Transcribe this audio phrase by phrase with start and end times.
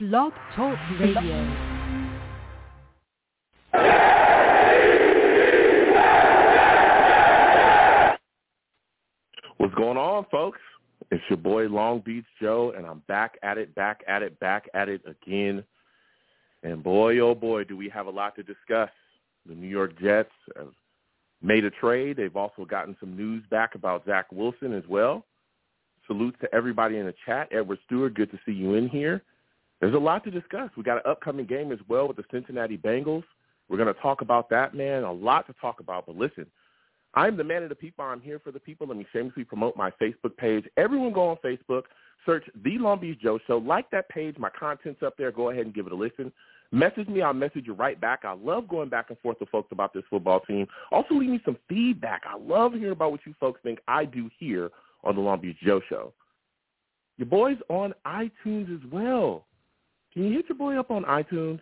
[0.00, 1.44] Blog Talk Radio.
[9.58, 10.58] What's going on, folks?
[11.10, 14.70] It's your boy Long Beach Joe, and I'm back at it, back at it, back
[14.72, 15.62] at it again.
[16.62, 18.88] And boy, oh boy, do we have a lot to discuss.
[19.44, 20.72] The New York Jets have
[21.42, 22.16] made a trade.
[22.16, 25.26] They've also gotten some news back about Zach Wilson as well.
[26.06, 27.48] Salutes to everybody in the chat.
[27.52, 29.22] Edward Stewart, good to see you in here.
[29.80, 30.70] There's a lot to discuss.
[30.76, 33.24] We got an upcoming game as well with the Cincinnati Bengals.
[33.68, 35.04] We're going to talk about that, man.
[35.04, 36.06] A lot to talk about.
[36.06, 36.46] But listen,
[37.14, 38.04] I'm the man of the people.
[38.04, 38.86] I'm here for the people.
[38.86, 40.64] Let me shamelessly promote my Facebook page.
[40.76, 41.84] Everyone go on Facebook,
[42.26, 43.58] search The Long Beach Joe Show.
[43.58, 44.36] Like that page.
[44.38, 45.32] My content's up there.
[45.32, 46.30] Go ahead and give it a listen.
[46.72, 47.22] Message me.
[47.22, 48.24] I'll message you right back.
[48.24, 50.66] I love going back and forth with folks about this football team.
[50.92, 52.22] Also, leave me some feedback.
[52.28, 54.70] I love hearing about what you folks think I do here
[55.02, 56.12] on the Long Beach Joe Show.
[57.16, 59.46] Your boy's on iTunes as well.
[60.12, 61.60] Can you hit your boy up on iTunes?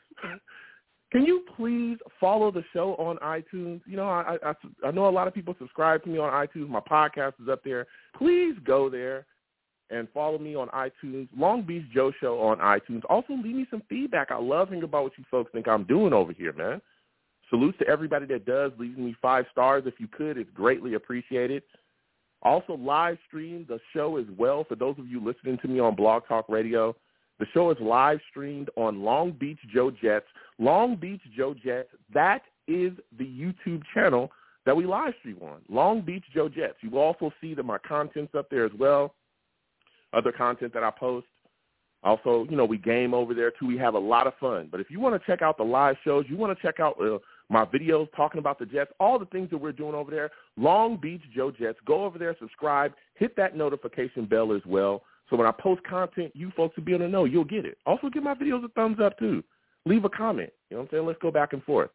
[1.11, 3.81] Can you please follow the show on iTunes?
[3.87, 4.53] You know, I, I
[4.87, 6.69] I know a lot of people subscribe to me on iTunes.
[6.69, 7.87] My podcast is up there.
[8.17, 9.25] Please go there
[9.91, 11.29] and follow me on iTunes.
[11.37, 13.03] Long Beach Joe Show on iTunes.
[13.09, 14.31] Also, leave me some feedback.
[14.31, 16.83] I love hearing about what you folks think I'm doing over here, man.
[17.49, 18.73] Salutes to everybody that does.
[18.79, 20.37] Leave me five stars if you could.
[20.37, 21.63] It's greatly appreciated.
[22.43, 24.65] Also, live stream the show as well.
[24.69, 26.95] For those of you listening to me on Blog Talk Radio,
[27.39, 30.27] the show is live streamed on Long Beach Joe Jets.
[30.59, 34.31] Long Beach Joe Jets, that is the YouTube channel
[34.67, 35.61] that we live stream on.
[35.69, 36.77] Long Beach Joe Jets.
[36.81, 39.15] You will also see that my content's up there as well,
[40.13, 41.27] other content that I post.
[42.05, 43.67] Also, you know, we game over there too.
[43.67, 44.69] We have a lot of fun.
[44.71, 47.01] But if you want to check out the live shows, you want to check out
[47.01, 50.31] uh, my videos talking about the Jets, all the things that we're doing over there,
[50.57, 55.03] Long Beach Joe Jets, go over there, subscribe, hit that notification bell as well.
[55.31, 57.25] So when I post content, you folks will be able to know.
[57.25, 57.79] You'll get it.
[57.87, 59.43] Also, give my videos a thumbs up, too.
[59.85, 60.51] Leave a comment.
[60.71, 61.07] You know what I'm saying?
[61.07, 61.91] Let's go back and forth.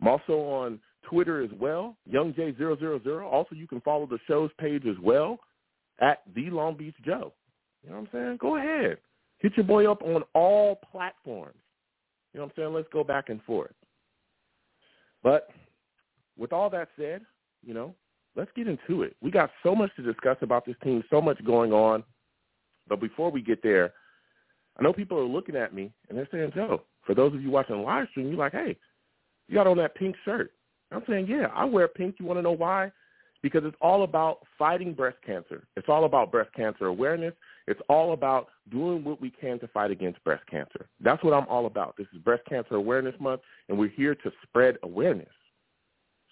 [0.00, 3.24] I'm also on Twitter as well, YoungJ000.
[3.24, 5.38] Also, you can follow the show's page as well
[6.00, 7.32] at The Long Beach Joe.
[7.82, 8.38] You know what I'm saying?
[8.40, 8.98] Go ahead.
[9.38, 11.56] Hit your boy up on all platforms.
[12.32, 12.74] You know what I'm saying?
[12.74, 13.74] Let's go back and forth.
[15.22, 15.48] But
[16.36, 17.22] with all that said,
[17.64, 17.94] you know,
[18.36, 19.16] let's get into it.
[19.20, 22.04] We got so much to discuss about this team, so much going on.
[22.88, 23.92] But before we get there,
[24.78, 27.50] I know people are looking at me and they're saying, Joe, for those of you
[27.50, 28.76] watching live stream, you're like, hey,
[29.48, 30.52] you got on that pink shirt.
[30.92, 32.16] I'm saying, yeah, I wear pink.
[32.18, 32.92] You want to know why?
[33.42, 35.64] Because it's all about fighting breast cancer.
[35.76, 37.34] It's all about breast cancer awareness.
[37.66, 40.88] It's all about doing what we can to fight against breast cancer.
[41.00, 41.96] That's what I'm all about.
[41.96, 45.28] This is Breast Cancer Awareness Month, and we're here to spread awareness.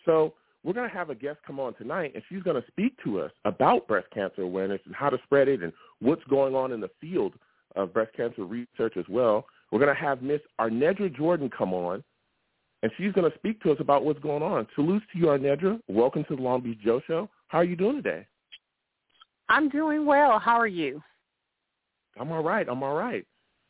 [0.04, 0.34] So
[0.66, 3.20] we're going to have a guest come on tonight, and she's going to speak to
[3.20, 6.80] us about breast cancer awareness and how to spread it and what's going on in
[6.80, 7.34] the field
[7.76, 9.46] of breast cancer research as well.
[9.70, 12.02] We're going to have Miss Arnedra Jordan come on,
[12.82, 14.66] and she's going to speak to us about what's going on.
[14.74, 15.78] Salute to you, Arnedra.
[15.86, 17.30] Welcome to the Long Beach Joe Show.
[17.46, 18.26] How are you doing today?
[19.48, 20.40] I'm doing well.
[20.40, 21.00] How are you?
[22.18, 22.66] I'm all right.
[22.68, 23.24] I'm all right.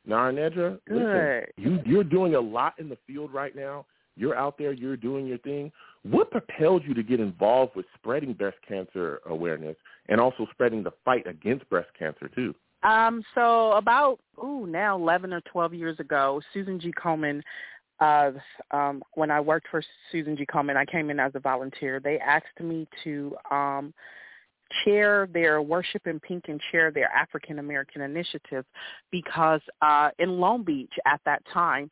[0.07, 3.85] Now, Arnedra, listen, you, you're doing a lot in the field right now.
[4.17, 4.73] You're out there.
[4.73, 5.71] You're doing your thing.
[6.03, 9.77] What propelled you to get involved with spreading breast cancer awareness
[10.09, 12.55] and also spreading the fight against breast cancer too?
[12.83, 16.93] Um, so about ooh now eleven or twelve years ago, Susan G.
[16.93, 17.43] Komen.
[17.99, 18.33] Uh,
[18.73, 19.83] um, when I worked for
[20.13, 20.45] Susan G.
[20.45, 21.99] Komen, I came in as a volunteer.
[21.99, 23.95] They asked me to um,
[24.85, 28.65] chair their Worship in Pink and chair their African American initiative
[29.11, 31.89] because uh, in Long Beach at that time,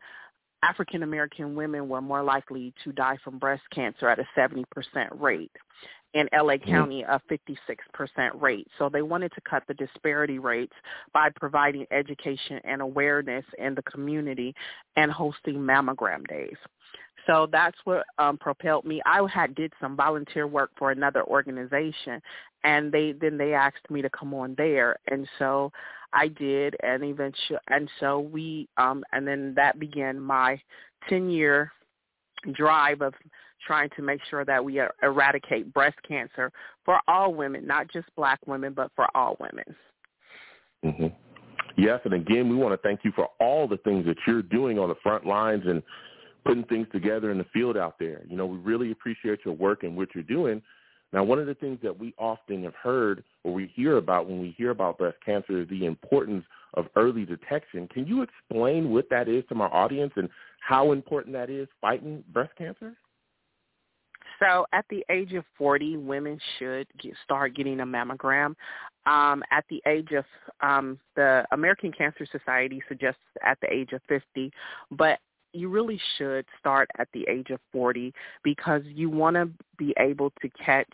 [0.64, 4.64] African American women were more likely to die from breast cancer at a 70%
[5.20, 5.52] rate.
[6.14, 6.70] In LA mm-hmm.
[6.70, 8.68] County, a 56% rate.
[8.78, 10.72] So they wanted to cut the disparity rates
[11.12, 14.54] by providing education and awareness in the community
[14.96, 16.56] and hosting mammogram days.
[17.26, 19.00] So that's what um, propelled me.
[19.06, 22.20] I had did some volunteer work for another organization,
[22.64, 25.72] and they then they asked me to come on there, and so
[26.12, 30.60] I did, and eventually, and so we, um, and then that began my
[31.08, 31.72] ten year
[32.52, 33.14] drive of
[33.66, 36.52] trying to make sure that we er, eradicate breast cancer
[36.84, 39.64] for all women, not just black women, but for all women.
[40.84, 41.06] Mm-hmm.
[41.76, 44.78] Yes, and again, we want to thank you for all the things that you're doing
[44.78, 45.82] on the front lines and
[46.44, 48.22] putting things together in the field out there.
[48.28, 50.62] You know, we really appreciate your work and what you're doing.
[51.12, 54.40] Now, one of the things that we often have heard or we hear about when
[54.40, 56.44] we hear about breast cancer is the importance
[56.74, 57.86] of early detection.
[57.88, 60.28] Can you explain what that is to my audience and
[60.60, 62.94] how important that is fighting breast cancer?
[64.40, 68.56] So at the age of 40, women should get, start getting a mammogram.
[69.06, 70.24] um, at the age of
[70.60, 74.50] um, the American Cancer Society suggests at the age of 50,
[74.90, 75.18] but
[75.54, 78.12] you really should start at the age of 40
[78.42, 79.48] because you want to
[79.78, 80.92] be able to catch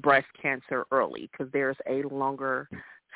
[0.00, 2.68] breast cancer early because there's a longer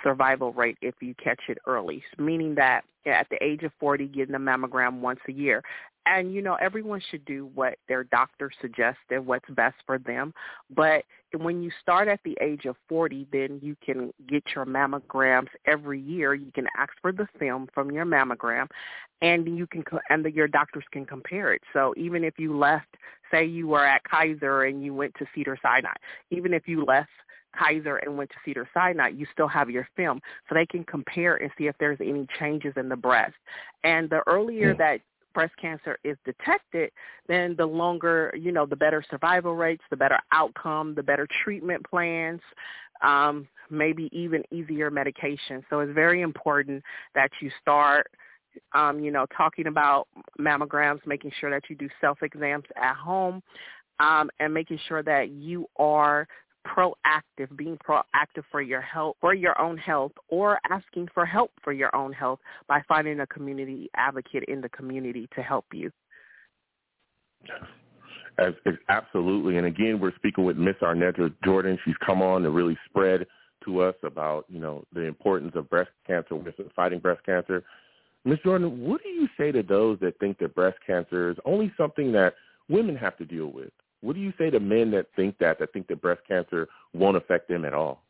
[0.02, 4.34] survival rate if you catch it early, meaning that at the age of 40, getting
[4.34, 5.62] a mammogram once a year.
[6.06, 10.34] And, you know, everyone should do what their doctor suggests and what's best for them.
[10.74, 11.04] But
[11.36, 16.00] when you start at the age of 40, then you can get your mammograms every
[16.00, 16.34] year.
[16.34, 18.68] You can ask for the film from your mammogram
[19.22, 21.62] and you can, and the, your doctors can compare it.
[21.72, 22.96] So even if you left,
[23.30, 25.94] say you were at Kaiser and you went to Cedar Sinai,
[26.30, 27.08] even if you left
[27.58, 30.20] Kaiser and went to Cedar Sinai, you still have your film.
[30.48, 33.34] So they can compare and see if there's any changes in the breast.
[33.82, 35.00] And the earlier that
[35.34, 36.90] breast cancer is detected,
[37.28, 41.84] then the longer, you know, the better survival rates, the better outcome, the better treatment
[41.88, 42.40] plans,
[43.02, 45.64] um, maybe even easier medication.
[45.68, 46.82] So it's very important
[47.14, 48.06] that you start
[48.72, 50.06] um, you know, talking about
[50.38, 53.42] mammograms, making sure that you do self-exams at home,
[54.00, 56.26] um, and making sure that you are
[56.66, 61.72] proactive, being proactive for your health, for your own health, or asking for help for
[61.72, 65.90] your own health by finding a community advocate in the community to help you.
[68.38, 71.78] As, as, absolutely, and again, we're speaking with Miss Arnedra Jordan.
[71.84, 73.26] She's come on to really spread
[73.64, 76.36] to us about you know the importance of breast cancer,
[76.74, 77.62] fighting breast cancer.
[78.24, 81.72] Miss Jordan, what do you say to those that think that breast cancer is only
[81.76, 82.34] something that
[82.68, 83.70] women have to deal with?
[84.04, 87.16] What do you say to men that think that, that think that breast cancer won't
[87.16, 88.02] affect them at all?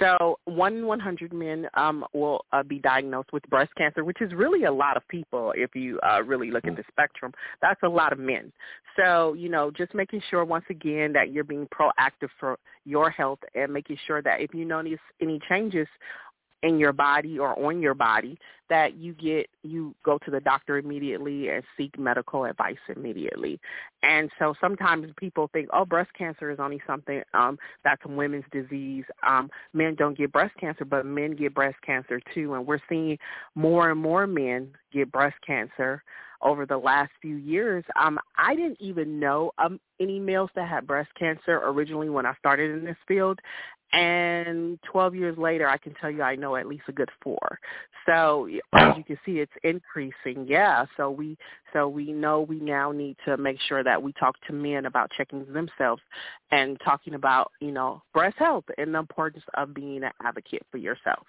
[0.00, 4.32] So one in 100 men um, will uh, be diagnosed with breast cancer, which is
[4.34, 7.32] really a lot of people if you uh, really look at the spectrum.
[7.62, 8.52] That's a lot of men.
[8.96, 13.38] So, you know, just making sure once again that you're being proactive for your health
[13.54, 15.86] and making sure that if you notice any changes
[16.64, 18.36] in your body or on your body
[18.68, 23.60] that you get you go to the doctor immediately and seek medical advice immediately
[24.02, 28.44] and so sometimes people think oh breast cancer is only something um that's a women's
[28.52, 32.80] disease um men don't get breast cancer but men get breast cancer too and we're
[32.88, 33.18] seeing
[33.54, 36.02] more and more men get breast cancer
[36.42, 37.84] over the last few years.
[38.00, 42.34] Um, I didn't even know um, any males that had breast cancer originally when I
[42.38, 43.40] started in this field,
[43.92, 47.58] and 12 years later, I can tell you I know at least a good four.
[48.06, 50.46] So as you can see, it's increasing.
[50.46, 50.86] Yeah.
[50.96, 51.36] So we
[51.72, 55.10] so we know we now need to make sure that we talk to men about
[55.16, 56.02] checking themselves
[56.50, 60.78] and talking about you know breast health and the importance of being an advocate for
[60.78, 61.26] yourself.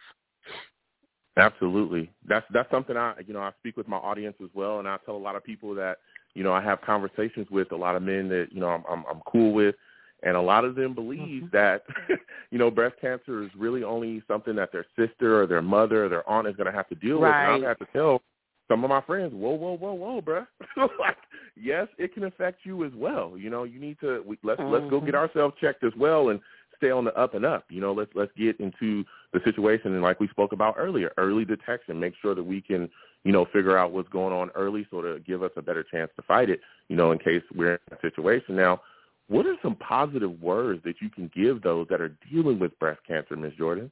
[1.38, 2.12] Absolutely.
[2.28, 4.98] That's that's something I you know I speak with my audience as well, and I
[5.06, 5.98] tell a lot of people that
[6.34, 9.04] you know I have conversations with a lot of men that you know I'm I'm,
[9.10, 9.76] I'm cool with
[10.24, 11.48] and a lot of them believe mm-hmm.
[11.52, 11.84] that
[12.52, 16.10] you know breast cancer is really only something that their sister or their mother or
[16.10, 17.48] their aunt is going to have to deal right.
[17.48, 17.56] with.
[17.56, 18.22] And I have to tell
[18.70, 20.48] some of my friends, whoa, whoa, whoa, whoa, bruh.
[21.00, 21.18] like,
[21.56, 23.34] yes, it can affect you as well.
[23.36, 24.72] You know, you need to we, let's mm-hmm.
[24.72, 25.16] let's go get mm-hmm.
[25.16, 26.40] ourselves checked as well and
[26.78, 27.66] stay on the up and up.
[27.70, 31.46] You know, let's let's get into the situation and like we spoke about earlier, early
[31.46, 32.00] detection.
[32.00, 32.90] Make sure that we can
[33.24, 36.12] you know figure out what's going on early, so to give us a better chance
[36.16, 36.62] to fight it.
[36.88, 38.82] You know, in case we're in a situation now
[39.30, 43.00] what are some positive words that you can give those that are dealing with breast
[43.08, 43.54] cancer, Ms.
[43.58, 43.92] Jordan?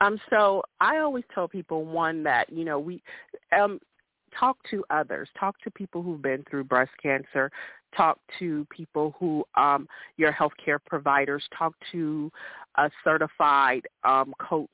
[0.00, 3.02] Um, so I always tell people one that you know we
[3.56, 3.80] um,
[4.38, 7.50] talk to others, talk to people who've been through breast cancer,
[7.96, 12.30] talk to people who um, your healthcare providers, talk to
[12.76, 14.68] a certified um, coach,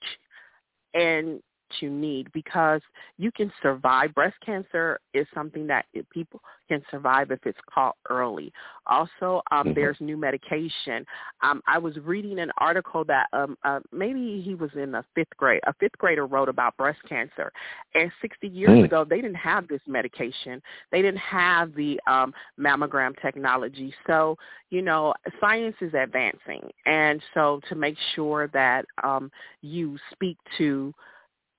[0.92, 1.42] and
[1.81, 2.81] you need because
[3.19, 4.14] you can survive.
[4.14, 8.52] Breast cancer is something that people can survive if it's caught early.
[8.87, 9.75] Also, um, mm-hmm.
[9.75, 11.04] there's new medication.
[11.43, 15.37] Um, I was reading an article that um, uh, maybe he was in the fifth
[15.37, 15.61] grade.
[15.66, 17.52] A fifth grader wrote about breast cancer,
[17.95, 18.85] and 60 years mm.
[18.85, 20.61] ago they didn't have this medication.
[20.90, 23.95] They didn't have the um, mammogram technology.
[24.07, 24.37] So
[24.71, 29.31] you know, science is advancing, and so to make sure that um,
[29.62, 30.93] you speak to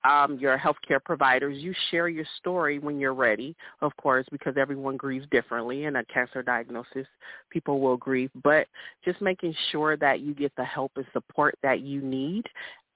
[0.06, 1.58] um, your healthcare providers.
[1.58, 5.84] You share your story when you're ready, of course, because everyone grieves differently.
[5.84, 7.06] In a cancer diagnosis,
[7.50, 8.66] people will grieve, but
[9.04, 12.46] just making sure that you get the help and support that you need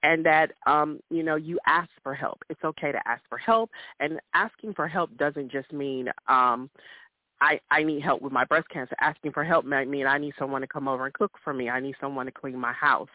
[0.03, 3.69] and that um you know you ask for help it's okay to ask for help
[3.99, 6.71] and asking for help doesn't just mean um
[7.39, 8.95] I, I need help with my breast cancer.
[9.01, 11.71] Asking for help might mean I need someone to come over and cook for me.
[11.71, 13.09] I need someone to clean my house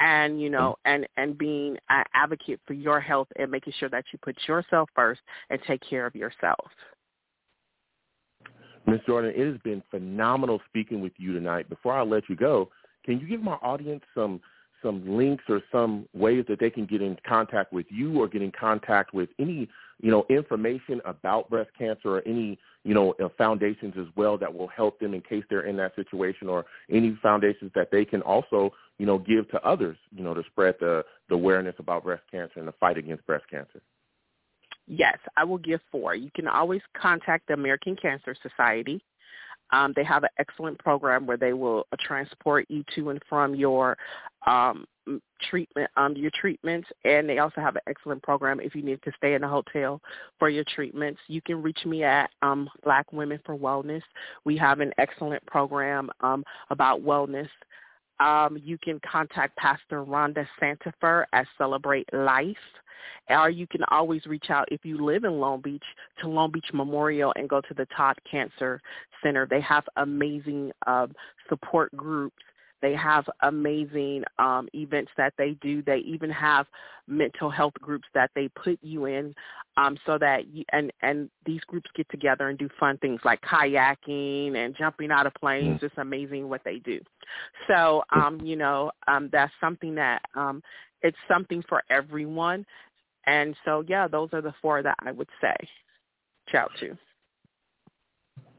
[0.00, 4.04] and you know and and being an advocate for your health and making sure that
[4.12, 6.70] you put yourself first and take care of yourself
[8.86, 9.00] Ms.
[9.06, 11.68] Jordan, it has been phenomenal speaking with you tonight.
[11.68, 12.70] Before I let you go,
[13.04, 14.40] can you give my audience some
[14.82, 18.40] some links or some ways that they can get in contact with you or get
[18.42, 19.68] in contact with any
[20.00, 24.52] you know information about breast cancer or any you know uh, foundations as well that
[24.52, 28.22] will help them in case they're in that situation or any foundations that they can
[28.22, 32.22] also you know give to others you know to spread the the awareness about breast
[32.30, 33.80] cancer and the fight against breast cancer
[34.92, 36.16] Yes, I will give four.
[36.16, 39.00] You can always contact the American Cancer Society.
[39.72, 43.54] Um, they have an excellent program where they will uh, transport you to and from
[43.54, 43.96] your
[44.48, 44.84] um,
[45.48, 49.12] treatment, um, your treatments, and they also have an excellent program if you need to
[49.16, 50.00] stay in a hotel
[50.40, 51.20] for your treatments.
[51.28, 54.02] You can reach me at um, Black Women for Wellness.
[54.44, 57.48] We have an excellent program um, about wellness.
[58.20, 62.56] Um, you can contact Pastor Rhonda Santifer at Celebrate Life
[63.28, 65.84] or you can always reach out if you live in Long Beach
[66.20, 68.80] to Long Beach Memorial and go to the Todd Cancer
[69.22, 69.46] Center.
[69.48, 71.14] They have amazing um,
[71.48, 72.36] support groups.
[72.82, 75.82] They have amazing um, events that they do.
[75.82, 76.66] They even have
[77.06, 79.34] mental health groups that they put you in,
[79.76, 83.40] um, so that you and and these groups get together and do fun things like
[83.42, 85.80] kayaking and jumping out of planes.
[85.80, 85.84] Mm.
[85.84, 87.00] It's amazing what they do.
[87.68, 90.62] So um, you know um, that's something that um,
[91.02, 92.66] it's something for everyone.
[93.26, 95.54] And so, yeah, those are the four that I would say
[96.50, 96.96] shout to.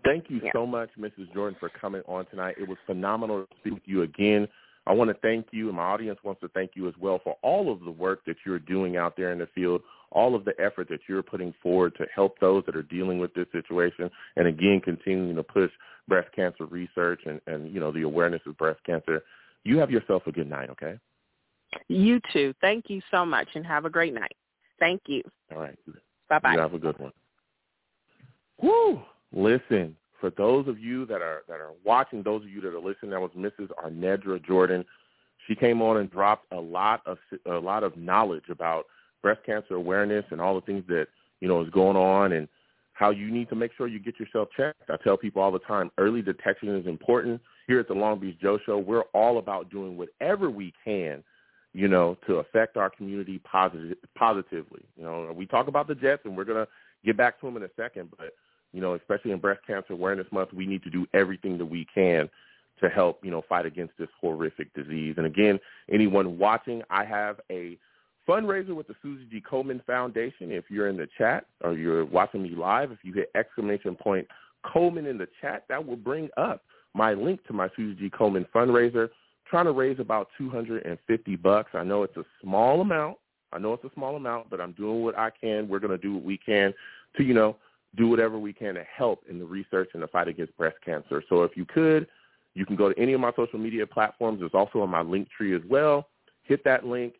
[0.04, 0.52] Thank you yeah.
[0.54, 1.32] so much, Mrs.
[1.34, 2.56] Jordan, for coming on tonight.
[2.60, 4.48] It was phenomenal to speak with you again.
[4.88, 7.38] I want to thank you, and my audience wants to thank you as well for
[7.44, 9.82] all of the work that you're doing out there in the field,
[10.12, 13.32] all of the effort that you're putting forward to help those that are dealing with
[13.36, 15.72] this situation, and again, continuing to push
[16.08, 19.22] breast cancer research and, and you know the awareness of breast cancer.
[19.64, 20.98] You have yourself a good night, okay?
[21.88, 22.54] You too.
[22.60, 24.36] Thank you so much, and have a great night.
[24.80, 25.22] Thank you.
[25.54, 25.78] All right.
[26.28, 26.54] Bye-bye.
[26.54, 27.12] You have a good one.
[28.62, 29.02] Woo!
[29.34, 32.80] Listen, for those of you that are that are watching, those of you that are
[32.80, 33.70] listening, that was Mrs.
[33.84, 34.86] Arnedra Jordan.
[35.48, 38.86] She came on and dropped a lot of a lot of knowledge about
[39.22, 41.08] breast cancer awareness and all the things that
[41.40, 42.48] you know is going on and
[42.94, 44.90] how you need to make sure you get yourself checked.
[44.90, 47.42] I tell people all the time, early detection is important.
[47.68, 51.24] Here at the Long Beach Joe Show, we're all about doing whatever we can
[51.74, 54.82] you know, to affect our community positive, positively.
[54.98, 56.72] You know, we talk about the Jets, and we're going to
[57.06, 58.34] get back to them in a second, but,
[58.74, 61.86] you know, especially in Breast Cancer Awareness Month, we need to do everything that we
[61.94, 62.30] can
[62.82, 65.16] to help, you know, fight against this horrific disease.
[65.18, 65.60] And again,
[65.92, 67.78] anyone watching, I have a
[68.28, 69.42] fundraiser with the Susie G.
[69.42, 70.52] Komen Foundation.
[70.52, 74.28] If you're in the chat or you're watching me live, if you hit exclamation point
[74.66, 76.64] Komen in the chat, that will bring up
[76.94, 78.10] my link to my Susie G.
[78.10, 79.10] Komen fundraiser
[79.50, 81.72] trying to raise about 250 bucks.
[81.74, 83.18] I know it's a small amount.
[83.52, 85.68] I know it's a small amount, but I'm doing what I can.
[85.68, 86.74] We're going to do what we can
[87.18, 87.58] to, you know,
[87.96, 91.24] do whatever we can to help in the research and the fight against breast cancer.
[91.30, 92.08] So if you could,
[92.54, 94.42] you can go to any of my social media platforms.
[94.44, 96.08] It's also on my link tree as well.
[96.44, 97.16] Hit that link.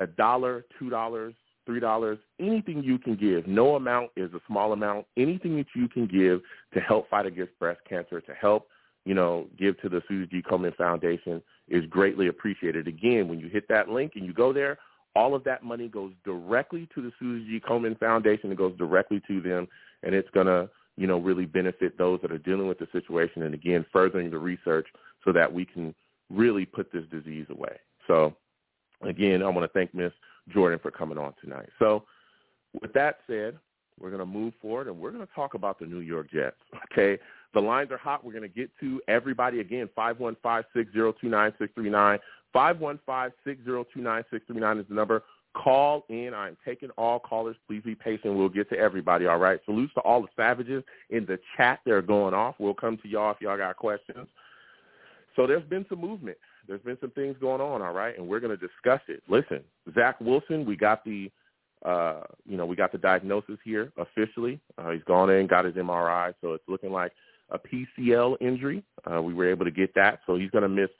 [0.00, 1.34] A dollar, two dollars,
[1.66, 3.48] three dollars, anything you can give.
[3.48, 5.06] No amount is a small amount.
[5.16, 6.40] Anything that you can give
[6.72, 8.68] to help fight against breast cancer, to help
[9.08, 10.42] you know, give to the Susie G.
[10.42, 12.86] Komen Foundation is greatly appreciated.
[12.86, 14.78] Again, when you hit that link and you go there,
[15.16, 17.60] all of that money goes directly to the Susie G.
[17.66, 18.52] Komen Foundation.
[18.52, 19.66] It goes directly to them,
[20.02, 23.42] and it's going to, you know, really benefit those that are dealing with the situation
[23.42, 24.86] and, again, furthering the research
[25.24, 25.94] so that we can
[26.30, 27.76] really put this disease away.
[28.06, 28.34] So,
[29.02, 30.12] again, I want to thank Ms.
[30.48, 31.68] Jordan for coming on tonight.
[31.78, 32.04] So,
[32.80, 33.58] with that said,
[34.00, 36.56] we're going to move forward, and we're going to talk about the New York Jets,
[36.92, 37.18] okay?
[37.54, 38.22] The lines are hot.
[38.24, 39.88] We're going to get to everybody again.
[39.96, 42.18] 515-602-9639.
[42.54, 45.24] 515-602-9639 is the number.
[45.56, 46.32] Call in.
[46.34, 47.56] I'm taking all callers.
[47.66, 48.34] Please be patient.
[48.34, 49.60] We'll get to everybody, all right?
[49.64, 51.80] Salutes to all the savages in the chat.
[51.84, 52.56] They're going off.
[52.58, 54.28] We'll come to y'all if y'all got questions.
[55.36, 56.36] So there's been some movement.
[56.66, 58.16] There's been some things going on, all right?
[58.16, 59.22] And we're going to discuss it.
[59.28, 59.62] Listen,
[59.94, 61.30] Zach Wilson, we got the–
[61.84, 64.60] uh, you know, we got the diagnosis here officially.
[64.78, 67.12] Uh, he's gone in, got his MRI, so it's looking like
[67.50, 68.82] a PCL injury.
[69.10, 70.90] Uh, we were able to get that, so he's going to miss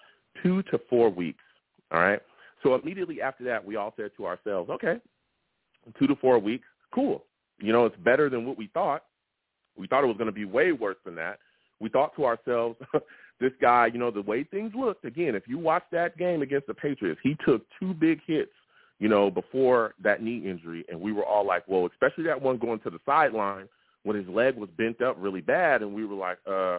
[0.43, 1.43] two to four weeks.
[1.91, 2.21] All right.
[2.63, 4.97] So immediately after that, we all said to ourselves, okay,
[5.99, 7.25] two to four weeks, cool.
[7.61, 9.05] You know, it's better than what we thought.
[9.77, 11.39] We thought it was going to be way worse than that.
[11.81, 12.77] We thought to ourselves,
[13.41, 16.67] this guy, you know, the way things looked, again, if you watch that game against
[16.67, 18.51] the Patriots, he took two big hits,
[18.99, 22.59] you know, before that knee injury, and we were all like, well, especially that one
[22.59, 23.69] going to the sideline
[24.03, 26.79] when his leg was bent up really bad, and we were like, uh,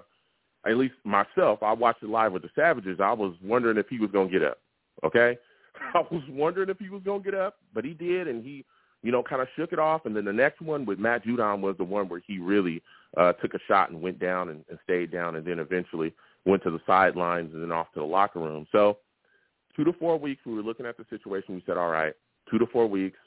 [0.66, 3.00] at least myself, I watched it live with the Savages.
[3.02, 4.58] I was wondering if he was going to get up.
[5.06, 5.38] Okay,
[5.94, 8.66] I was wondering if he was going to get up, but he did, and he,
[9.02, 10.06] you know, kind of shook it off.
[10.06, 12.82] And then the next one with Matt Judon was the one where he really
[13.18, 16.14] uh, took a shot and went down and, and stayed down, and then eventually
[16.46, 18.66] went to the sidelines and then off to the locker room.
[18.72, 18.98] So
[19.76, 21.56] two to four weeks, we were looking at the situation.
[21.56, 22.14] We said, all right,
[22.50, 23.18] two to four weeks,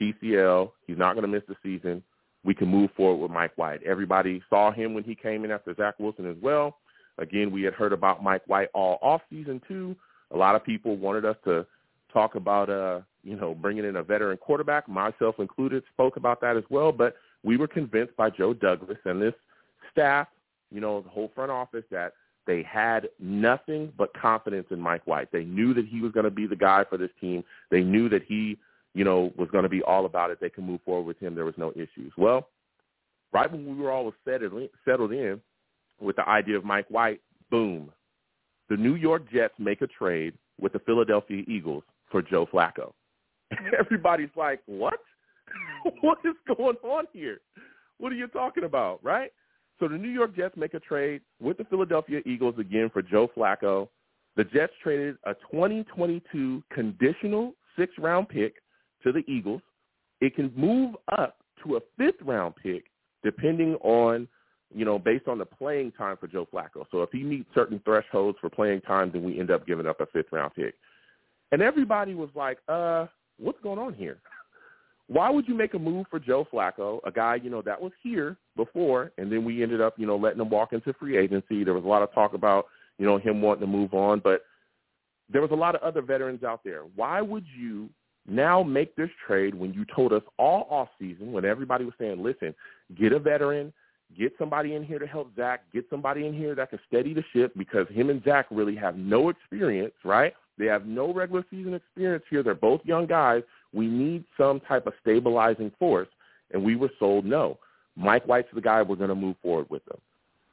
[0.00, 0.70] PCL.
[0.86, 2.02] He's not going to miss the season.
[2.44, 3.82] We can move forward with Mike White.
[3.82, 6.78] Everybody saw him when he came in after Zach Wilson as well.
[7.18, 9.94] Again, we had heard about Mike White all off season too.
[10.32, 11.66] A lot of people wanted us to
[12.12, 16.56] talk about, uh, you know, bringing in a veteran quarterback, myself included, spoke about that
[16.56, 16.92] as well.
[16.92, 19.34] But we were convinced by Joe Douglas and this
[19.90, 20.28] staff,
[20.70, 22.12] you know, the whole front office that
[22.46, 25.30] they had nothing but confidence in Mike White.
[25.30, 27.44] They knew that he was going to be the guy for this team.
[27.70, 28.58] They knew that he,
[28.94, 30.38] you know, was going to be all about it.
[30.40, 31.34] They could move forward with him.
[31.34, 32.12] There was no issues.
[32.16, 32.48] Well,
[33.32, 35.40] right when we were all settled settled in
[36.00, 37.92] with the idea of Mike White, boom,
[38.68, 42.92] the New York Jets make a trade with the Philadelphia Eagles for Joe Flacco.
[43.78, 44.94] Everybody's like, what?
[45.84, 45.96] Mm-hmm.
[46.06, 47.40] what is going on here?
[47.98, 49.30] What are you talking about, right?
[49.78, 53.30] So the New York Jets make a trade with the Philadelphia Eagles again for Joe
[53.36, 53.88] Flacco.
[54.36, 58.56] The Jets traded a 2022 conditional six-round pick
[59.02, 59.62] to the Eagles.
[60.20, 62.84] It can move up to a fifth-round pick
[63.22, 64.28] depending on,
[64.74, 66.84] you know, based on the playing time for Joe Flacco.
[66.90, 70.00] So if he meets certain thresholds for playing time, then we end up giving up
[70.00, 70.74] a fifth-round pick.
[71.52, 73.06] And everybody was like, uh,
[73.38, 74.18] what's going on here?
[75.08, 77.90] Why would you make a move for Joe Flacco, a guy, you know, that was
[78.00, 81.64] here before, and then we ended up, you know, letting him walk into free agency.
[81.64, 82.66] There was a lot of talk about,
[82.96, 84.42] you know, him wanting to move on, but
[85.28, 86.82] there was a lot of other veterans out there.
[86.94, 87.90] Why would you
[88.28, 92.22] now make this trade when you told us all off season when everybody was saying,
[92.22, 92.54] listen,
[92.96, 93.72] get a veteran,
[94.16, 97.24] get somebody in here to help Zach, get somebody in here that can steady the
[97.32, 100.34] ship because him and Zach really have no experience, right?
[100.60, 102.42] They have no regular season experience here.
[102.42, 103.42] They're both young guys.
[103.72, 106.08] We need some type of stabilizing force,
[106.52, 107.58] and we were sold no.
[107.96, 109.98] Mike White's the guy we're going to move forward with them.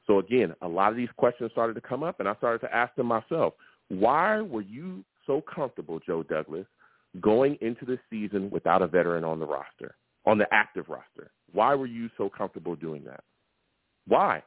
[0.08, 2.74] So again, a lot of these questions started to come up, and I started to
[2.74, 3.56] ask them myself,
[3.90, 6.66] why were you so comfortable, Joe Douglas,
[7.20, 9.96] going into the season without a veteran on the roster,
[10.26, 11.32] on the active roster?
[11.52, 13.26] Why were you so comfortable doing that?
[14.08, 14.42] Why?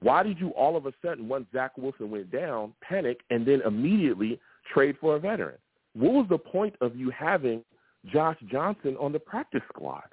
[0.00, 3.62] Why did you all of a sudden, once Zach Wilson went down, panic and then
[3.66, 4.38] immediately
[4.72, 5.58] trade for a veteran?
[5.94, 7.64] What was the point of you having
[8.06, 10.04] Josh Johnson on the practice squad?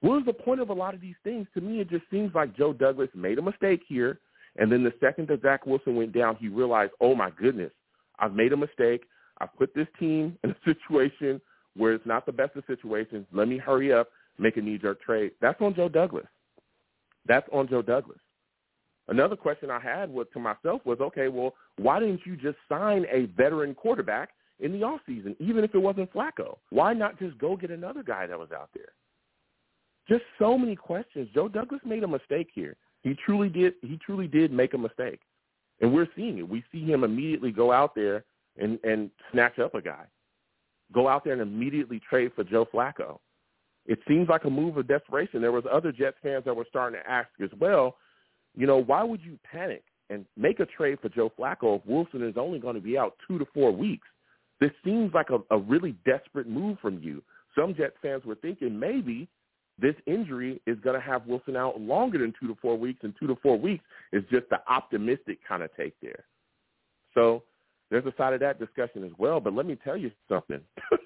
[0.00, 1.46] What was the point of a lot of these things?
[1.54, 4.20] To me, it just seems like Joe Douglas made a mistake here,
[4.56, 7.72] and then the second that Zach Wilson went down, he realized, oh my goodness,
[8.18, 9.04] I've made a mistake.
[9.40, 11.40] I put this team in a situation
[11.76, 13.26] where it's not the best of situations.
[13.32, 14.08] Let me hurry up,
[14.38, 15.32] make a knee-jerk trade.
[15.40, 16.26] That's on Joe Douglas.
[17.26, 18.18] That's on Joe Douglas.
[19.08, 23.04] Another question I had was to myself was, okay, well, why didn't you just sign
[23.12, 26.56] a veteran quarterback in the offseason, even if it wasn't Flacco?
[26.70, 28.92] Why not just go get another guy that was out there?
[30.08, 31.28] Just so many questions.
[31.34, 32.76] Joe Douglas made a mistake here.
[33.02, 33.74] He truly did.
[33.82, 35.20] He truly did make a mistake,
[35.80, 36.48] and we're seeing it.
[36.48, 38.24] We see him immediately go out there
[38.58, 40.04] and and snatch up a guy,
[40.92, 43.18] go out there and immediately trade for Joe Flacco.
[43.86, 45.42] It seems like a move of desperation.
[45.42, 47.96] There was other Jets fans that were starting to ask as well.
[48.56, 52.26] You know, why would you panic and make a trade for Joe Flacco if Wilson
[52.26, 54.06] is only going to be out two to four weeks?
[54.60, 57.22] This seems like a, a really desperate move from you.
[57.56, 59.28] Some Jets fans were thinking maybe
[59.78, 63.12] this injury is going to have Wilson out longer than two to four weeks, and
[63.18, 66.24] two to four weeks is just the optimistic kind of take there.
[67.14, 67.42] So
[67.90, 69.40] there's a side of that discussion as well.
[69.40, 70.60] But let me tell you something.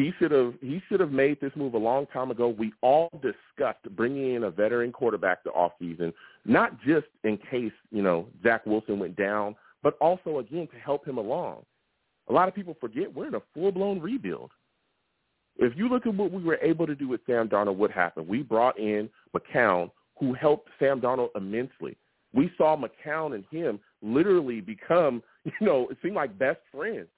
[0.00, 2.48] he should have he should have made this move a long time ago.
[2.48, 6.14] We all discussed bringing in a veteran quarterback to off season,
[6.46, 11.06] not just in case you know Zach Wilson went down, but also again to help
[11.06, 11.64] him along.
[12.28, 14.50] A lot of people forget we're in a full blown rebuild.
[15.56, 18.26] If you look at what we were able to do with Sam Darnold, what happened?
[18.26, 21.98] We brought in McCown, who helped Sam Darnold immensely.
[22.32, 27.08] We saw McCown and him literally become, you know, it seemed like best friends.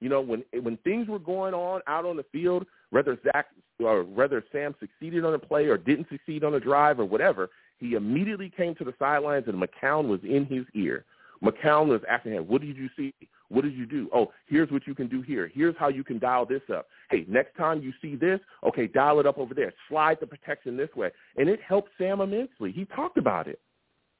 [0.00, 3.46] You know, when when things were going on out on the field, whether Zach
[3.80, 7.50] or whether Sam succeeded on a play or didn't succeed on a drive or whatever,
[7.78, 11.04] he immediately came to the sidelines and McCown was in his ear.
[11.42, 13.12] McCown was asking him, "What did you see?
[13.48, 14.08] What did you do?
[14.14, 15.50] Oh, here's what you can do here.
[15.52, 16.86] Here's how you can dial this up.
[17.10, 19.72] Hey, next time you see this, okay, dial it up over there.
[19.88, 21.10] Slide the protection this way.
[21.36, 22.72] And it helped Sam immensely.
[22.72, 23.60] He talked about it.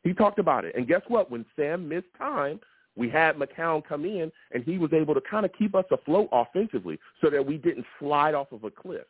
[0.03, 0.75] He talked about it.
[0.75, 1.31] And guess what?
[1.31, 2.61] When Sam missed time,
[2.99, 6.29] we had McCown come in, and he was able to kind of keep us afloat
[6.33, 9.07] offensively so that we didn't slide off of a cliff.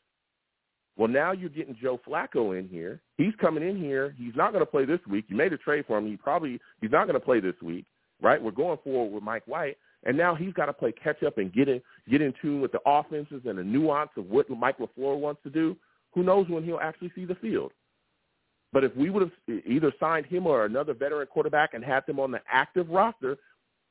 [0.98, 3.00] Well, now you're getting Joe Flacco in here.
[3.16, 4.14] He's coming in here.
[4.18, 5.24] He's not going to play this week.
[5.28, 6.06] You made a trade for him.
[6.06, 7.86] He probably he's not going to play this week,
[8.20, 8.42] right?
[8.42, 9.78] We're going forward with Mike White.
[10.04, 12.72] And now he's got to play catch up and get in get in tune with
[12.72, 15.76] the offenses and the nuance of what Mike LaFleur wants to do.
[16.14, 17.72] Who knows when he'll actually see the field?
[18.72, 22.20] But if we would have either signed him or another veteran quarterback and had them
[22.20, 23.38] on the active roster,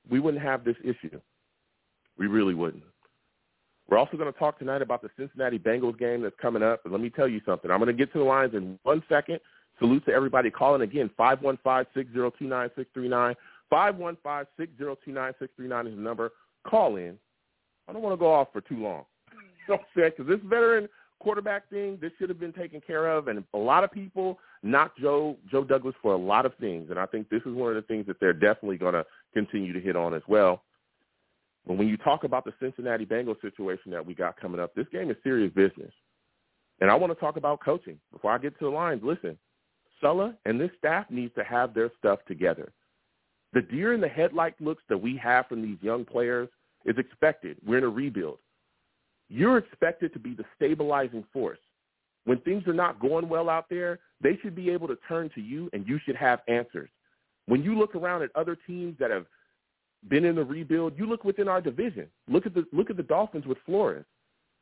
[0.09, 1.19] we wouldn't have this issue.
[2.17, 2.83] We really wouldn't.
[3.89, 6.81] We're also going to talk tonight about the Cincinnati Bengals game that's coming up.
[6.83, 7.71] And let me tell you something.
[7.71, 9.39] I'm going to get to the lines in one second.
[9.79, 11.09] Salute to everybody calling again.
[11.17, 13.35] 515-602-9639.
[13.71, 16.31] 515-602-9639 is the number.
[16.67, 17.17] Call in.
[17.87, 19.05] I don't want to go off for too long.
[19.69, 19.81] You know?
[19.95, 20.89] Because this veteran
[21.19, 23.27] quarterback thing, this should have been taken care of.
[23.27, 26.89] And a lot of people knock Joe Joe Douglas for a lot of things.
[26.89, 29.05] And I think this is one of the things that they're definitely going to
[29.37, 30.63] continue to hit on as well.
[31.67, 34.87] But when you talk about the Cincinnati Bengals situation that we got coming up, this
[34.91, 35.91] game is serious business.
[36.79, 37.99] And I want to talk about coaching.
[38.11, 39.37] Before I get to the lines, listen,
[40.01, 42.71] Saleh and this staff needs to have their stuff together.
[43.53, 46.49] The deer in the headlight looks that we have from these young players
[46.85, 47.57] is expected.
[47.65, 48.39] We're in a rebuild.
[49.29, 51.59] You're expected to be the stabilizing force.
[52.25, 55.41] When things are not going well out there, they should be able to turn to
[55.41, 56.89] you and you should have answers.
[57.47, 59.25] When you look around at other teams that have
[60.09, 62.07] been in the rebuild, you look within our division.
[62.27, 64.05] Look at the look at the Dolphins with Flores.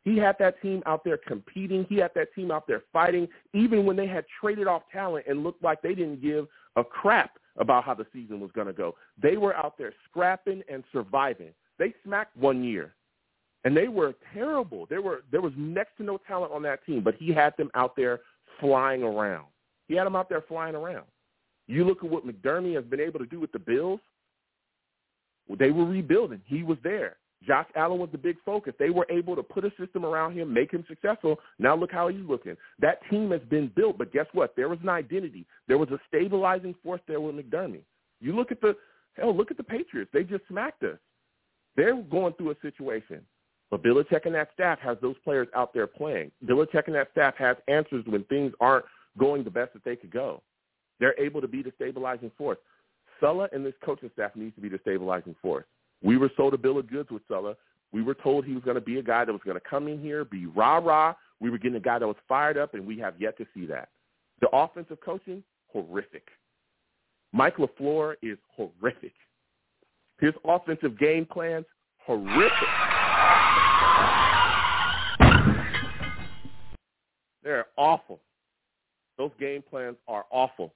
[0.04, 1.86] He had that team out there competing.
[1.90, 5.44] He had that team out there fighting, even when they had traded off talent and
[5.44, 8.96] looked like they didn't give a crap about how the season was going to go.
[9.22, 11.54] They were out there scrapping and surviving.
[11.80, 12.94] They smacked one year,
[13.64, 14.86] and they were terrible.
[14.90, 17.72] There were there was next to no talent on that team, but he had them
[17.74, 18.22] out there
[18.60, 19.48] flying around.
[19.88, 21.06] He had them out there flying around.
[21.68, 24.00] You look at what McDermott has been able to do with the Bills.
[25.58, 26.42] They were rebuilding.
[26.46, 27.18] He was there.
[27.46, 28.74] Josh Allen was the big focus.
[28.80, 31.40] They were able to put a system around him, make him successful.
[31.60, 32.56] Now look how he's looking.
[32.80, 34.56] That team has been built, but guess what?
[34.56, 35.46] There was an identity.
[35.68, 37.84] There was a stabilizing force there with McDermott.
[38.20, 38.76] You look at the
[39.14, 40.10] hell, look at the Patriots.
[40.14, 40.98] They just smacked us.
[41.76, 43.22] They're going through a situation.
[43.70, 46.32] But Belichick and that staff has those players out there playing.
[46.46, 48.86] Belichick and that staff has answers when things aren't
[49.18, 50.42] going the best that they could go.
[51.00, 52.58] They're able to be the stabilizing force.
[53.20, 55.66] Saleh and this coaching staff needs to be the stabilizing force.
[56.04, 57.58] We were sold a bill of goods with Saleh.
[57.92, 59.88] We were told he was going to be a guy that was going to come
[59.88, 61.14] in here, be rah-rah.
[61.40, 63.66] We were getting a guy that was fired up, and we have yet to see
[63.68, 63.90] that.
[64.42, 66.28] The offensive coaching, horrific.
[67.32, 69.14] Mike LaFleur is horrific.
[70.20, 71.66] His offensive game plans,
[72.06, 72.52] horrific.
[77.44, 78.20] They're awful.
[79.18, 80.74] Those game plans are awful.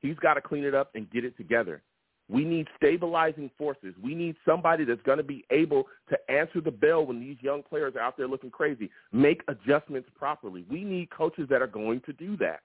[0.00, 1.82] He's got to clean it up and get it together.
[2.28, 3.94] We need stabilizing forces.
[4.00, 7.62] We need somebody that's going to be able to answer the bell when these young
[7.62, 10.64] players are out there looking crazy, make adjustments properly.
[10.70, 12.60] We need coaches that are going to do that.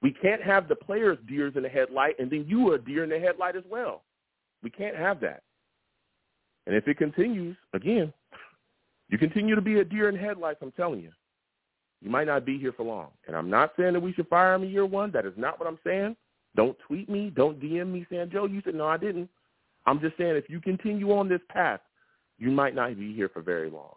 [0.00, 3.04] We can't have the players deers in the headlight and then you are a deer
[3.04, 4.02] in the headlight as well.
[4.62, 5.42] We can't have that.
[6.66, 8.10] And if it continues, again,
[9.10, 11.10] you continue to be a deer in headlights, I'm telling you,
[12.00, 13.08] you might not be here for long.
[13.26, 15.10] And I'm not saying that we should fire him in year one.
[15.12, 16.16] That is not what I'm saying.
[16.56, 17.32] Don't tweet me.
[17.34, 19.28] Don't DM me saying, Joe, you said, no, I didn't.
[19.86, 21.80] I'm just saying if you continue on this path,
[22.38, 23.94] you might not be here for very long.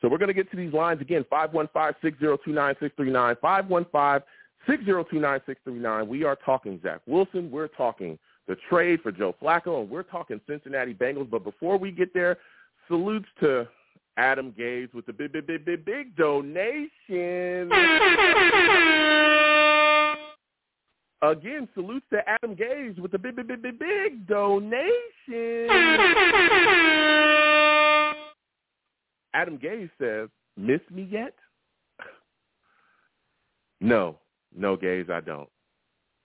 [0.00, 4.22] So we're going to get to these lines again, 515-602-9639,
[4.68, 6.08] 515-602-9639.
[6.08, 7.50] We are talking Zach Wilson.
[7.50, 11.30] We're talking the trade for Joe Flacco, and we're talking Cincinnati Bengals.
[11.30, 12.38] But before we get there,
[12.88, 13.68] salutes to
[14.16, 17.70] Adam Gase with the big, big, big, big, big donation.
[21.22, 25.68] Again, salutes to Adam Gase with the big, big, big, big, big donation.
[29.32, 31.34] Adam Gase says, miss me yet?
[33.84, 34.16] No,
[34.56, 35.48] no, Gase, I don't.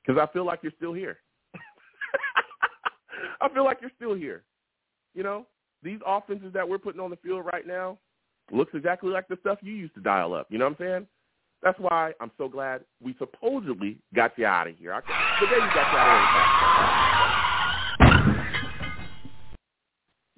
[0.05, 1.17] Because I feel like you're still here.
[3.41, 4.43] I feel like you're still here.
[5.15, 5.47] You know,
[5.81, 7.97] these offenses that we're putting on the field right now
[8.51, 10.45] looks exactly like the stuff you used to dial up.
[10.51, 11.07] You know what I'm saying?
[11.63, 15.01] That's why I'm so glad we supposedly got you out of here.
[15.39, 16.57] The day you got you out of here.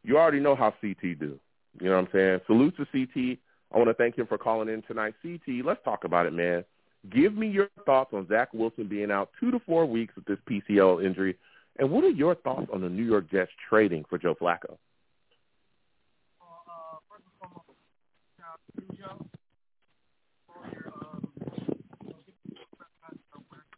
[0.04, 1.38] You already know how CT do.
[1.80, 2.40] You know what I'm saying?
[2.46, 3.38] Salute to CT.
[3.72, 5.14] I want to thank him for calling in tonight.
[5.22, 6.64] CT, let's talk about it, man.
[7.10, 10.38] Give me your thoughts on Zach Wilson being out two to four weeks with this
[10.48, 11.36] PCL injury.
[11.78, 14.78] And what are your thoughts on the New York Jets trading for Joe Flacco?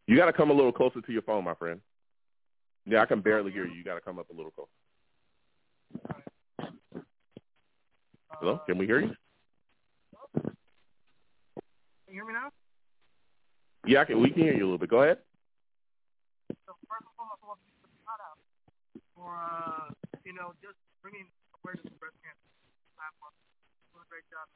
[0.07, 1.81] You got to come a little closer to your phone, my friend.
[2.87, 3.75] Yeah, I can barely hear you.
[3.75, 4.71] You got to come up a little closer.
[8.31, 9.15] Hello, can we hear you?
[10.35, 10.55] Can
[12.07, 12.49] you hear me now?
[13.85, 14.89] Yeah, I can, we can hear you a little bit.
[14.89, 15.19] Go ahead.
[16.65, 18.39] So first and foremost, I want to give a shout out
[19.29, 19.93] for uh,
[20.25, 21.29] you know just bringing
[21.61, 22.49] awareness to breast cancer.
[23.93, 24.49] Doing a great job.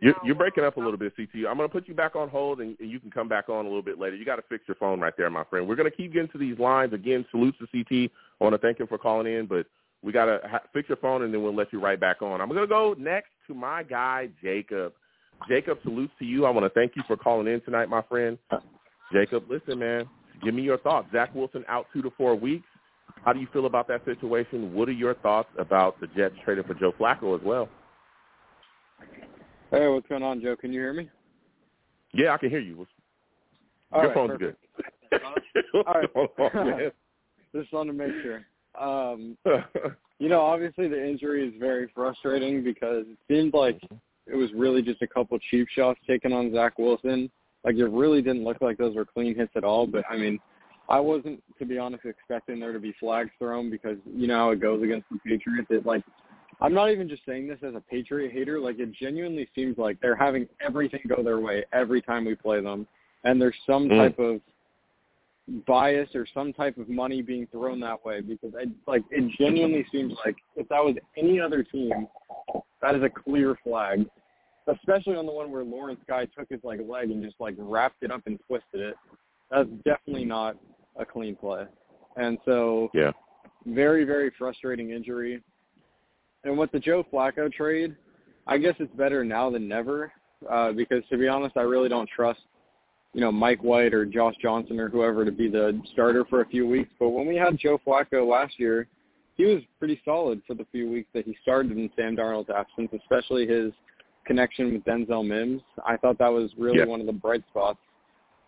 [0.00, 1.46] You're, you're breaking up a little bit, CT.
[1.48, 3.64] I'm going to put you back on hold, and, and you can come back on
[3.64, 4.16] a little bit later.
[4.16, 5.68] You got to fix your phone right there, my friend.
[5.68, 6.92] We're going to keep getting to these lines.
[6.92, 8.10] Again, salutes to CT.
[8.40, 9.66] I want to thank him for calling in, but
[10.02, 12.40] we got to ha- fix your phone, and then we'll let you right back on.
[12.40, 14.92] I'm going to go next to my guy, Jacob.
[15.48, 16.46] Jacob, salutes to you.
[16.46, 18.38] I want to thank you for calling in tonight, my friend.
[19.12, 20.08] Jacob, listen, man,
[20.42, 21.08] give me your thoughts.
[21.12, 22.66] Zach Wilson out two to four weeks.
[23.24, 24.74] How do you feel about that situation?
[24.74, 27.68] What are your thoughts about the Jets trading for Joe Flacco as well?
[29.70, 30.56] Hey, what's going on, Joe?
[30.56, 31.10] Can you hear me?
[32.12, 32.86] Yeah, I can hear you.
[33.92, 34.64] All your right, phone's perfect.
[35.10, 35.20] good.
[35.86, 36.08] All right.
[36.14, 36.90] What's going on,
[37.54, 38.44] Just wanted to make sure.
[38.80, 39.36] Um,
[40.18, 43.80] you know, obviously the injury is very frustrating because it seemed like
[44.26, 47.30] it was really just a couple cheap shots taken on Zach Wilson.
[47.66, 49.88] Like it really didn't look like those were clean hits at all.
[49.88, 50.38] But I mean,
[50.88, 54.50] I wasn't, to be honest, expecting there to be flags thrown because you know how
[54.50, 55.66] it goes against the Patriots.
[55.70, 56.04] It like
[56.60, 58.60] I'm not even just saying this as a Patriot hater.
[58.60, 62.60] Like it genuinely seems like they're having everything go their way every time we play
[62.60, 62.86] them,
[63.24, 63.98] and there's some Mm.
[63.98, 64.40] type of
[65.66, 69.86] bias or some type of money being thrown that way because I like it genuinely
[69.92, 72.08] seems like if that was any other team,
[72.80, 74.06] that is a clear flag.
[74.68, 78.02] Especially on the one where Lawrence Guy took his like leg and just like wrapped
[78.02, 78.94] it up and twisted it.
[79.50, 80.56] That's definitely not
[80.98, 81.64] a clean play.
[82.16, 83.12] And so yeah.
[83.64, 85.42] very, very frustrating injury.
[86.44, 87.94] And with the Joe Flacco trade,
[88.46, 90.12] I guess it's better now than never
[90.50, 92.40] uh, because, to be honest, I really don't trust,
[93.14, 96.46] you know, Mike White or Josh Johnson or whoever to be the starter for a
[96.46, 96.90] few weeks.
[96.98, 98.86] But when we had Joe Flacco last year,
[99.34, 102.90] he was pretty solid for the few weeks that he started in Sam Darnold's absence,
[102.98, 103.72] especially his
[104.26, 105.62] connection with Denzel Mims.
[105.86, 106.84] I thought that was really Yeah.
[106.86, 107.78] one of the bright spots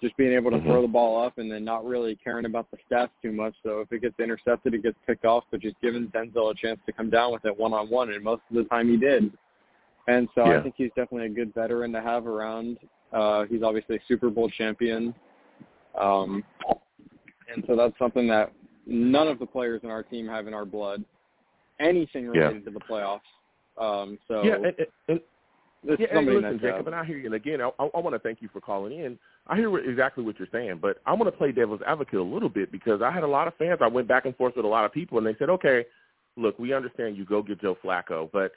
[0.00, 0.62] just being able to Mhm.
[0.64, 3.52] throw the ball up and then not really caring about the stats too much.
[3.64, 6.78] So if it gets intercepted, it gets picked off, but just giving Denzel a chance
[6.86, 9.32] to come down with it one on one, and most of the time he did.
[10.06, 10.58] And so Yeah.
[10.58, 12.78] I think he's definitely a good veteran to have around.
[13.12, 15.14] Uh, he's obviously a Super Bowl champion,
[15.96, 16.44] um,
[17.52, 18.52] and so that's something that
[18.86, 21.04] none of the players in our team have in our blood.
[21.80, 22.42] Anything Yeah.
[22.42, 23.20] related to the playoffs.
[23.76, 25.20] Um, so yeah, and, and, and
[25.88, 27.26] this yeah, and listen, Jacob, and I hear you.
[27.26, 29.18] And again, I, I want to thank you for calling in.
[29.46, 32.22] I hear what, exactly what you're saying, but I want to play devil's advocate a
[32.22, 33.78] little bit because I had a lot of fans.
[33.82, 35.86] I went back and forth with a lot of people, and they said, "Okay,
[36.36, 38.52] look, we understand you go get Joe Flacco, but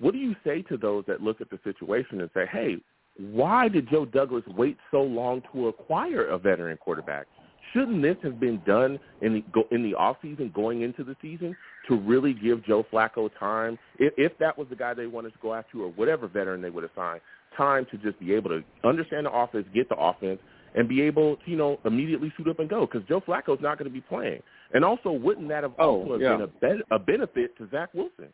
[0.00, 2.78] what do you say to those that look at the situation and say, "Hey,
[3.16, 7.28] why did Joe Douglas wait so long to acquire a veteran quarterback?
[7.72, 11.16] Shouldn't this have been done in the go, in the off season, going into the
[11.20, 11.56] season,
[11.88, 15.38] to really give Joe Flacco time, if, if that was the guy they wanted to
[15.40, 17.20] go after, or whatever veteran they would assign,
[17.56, 20.40] time to just be able to understand the offense, get the offense,
[20.74, 22.86] and be able to, you know, immediately suit up and go?
[22.86, 24.42] Because Joe Flacco's not going to be playing.
[24.74, 26.36] And also, wouldn't that have Oh, also have yeah.
[26.36, 28.28] been a, be- a benefit to Zach Wilson?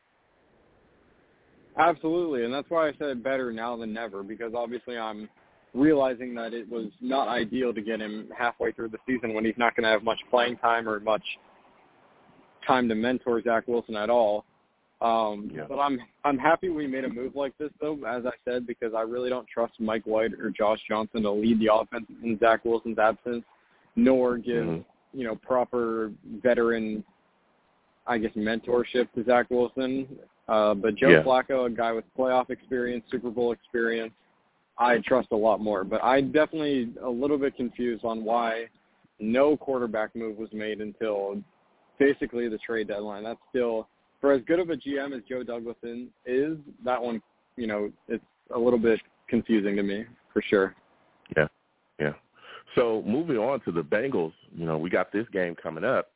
[1.78, 5.28] Absolutely, and that's why I said better now than never because obviously I'm
[5.74, 9.56] realizing that it was not ideal to get him halfway through the season when he's
[9.56, 11.22] not going to have much playing time or much
[12.66, 14.44] time to mentor Zach Wilson at all.
[15.00, 15.64] Um, Yeah.
[15.68, 18.94] But I'm I'm happy we made a move like this though, as I said, because
[18.94, 22.64] I really don't trust Mike White or Josh Johnson to lead the offense in Zach
[22.64, 23.44] Wilson's absence,
[23.96, 24.84] nor give Mhm.
[25.12, 27.02] you know proper veteran,
[28.06, 30.06] I guess mentorship to Zach Wilson.
[30.46, 31.22] Uh, but Joe Yeah.
[31.24, 34.12] Flacco, a guy with playoff experience, Super Bowl experience,
[34.78, 35.84] I trust a lot more.
[35.84, 38.66] But I definitely a little bit confused on why
[39.20, 41.42] no quarterback move was made until
[41.98, 43.24] basically the trade deadline.
[43.24, 43.88] That's still
[44.20, 46.56] for as good of a GM as Joe Douglasin is.
[46.84, 47.22] That one,
[47.56, 50.74] you know, it's a little bit confusing to me for sure.
[51.36, 51.48] Yeah,
[51.98, 52.12] yeah.
[52.74, 56.10] So moving on to the Bengals, you know, we got this game coming up.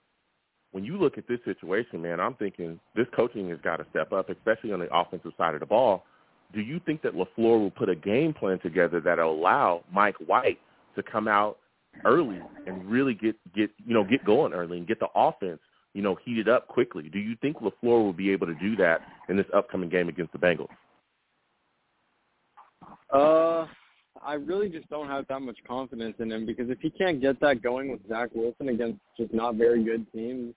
[0.72, 4.12] When you look at this situation, man, I'm thinking this coaching has got to step
[4.12, 6.04] up, especially on the offensive side of the ball.
[6.52, 10.58] Do you think that LaFleur will put a game plan together that'll allow Mike White
[10.94, 11.58] to come out
[12.04, 15.60] early and really get get you know get going early and get the offense
[15.94, 17.08] you know heated up quickly?
[17.08, 20.32] Do you think LaFleur will be able to do that in this upcoming game against
[20.32, 20.68] the Bengals?
[23.12, 23.66] Uh,
[24.22, 27.40] I really just don't have that much confidence in him because if he can't get
[27.40, 30.54] that going with Zach Wilson against just not very good teams,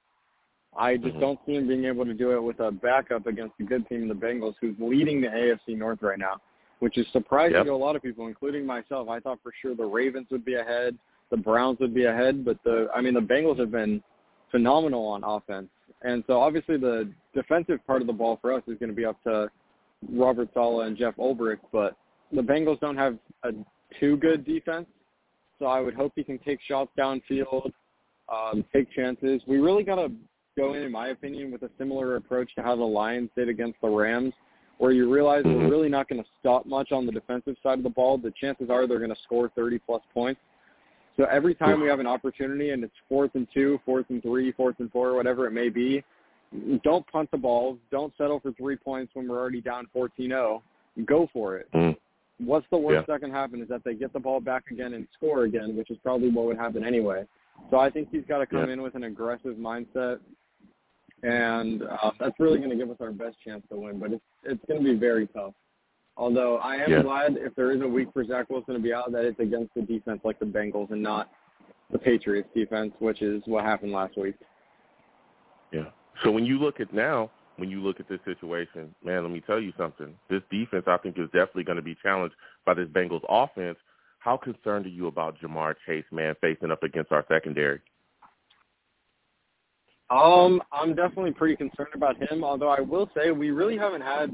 [0.76, 1.20] I just Mhm.
[1.20, 4.08] don't see him being able to do it with a backup against a good team
[4.08, 6.40] the Bengals, who's leading the AFC North right now,
[6.80, 7.66] which is surprising Yep.
[7.66, 9.10] to a lot of people, including myself.
[9.10, 10.98] I thought for sure the Ravens would be ahead,
[11.30, 14.04] the Browns would be ahead, but the I mean the Bengals have been
[14.52, 15.70] phenomenal on offense,
[16.04, 19.06] and so obviously the defensive part of the ball for us is going to be
[19.06, 19.50] up to
[20.12, 21.96] Robert Saleh and Jeff Ulbrich, but
[22.32, 23.54] the Bengals don't have a
[24.00, 24.88] too good defense,
[25.58, 27.74] so I would hope he can take shots downfield,
[28.30, 29.42] um, take chances.
[29.48, 30.12] We really got to
[30.60, 33.80] go in, in my opinion, with a similar approach to how the Lions did against
[33.82, 34.34] the Rams,
[34.78, 35.70] where you realize we're Mhm.
[35.70, 38.18] really not going to stop much on the defensive side of the ball.
[38.18, 40.42] The chances are they're going to score 30 plus points.
[41.18, 44.52] So every time we have an opportunity and it's fourth and two, fourth and three,
[44.54, 46.04] fourth and four, whatever it may be,
[46.82, 47.78] don't punt the ball.
[47.92, 50.62] Don't settle for three points when we're already down 14-0.
[51.06, 51.70] Go for it.
[51.74, 51.98] Mm.
[52.38, 53.14] What's the worst Yeah.
[53.16, 55.92] that can happen is that they get the ball back again and score again, which
[55.92, 57.28] is probably what would happen anyway.
[57.70, 58.74] So I think he's got to come Yeah.
[58.74, 60.22] in with an aggressive mindset,
[61.24, 64.00] and uh, that's really going to give us our best chance to win.
[64.00, 65.54] But it's it's going to be very tough.
[66.18, 67.02] Although I am Yeah.
[67.02, 69.74] glad if there is a week for Zach Wilson to be out, that it's against
[69.74, 71.30] the defense like the Bengals and not
[71.92, 74.36] the Patriots defense, which is what happened last week.
[75.72, 75.86] Yeah.
[76.24, 79.42] So when you look at now, when you look at this situation, man, let me
[79.42, 80.14] tell you something.
[80.30, 83.78] This defense, I think, is definitely going to be challenged by this Bengals offense.
[84.20, 87.80] How concerned are you about Ja'Marr Chase, man, facing up against our secondary?
[90.10, 92.44] Um, I'm definitely pretty concerned about him.
[92.44, 94.34] Although I will say we really haven't had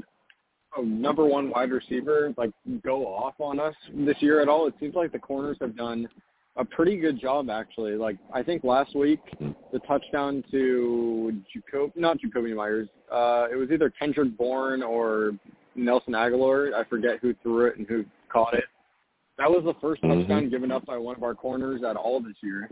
[0.76, 2.50] a number one wide receiver like
[2.82, 4.66] go off on us this year at all.
[4.66, 6.08] It seems like the corners have done
[6.56, 7.92] a pretty good job actually.
[7.96, 9.20] Like I think last week
[9.72, 12.88] the touchdown to Jacob, not Jakobi Meyers.
[13.12, 15.32] Uh, it was either Kendrick Bourne or
[15.74, 16.72] Nelson Agholor.
[16.74, 18.64] I forget who threw it and who caught it.
[19.38, 20.20] That was the 1st Mhm.
[20.20, 22.70] touchdown given up by one of our corners at all this year.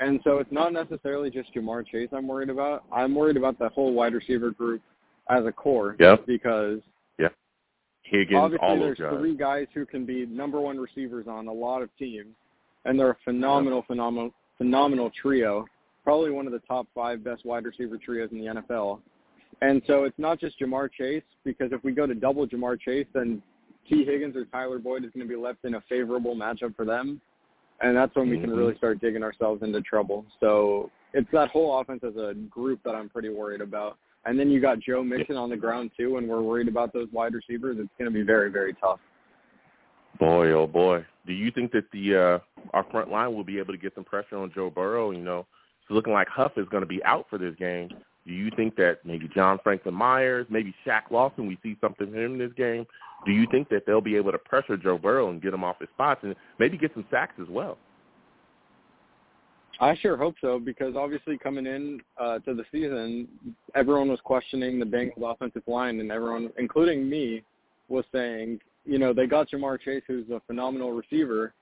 [0.00, 2.84] And so it's not necessarily just Ja'Marr Chase I'm worried about.
[2.92, 4.80] I'm worried about the whole wide receiver group
[5.28, 5.96] as a core.
[5.98, 6.26] Yep.
[6.26, 6.80] Because
[8.10, 9.14] Higgins, obviously there's guys.
[9.18, 12.34] three guys who can be number one receivers on a lot of teams,
[12.84, 15.66] and they're a phenomenal, phenomenal, phenomenal trio.
[16.04, 19.00] Probably one of the top five best wide receiver trios in the NFL.
[19.60, 23.06] And so it's not just Ja'Marr Chase because if we go to double Ja'Marr Chase,
[23.12, 23.42] then
[23.88, 26.84] Tee Higgins or Tyler Boyd is going to be left in a favorable matchup for
[26.84, 27.20] them,
[27.80, 28.56] and that's when we can Mhm.
[28.56, 30.26] really start digging ourselves into trouble.
[30.40, 33.96] So it's that whole offense as a group that I'm pretty worried about.
[34.24, 37.08] And then you got Joe Mixon on the ground too, and we're worried about those
[37.12, 37.78] wide receivers.
[37.78, 39.00] It's going to be very, very tough.
[40.18, 41.04] Boy, oh boy.
[41.26, 42.38] Do you think that the uh
[42.74, 45.12] our front line will be able to get some pressure on Joe Burrow?
[45.12, 45.46] You know,
[45.80, 47.90] it's looking like Huff is going to be out for this game.
[48.28, 52.14] Do you think that maybe John Franklin Myers, maybe Shaq Lawson, we see something from
[52.14, 52.86] him in this game?
[53.24, 55.80] Do you think that they'll be able to pressure Joe Burrow and get him off
[55.80, 57.78] his spots and maybe get some sacks as well?
[59.80, 63.28] I sure hope so because obviously coming in uh, to the season,
[63.74, 67.42] everyone was questioning the Bengals offensive line, and everyone, including me,
[67.88, 71.54] was saying, you know, they got Ja'Marr Chase, who's a phenomenal receiver,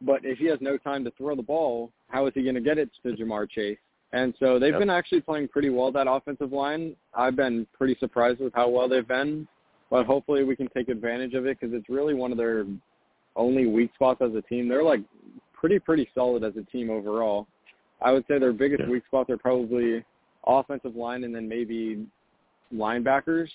[0.00, 2.60] but if he has no time to throw the ball, how is he going to
[2.60, 3.78] get it to Ja'Marr Chase?
[4.16, 4.78] And so they've Yep.
[4.80, 6.96] been actually playing pretty well that offensive line.
[7.12, 9.46] I've been pretty surprised with how well they've been,
[9.90, 12.64] but hopefully we can take advantage of it because it's really one of their
[13.36, 14.68] only weak spots as a team.
[14.68, 15.02] They're like
[15.52, 17.46] pretty pretty solid as a team overall.
[18.00, 18.88] I would say their biggest Yeah.
[18.90, 20.02] weak spots are probably
[20.46, 22.06] offensive line and then maybe
[22.72, 23.50] linebackers,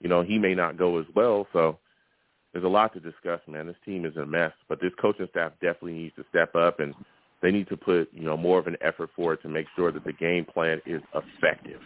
[0.00, 1.46] you know, he may not go as well.
[1.52, 1.78] So
[2.52, 3.66] there's a lot to discuss, man.
[3.66, 6.94] This team is a mess, but this coaching staff definitely needs to step up and
[7.44, 9.92] they need to put, you know, more of an effort for it to make sure
[9.92, 11.80] that the game plan is effective.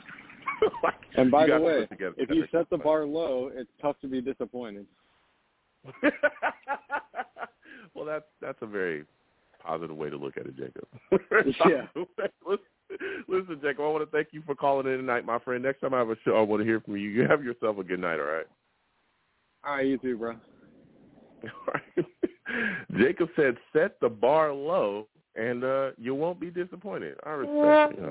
[0.84, 4.20] like, and by the way, if you set the bar low, it's tough to be
[4.20, 4.86] disappointed.
[7.92, 9.04] well, that's that's a very
[9.61, 10.86] positive way to look at it, Jacob.
[11.68, 11.86] yeah.
[13.26, 15.64] Listen, Jacob, I want to thank you for calling in tonight, my friend.
[15.64, 17.09] Next time I have a show, I want to hear from you.
[17.09, 18.46] You have yourself a good night, all right?
[19.64, 20.36] All right, you too, bro.
[21.42, 22.06] All right.
[22.96, 25.06] Jacob said, set the bar low,
[25.39, 27.16] and uh you won't be disappointed.
[27.24, 28.05] I respect you.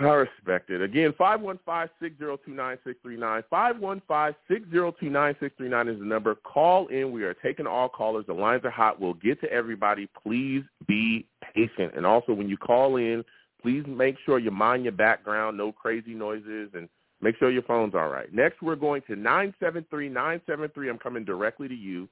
[0.00, 0.80] I respect it.
[0.80, 3.42] Again, five one five six zero two nine six three nine.
[3.50, 6.34] Five one five six zero two nine six three nine is the number.
[6.36, 7.12] Call in.
[7.12, 8.24] We are taking all callers.
[8.26, 8.98] The lines are hot.
[8.98, 10.08] We'll get to everybody.
[10.22, 11.92] Please be patient.
[11.96, 13.22] And also, when you call in,
[13.60, 16.88] please make sure you mind your background, no crazy noises, and
[17.20, 18.32] make sure your phone's all right.
[18.32, 20.88] Next, we're going to nine seven three nine seven three.
[20.88, 22.08] I'm coming directly to you.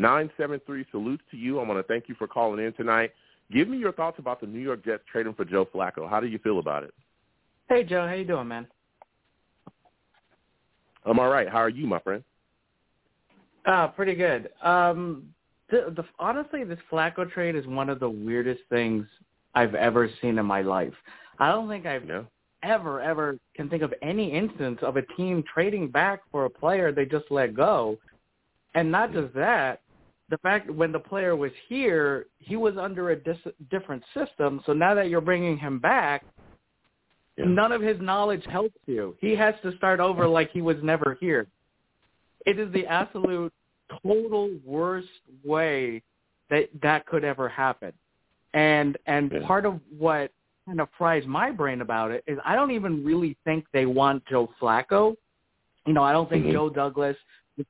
[0.00, 0.86] Nine seven three.
[0.90, 1.60] Salutes to you.
[1.60, 3.12] I want to thank you for calling in tonight.
[3.52, 6.08] Give me your thoughts about the New York Jets trading for Joe Flacco.
[6.08, 6.94] How do you feel about it?
[7.68, 8.06] Hey, Joe.
[8.06, 8.66] How you doing, man?
[11.04, 11.50] I'm all right.
[11.50, 12.24] How are you, my friend?
[13.66, 14.48] Uh, pretty good.
[14.62, 15.34] Um,
[15.70, 19.06] the, the, honestly, this Flacco trade is one of the weirdest things
[19.54, 20.94] I've ever seen in my life.
[21.38, 22.22] I don't think I've yeah.
[22.62, 26.90] ever, ever can think of any instance of a team trading back for a player
[26.90, 27.98] they just let go.
[28.74, 29.80] And not just that,
[30.30, 34.62] the fact that when the player was here, he was under a dis- different system.
[34.64, 36.24] So now that you're bringing him back–
[37.40, 37.46] yeah.
[37.46, 39.16] None of his knowledge helps you.
[39.20, 41.46] He has to start over like he was never here.
[42.44, 43.52] It is the absolute
[44.02, 45.08] total worst
[45.44, 46.02] way
[46.50, 47.92] that that could ever happen.
[48.52, 49.46] And and yeah.
[49.46, 50.32] part of what
[50.66, 54.24] kind of fries my brain about it is I don't even really think they want
[54.26, 55.14] Joe Flacco.
[55.86, 56.52] You know, I don't think mm-hmm.
[56.52, 57.16] Joe Douglas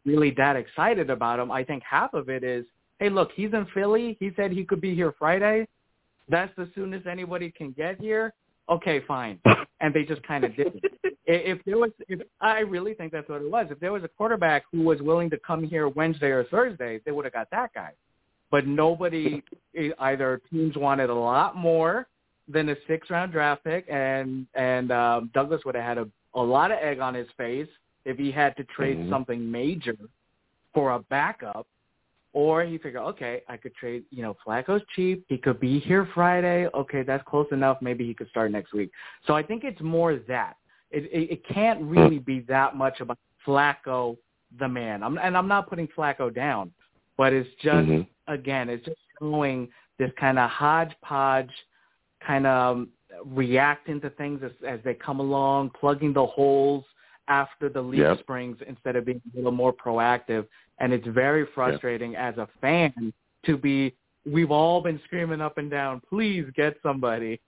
[0.04, 1.50] really that excited about him.
[1.50, 2.64] I think half of it is,
[2.98, 4.16] hey, look, he's in Philly.
[4.20, 5.66] He said he could be here Friday.
[6.28, 8.32] That's the soonest anybody can get here
[8.70, 9.38] okay, fine.
[9.80, 11.18] And they just kind of did it.
[11.26, 13.66] If there was, if I really think that's what it was.
[13.70, 17.12] If there was a quarterback who was willing to come here Wednesday or Thursday, they
[17.12, 17.92] would have got that guy.
[18.50, 19.42] But nobody,
[19.98, 22.08] either teams wanted a lot more
[22.48, 26.72] than a six-round draft pick, and and um, Douglas would have had a, a lot
[26.72, 27.68] of egg on his face
[28.04, 29.10] if he had to trade mm-hmm.
[29.10, 29.96] something major
[30.74, 31.66] for a backup
[32.32, 35.24] or you figure, okay, I could trade, you know, Flacco's cheap.
[35.28, 36.68] He could be here Friday.
[36.74, 37.78] Okay, that's close enough.
[37.80, 38.90] Maybe he could start next week.
[39.26, 40.56] So I think it's more that.
[40.90, 44.16] It, it, it can't really be that much about Flacco,
[44.58, 45.02] the man.
[45.02, 46.72] I'm, and I'm not putting Flacco down,
[47.16, 48.32] but it's just, mm-hmm.
[48.32, 51.50] again, it's just showing this kind of hodgepodge
[52.24, 52.88] kind of um,
[53.26, 56.84] reacting to things as, as they come along, plugging the holes
[57.30, 58.18] after the leaf yep.
[58.18, 60.46] springs instead of being a little more proactive
[60.78, 62.28] and it's very frustrating yeah.
[62.28, 63.12] as a fan
[63.46, 63.94] to be
[64.26, 67.40] we've all been screaming up and down, please get somebody.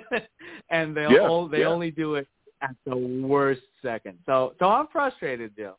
[0.70, 1.66] and they yeah, all they yeah.
[1.66, 2.26] only do it
[2.60, 4.18] at the worst second.
[4.26, 5.76] So so I'm frustrated, Joe.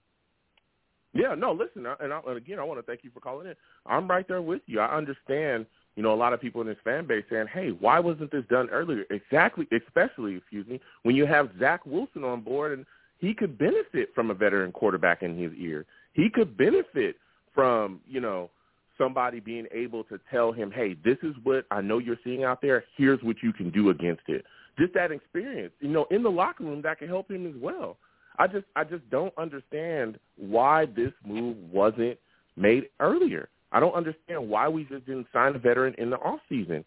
[1.15, 3.53] Yeah, no, listen, and, I, and again, I want to thank you for calling in.
[3.85, 4.79] I'm right there with you.
[4.79, 7.99] I understand, you know, a lot of people in this fan base saying, "Hey, why
[7.99, 12.71] wasn't this done earlier?" Exactly, especially, excuse me, when you have Zach Wilson on board,
[12.71, 12.85] and
[13.23, 17.17] he could benefit from a veteran quarterback in his ear he could benefit
[17.53, 18.49] from, you know,
[18.97, 22.61] somebody being able to tell him, hey, this is what I know you're seeing out
[22.61, 22.83] there.
[22.95, 24.45] Here's what you can do against it.
[24.77, 27.97] Just that experience, you know, in the locker room that can help him as well.
[28.39, 32.17] I just I just don't understand why this move wasn't
[32.55, 33.49] made earlier.
[33.71, 36.83] I don't understand why we just didn't sign a veteran in the off season.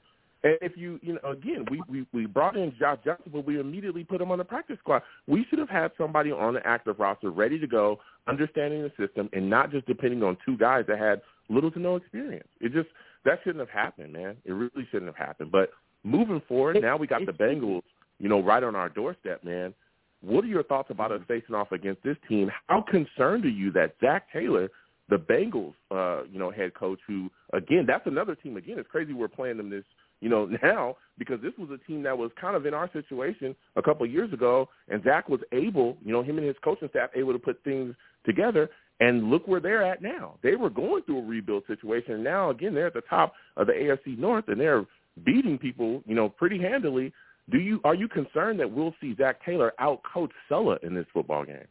[0.46, 3.58] And if you, you know, again, we, we, we brought in Josh Johnson, but we
[3.58, 5.02] immediately put him on the practice squad.
[5.26, 9.28] We should have had somebody on the active roster ready to go, understanding the system,
[9.32, 12.46] and not just depending on two guys that had little to no experience.
[12.60, 12.88] It just
[13.24, 14.36] that shouldn't have happened, man.
[14.44, 15.50] It really shouldn't have happened.
[15.50, 15.70] But
[16.04, 17.82] moving forward, now we got the Bengals,
[18.20, 19.74] you know, right on our doorstep, man.
[20.20, 22.52] What are your thoughts about us facing off against this team?
[22.68, 24.68] How concerned are you that Zac Taylor,
[25.08, 28.56] the Bengals, uh, you know, head coach, who again, that's another team.
[28.56, 29.84] Again, it's crazy we're playing them this
[30.20, 33.54] you know, now because this was a team that was kind of in our situation
[33.76, 36.88] a couple of years ago, and Zac was able, you know, him and his coaching
[36.90, 37.94] staff able to put things
[38.24, 38.70] together.
[38.98, 40.38] And look where they're at now.
[40.42, 43.66] They were going through a rebuild situation, and now again they're at the top of
[43.66, 44.86] the AFC North, and they're
[45.24, 47.12] beating people, you know, pretty handily.
[47.50, 51.04] Do you are you concerned that we'll see Zac Taylor out coach Saleh in this
[51.12, 51.66] football game?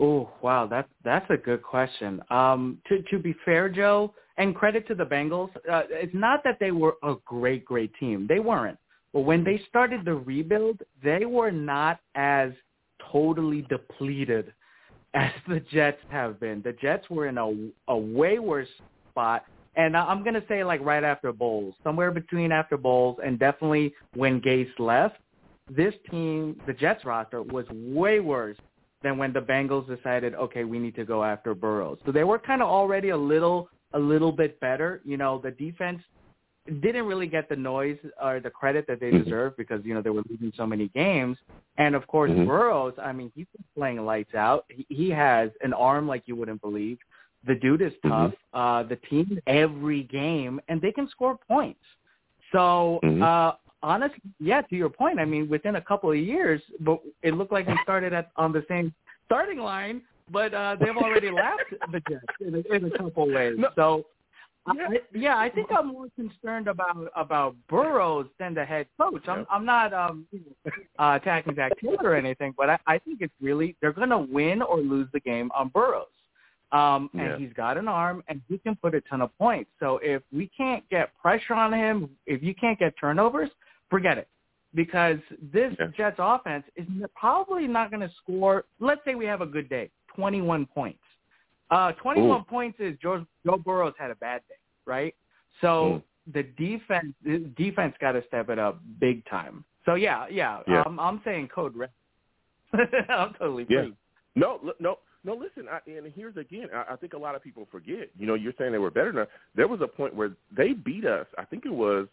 [0.00, 2.20] Oh wow, that's that's a good question.
[2.30, 5.50] Um, to to be fair, Joe, and credit to the Bengals.
[5.70, 8.26] Uh, it's not that they were a great, great team.
[8.28, 8.78] They weren't.
[9.12, 12.50] But when they started the rebuild, they were not as
[13.12, 14.52] totally depleted
[15.14, 16.62] as the Jets have been.
[16.62, 18.68] The Jets were in a, a way worse
[19.10, 19.44] spot.
[19.76, 23.92] And I'm going to say like right after Bowles, somewhere between after Bowles and definitely
[24.14, 25.16] when Gase left,
[25.68, 28.56] this team, the Jets roster, was way worse
[29.04, 31.98] than when the Bengals decided, okay, we need to go after Burrows.
[32.04, 35.00] So they were kind of already a little, a little bit better.
[35.04, 36.00] You know, the defense
[36.80, 39.24] didn't really get the noise or the credit that they Mhm.
[39.24, 41.36] deserve because you know they were losing so many games.
[41.76, 42.46] And of course, Mhm.
[42.46, 42.94] Burrows.
[42.98, 44.64] I mean, he's been playing lights out.
[44.68, 46.98] He, he has an arm like you wouldn't believe.
[47.44, 48.32] The dude is tough.
[48.54, 51.84] Uh, the team every game, and they can score points.
[52.52, 53.22] So Mhm.
[53.22, 53.52] uh,
[53.84, 57.52] honestly, yeah, to your point, I mean, within a couple of years, but it looked
[57.52, 58.92] like we started at on the same
[59.26, 63.54] starting line, but uh, they've already lapped the Jets in a, in a couple ways.
[63.58, 63.68] No.
[63.76, 64.04] So.
[64.74, 64.88] Yeah.
[64.88, 69.24] I, yeah, I think I'm more concerned about about Burrows than the head coach.
[69.28, 69.44] I'm Yeah.
[69.50, 70.26] I'm not um
[70.98, 74.24] uh, attacking Zac Taylor or anything, but I, I think it's really they're going to
[74.38, 76.06] win or lose the game on Burrows.
[76.72, 77.36] Um, and Yeah.
[77.36, 79.70] he's got an arm, and he can put a ton of points.
[79.80, 83.50] So if we can't get pressure on him, if you can't get turnovers,
[83.94, 84.28] forget it.
[84.74, 85.86] Because this Yeah.
[85.96, 88.64] Jets offense is probably not going to score.
[88.80, 90.98] Let's say we have a good day, 21 points.
[91.70, 92.44] Uh, 21 Ooh.
[92.44, 95.14] points is Joe, Joe Burrow's had a bad day, right?
[95.60, 99.64] So the defense, the defense got to step it up big time.
[99.84, 100.82] So yeah, yeah, Yeah.
[100.86, 101.90] I'm, I'm saying code red.
[103.08, 103.82] I'm totally Yeah.
[103.82, 103.94] free.
[104.34, 105.34] No, no, no.
[105.34, 106.68] Listen, I, and here's again.
[106.74, 108.10] I, I think a lot of people forget.
[108.18, 109.28] You know, you're saying they were better than us.
[109.54, 111.26] There was a point where they beat us.
[111.38, 112.08] I think it was.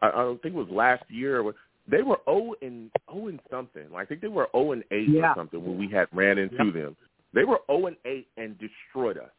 [0.00, 1.40] I, I don't think it was last year.
[1.40, 1.54] Or
[1.88, 3.86] they were zero and zero and something.
[3.94, 5.32] I think they were zero and eight Yeah.
[5.32, 6.96] or something when we had ran into them.
[7.32, 9.30] They were zero and eight and destroyed us.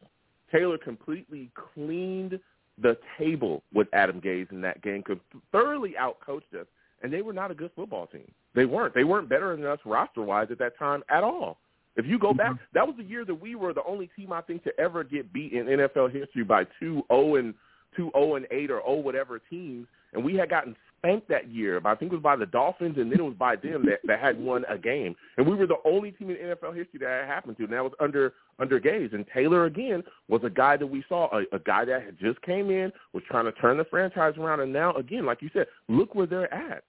[0.52, 2.38] Taylor completely cleaned
[2.80, 5.02] the table with Adam Gase in that game.
[5.02, 5.20] Could
[5.52, 6.66] thoroughly outcoached us,
[7.02, 8.30] and they were not a good football team.
[8.54, 8.94] They weren't.
[8.94, 11.58] They weren't better than us roster wise at that time at all.
[11.96, 12.62] If you go back, mm-hmm.
[12.74, 15.32] that was the year that we were the only team I think to ever get
[15.32, 17.54] beat in NFL history by two zero and
[17.96, 21.80] two zero and eight or oh whatever teams, and we had gotten spanked that year.
[21.84, 24.20] I think it was by the Dolphins, and then it was by them that, that
[24.20, 27.26] had won a game, and we were the only team in NFL history that had
[27.28, 29.14] happened to, and that was under under Gase.
[29.14, 32.40] And Taylor again was a guy that we saw, a, a guy that had just
[32.42, 35.66] came in, was trying to turn the franchise around, and now again, like you said,
[35.88, 36.82] look where they're at.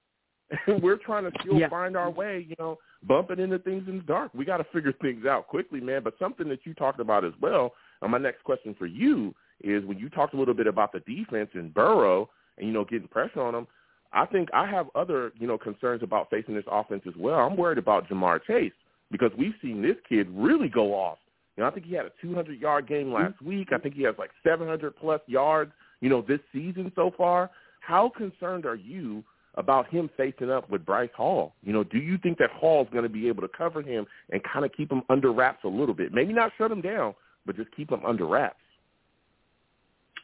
[0.65, 1.69] And we're trying to still Yeah.
[1.69, 4.31] find our way, you know, bumping into things in the dark.
[4.33, 6.01] We got to figure things out quickly, man.
[6.03, 7.73] But something that you talked about as well.
[8.01, 11.01] And my next question for you is when you talked a little bit about the
[11.01, 13.67] defense and Burrow and you know getting pressure on them.
[14.11, 17.39] I think I have other you know concerns about facing this offense as well.
[17.39, 18.73] I'm worried about Ja'Marr Chase
[19.11, 21.17] because we've seen this kid really go off.
[21.57, 23.49] You know, I think he had a 200 yard game last mm-hmm.
[23.49, 23.69] week.
[23.73, 25.71] I think he has like 700 plus yards.
[26.01, 27.49] You know, this season so far.
[27.81, 29.23] How concerned are you
[29.55, 31.53] about him facing up with Bryce Hall?
[31.63, 34.41] You know, do you think that Hall's going to be able to cover him and
[34.43, 36.13] kind of keep him under wraps a little bit?
[36.13, 37.13] Maybe not shut him down,
[37.45, 38.55] but just keep him under wraps.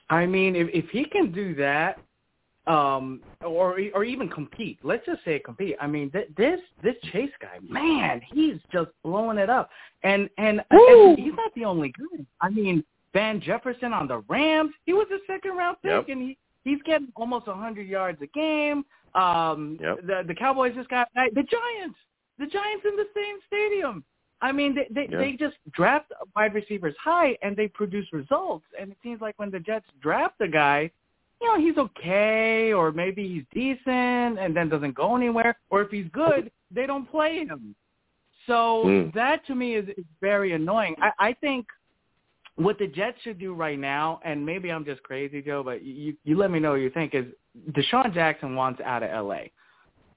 [0.09, 1.99] I mean, if if he can do that,
[2.67, 5.75] um, or or even compete, let's just say compete.
[5.79, 9.69] I mean, th- this this Chase guy, man, he's just blowing it up,
[10.03, 12.25] and and, and he's not the only guy.
[12.41, 16.09] I mean, Van Jefferson on the Rams, he was a second round pick, Yep.
[16.09, 18.83] and he he's getting almost a hundred yards a game.
[19.13, 19.97] Um, Yep.
[20.07, 21.97] the the Cowboys just got the Giants,
[22.39, 24.03] the Giants in the same stadium.
[24.41, 28.65] I mean, they they, they just draft wide receivers high and they produce results.
[28.79, 30.91] And it seems like when the Jets draft a guy,
[31.41, 35.57] you know, he's okay or maybe he's decent and then doesn't go anywhere.
[35.69, 37.75] Or if he's good, they don't play him.
[38.47, 39.13] So Mm.
[39.13, 40.95] that to me is, is very annoying.
[41.01, 41.65] I, I think
[42.55, 46.15] what the Jets should do right now, and maybe I'm just crazy, Joe, but you
[46.23, 47.25] you let me know what you think is
[47.71, 49.45] DeSean Jackson wants out of LA.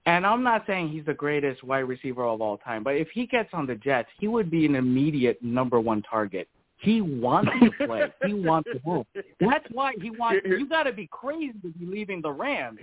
[0.06, 3.26] And I'm not saying he's the greatest wide receiver of all time, but if he
[3.26, 6.48] gets on the Jets, he would be an immediate number one target.
[6.80, 8.02] He wants to play.
[8.24, 9.06] he wants to move.
[9.40, 10.46] That's why he wants.
[10.46, 12.78] You got to be crazy to be leaving the Rams.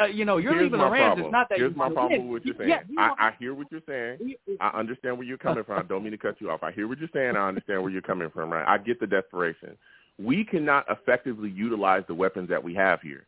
[0.00, 1.14] Uh, you know, you're Here's leaving the Rams.
[1.14, 1.26] problem.
[1.26, 2.88] It's not that Here's my problem with what you're Yeah, saying.
[2.88, 4.34] he I, I hear what you're saying.
[4.60, 5.78] I understand where you're coming from.
[5.78, 6.62] I don't mean to cut you off.
[6.62, 7.36] I hear what you're saying.
[7.36, 8.66] I understand where you're coming from, right?
[8.66, 9.76] I get the desperation.
[10.18, 13.26] We cannot effectively utilize the weapons that we have here.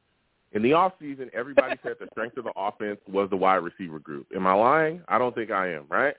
[0.53, 3.99] In the off season, everybody said the strength of the offense was the wide receiver
[3.99, 4.27] group.
[4.35, 5.03] Am I lying?
[5.09, 6.15] I don't think I am, right?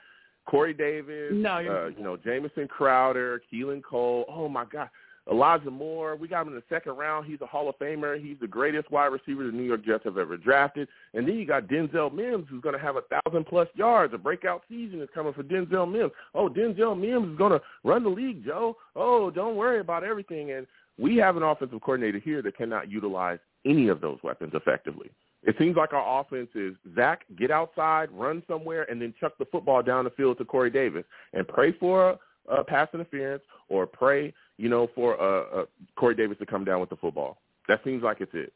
[0.45, 4.25] Corey Davis, No, uh, you know, Jamison Crowder, Keelan Cole.
[4.27, 4.89] Oh my God.
[5.31, 7.25] Elijah Moore, we got him in the second round.
[7.25, 8.21] He's a Hall of Famer.
[8.21, 10.89] He's the greatest wide receiver the New York Jets have ever drafted.
[11.13, 14.13] And then you got Denzel Mims, who's going to have a thousand plus yards.
[14.13, 16.11] A breakout season is coming for Denzel Mims.
[16.35, 18.75] Oh, Denzel Mims is going to run the league, Joe.
[18.97, 20.51] Oh, don't worry about everything.
[20.51, 20.67] And
[20.97, 25.09] We have an offensive coordinator here that cannot utilize any of those weapons effectively.
[25.45, 29.45] It seems like our offense is Zach, get outside, run somewhere, and then chuck the
[29.45, 32.11] football down the field to Corey Davis and pray for
[32.49, 35.65] a, a pass interference or pray, you know, for uh, uh,
[35.97, 37.39] Corey Davis to come down with the football.
[37.67, 38.53] That seems like it's it,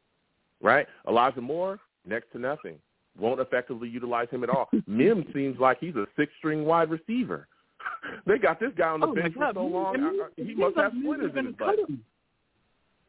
[0.61, 0.87] right?
[1.07, 2.75] Elijah Moore, next to nothing.
[3.19, 4.69] Won't effectively utilize him at all.
[4.87, 7.47] Mims seems like he's a six-string wide receiver.
[8.25, 9.93] they got this guy on the Oh, bench for so long.
[9.93, 11.79] Mean, I- I- it he must have splinters in his butt.
[11.79, 12.03] him.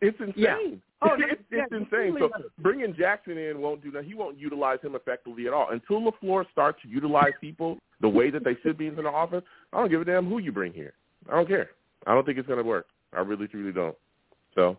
[0.00, 0.34] It's insane.
[0.36, 0.56] Yeah.
[1.02, 2.16] Oh, it's yeah, oh, it's insane.
[2.18, 4.04] So bringing Jackson in won't do that.
[4.04, 8.30] He won't utilize him effectively at all until Lafleur starts to utilize people the way
[8.30, 9.44] that they should be in the offense.
[9.72, 10.92] I don't give a damn who you bring here.
[11.28, 11.70] I don't care.
[12.06, 12.86] I don't think it's going to work.
[13.12, 13.96] I really truly don't.
[14.54, 14.78] So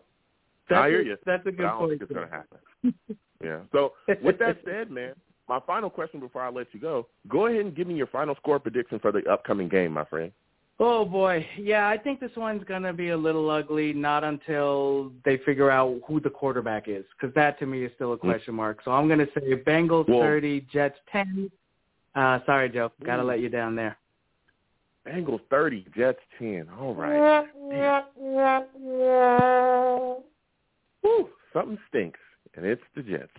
[0.68, 1.16] That's I hear a, you.
[1.26, 1.90] That's a good I don't point.
[1.90, 3.18] think it's going to happen.
[3.44, 3.58] yeah.
[3.72, 3.92] So
[4.22, 5.12] with that said, man,
[5.48, 8.34] my final question before I let you go: Go ahead and give me your final
[8.36, 10.32] score prediction for the upcoming game, my friend.
[10.82, 13.92] Oh boy, yeah, I think this one's gonna be a little ugly.
[13.92, 18.14] Not until they figure out who the quarterback is, because that to me is still
[18.14, 18.78] a question mark.
[18.82, 21.50] So I'm gonna say Bengals Well- thirty, Jets ten.
[22.14, 23.26] Uh, sorry, Joe, gotta Ooh.
[23.26, 23.98] let you down there.
[25.06, 26.66] Bengals thirty, Jets ten.
[26.80, 27.44] All right.
[31.02, 32.20] Whew, something stinks,
[32.54, 33.30] and it's the Jets.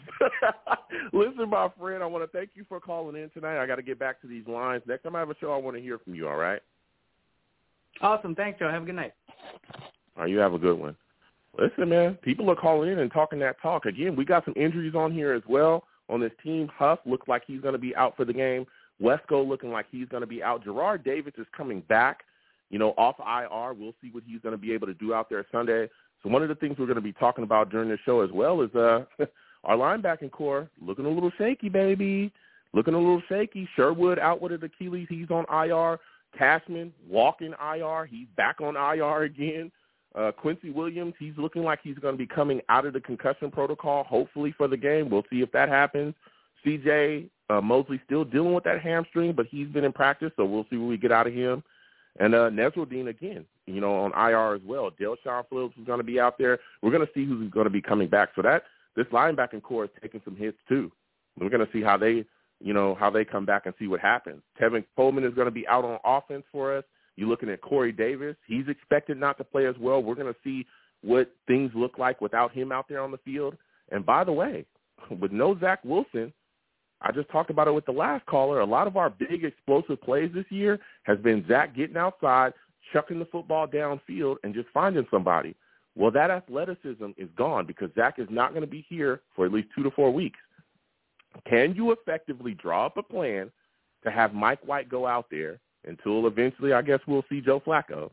[1.11, 3.59] Listen, my friend, I want to thank you for calling in tonight.
[3.59, 4.83] I got to get back to these lines.
[4.85, 6.27] Next time I have a show, I want to hear from you.
[6.27, 6.61] All right?
[8.01, 8.69] Awesome, thanks, Joe.
[8.69, 9.13] Have a good night.
[10.17, 10.95] All right, you have a good one.
[11.57, 13.85] Listen, man, people are calling in and talking that talk.
[13.85, 16.69] Again, we got some injuries on here as well on this team.
[16.75, 18.65] Huff looks like he's going to be out for the game.
[19.01, 20.63] Wesco looking like he's going to be out.
[20.63, 22.21] Jarrad Davis is coming back,
[22.69, 23.73] you know, off IR.
[23.73, 25.89] We'll see what he's going to be able to do out there Sunday.
[26.23, 28.31] So one of the things we're going to be talking about during this show as
[28.31, 29.05] well is uh,
[29.63, 32.31] our linebacking core looking a little shaky, baby.
[32.73, 33.67] Looking a little shaky.
[33.75, 35.07] Sherwood out with an Achilles.
[35.09, 35.99] He's on IR.
[36.37, 38.05] Cashman walking IR.
[38.05, 39.71] He's back on IR again.
[40.13, 43.49] Uh, Quincy Williams, he's looking like he's going to be coming out of the concussion
[43.49, 45.09] protocol, hopefully for the game.
[45.09, 46.13] We'll see if that happens.
[46.65, 50.65] CJ uh, Mosley still dealing with that hamstring, but he's been in practice, so we'll
[50.69, 51.63] see what we get out of him.
[52.19, 54.91] And uh, Nasirildeen again, you know, on IR as well.
[54.91, 56.59] Del'Shawn Phillips is going to be out there.
[56.81, 58.29] We're going to see who's going to be coming back.
[58.35, 58.63] So that
[58.95, 60.91] this linebacking core is taking some hits too.
[61.39, 62.25] We're going to see how they,
[62.63, 64.41] you know, how they come back and see what happens.
[64.59, 66.83] Tevin Coleman is going to be out on offense for us.
[67.15, 68.35] You're looking at Corey Davis.
[68.47, 70.01] He's expected not to play as well.
[70.01, 70.65] We're going to see
[71.01, 73.57] what things look like without him out there on the field.
[73.91, 74.65] And by the way,
[75.19, 76.31] with no Zach Wilson,
[77.01, 78.59] I just talked about it with the last caller.
[78.59, 82.53] A lot of our big explosive plays this year has been Zach getting outside,
[82.93, 85.55] chucking the football downfield, and just finding somebody.
[85.95, 89.51] Well, that athleticism is gone because Zach is not going to be here for at
[89.51, 90.39] least two to four weeks.
[91.47, 93.51] Can you effectively draw up a plan
[94.03, 98.11] to have Mike White go out there until eventually I guess we'll see Joe Flacco?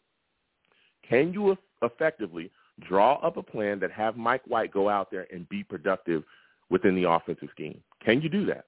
[1.09, 2.51] Can you effectively
[2.87, 6.23] draw up a plan that have Mike White go out there and be productive
[6.71, 7.81] within the offensive scheme?
[8.05, 8.64] Can you do that?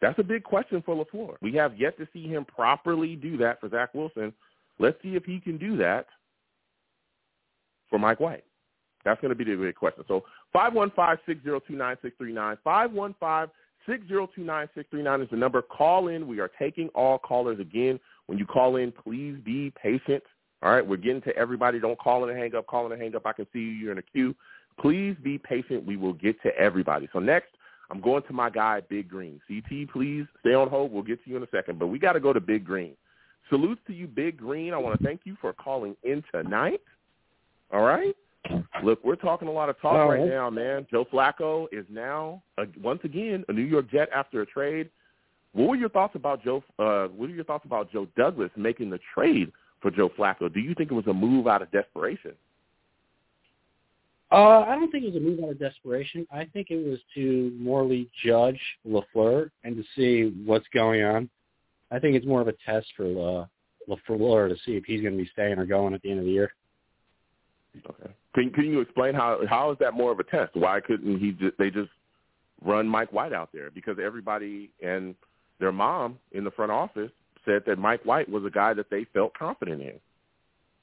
[0.00, 1.36] That's a big question for LaFleur.
[1.40, 4.32] We have yet to see him properly do that for Zach Wilson.
[4.80, 6.06] Let's see if he can do that
[7.88, 8.44] for Mike White.
[9.04, 10.04] That's going to be the big question.
[10.08, 10.24] So
[10.54, 13.48] 515-602-9639,
[13.88, 15.62] 515-602-9639 is the number.
[15.62, 16.26] Call in.
[16.26, 18.00] We are taking all callers again.
[18.26, 20.22] When you call in, please be patient.
[20.62, 21.80] All right, we're getting to everybody.
[21.80, 22.68] Don't call in and hang up.
[22.68, 23.26] Call in and hang up.
[23.26, 23.70] I can see you.
[23.70, 24.34] You're in a queue.
[24.80, 25.84] Please be patient.
[25.84, 27.08] We will get to everybody.
[27.12, 27.48] So next,
[27.90, 29.40] I'm going to my guy, Big Green.
[29.48, 30.92] CT, please stay on hold.
[30.92, 31.78] We'll get to you in a second.
[31.78, 32.94] But we got to go to Big Green.
[33.50, 34.72] Salutes to you, Big Green.
[34.72, 36.80] I want to thank you for calling in tonight.
[37.72, 38.14] All right?
[38.82, 40.86] Look, we're talking a lot of talk right now, man.
[40.90, 44.90] Joe Flacco is now, uh, once again, a New York Jet after a trade.
[45.52, 46.64] What were your thoughts about Joe?
[46.78, 50.52] Uh, what are your thoughts about Joe Douglas making the trade for Joe Flacco?
[50.52, 52.32] Do you think it was a move out of desperation?
[54.32, 56.26] Uh, I don't think it was a move out of desperation.
[56.32, 61.28] I think it was to morally judge Lafleur and to see what's going on.
[61.90, 63.46] I think it's more of a test for uh,
[63.88, 66.24] Lafleur to see if he's going to be staying or going at the end of
[66.24, 66.54] the year.
[67.86, 68.12] Okay.
[68.34, 70.54] Can can you explain how how is that more of a test?
[70.54, 71.90] Why couldn't he just, they just
[72.64, 73.70] run Mike White out there?
[73.70, 75.14] Because everybody and
[75.60, 77.10] their mom in the front office
[77.44, 79.94] said that Mike White was a guy that they felt confident in.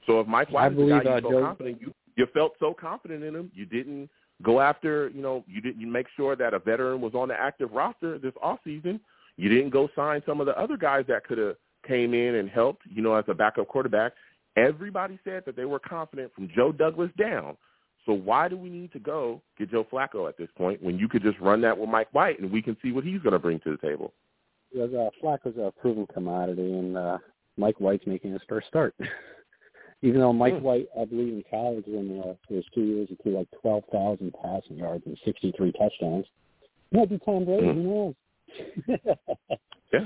[0.06, 2.26] So if Mike I White is a guy you uh, felt Joe- confident, you you
[2.32, 4.10] felt so confident in him, you didn't
[4.42, 7.34] go after, you know, you didn't you make sure that a veteran was on the
[7.34, 9.00] active roster this off season.
[9.36, 12.48] You didn't go sign some of the other guys that could have came in and
[12.48, 14.12] helped, you know, as a backup quarterback.
[14.56, 17.56] Everybody said that they were confident from Joe Douglas down.
[18.06, 21.08] So why do we need to go get Joe Flacco at this point when you
[21.08, 23.38] could just run that with Mike White and we can see what he's going to
[23.38, 24.12] bring to the table?
[24.72, 27.18] Because uh, Flacco's a proven commodity, and uh,
[27.56, 28.94] Mike White's making his first start.
[30.02, 30.62] Even though Mike Hmm.
[30.62, 34.32] White, I believe in college when uh, his two years he threw like twelve thousand
[34.42, 36.24] passing yards and sixty three touchdowns.
[36.90, 37.66] Might be Tom Brady.
[37.66, 37.74] Mhm.
[37.74, 38.14] Who knows?
[39.92, 40.00] Yeah.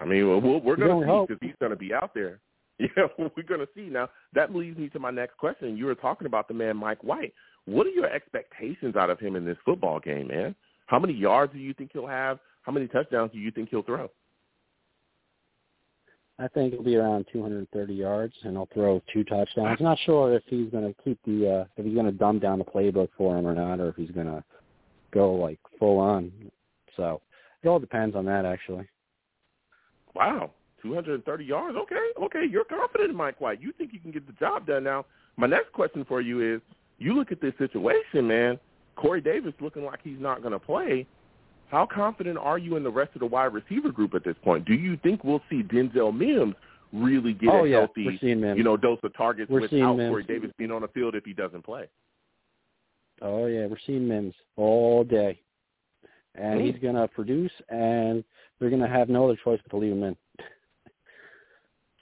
[0.00, 2.40] I mean, we'll- we're going to see because he's going to be out there.
[2.80, 3.82] Yeah, we're going to see.
[3.82, 5.76] Now, that leads me to my next question.
[5.76, 7.32] You were talking about the man Mike White.
[7.66, 10.54] What are your expectations out of him in this football game, man?
[10.86, 12.38] How many yards do you think he'll have?
[12.62, 14.10] How many touchdowns do you think he'll throw?
[16.38, 19.80] I think it'll be around 230 yards, and he'll throw two touchdowns.
[19.80, 22.58] Not sure if he's going to keep the uh, if he's going to dumb down
[22.58, 24.42] the playbook for him or not, or if he's going to
[25.12, 26.32] go like full on.
[26.96, 27.20] So
[27.62, 28.88] it all depends on that, actually.
[30.14, 30.50] Wow,
[30.84, 31.76] 230 yards.
[31.76, 33.60] Okay, okay, you're confident in Mike White.
[33.60, 34.84] You think you can get the job done.
[34.84, 35.06] Now,
[35.36, 36.60] my next question for you is:
[36.98, 38.60] You look at this situation, man.
[38.96, 41.04] Corey Davis looking like he's not going to play.
[41.68, 44.64] How confident are you in the rest of the wide receiver group at this point?
[44.64, 46.54] Do you think we'll see Denzel Mims
[46.92, 49.96] really get oh a yeah, healthy, you know, dose of targets We're without.
[49.96, 51.88] Corey Davis being on the field if he doesn't play?
[53.22, 55.40] Oh yeah, we're seeing Mims all day,
[56.36, 56.64] and Mm.
[56.66, 58.22] he's going to produce, and
[58.58, 60.16] they're going to have no other choice but to leave him in.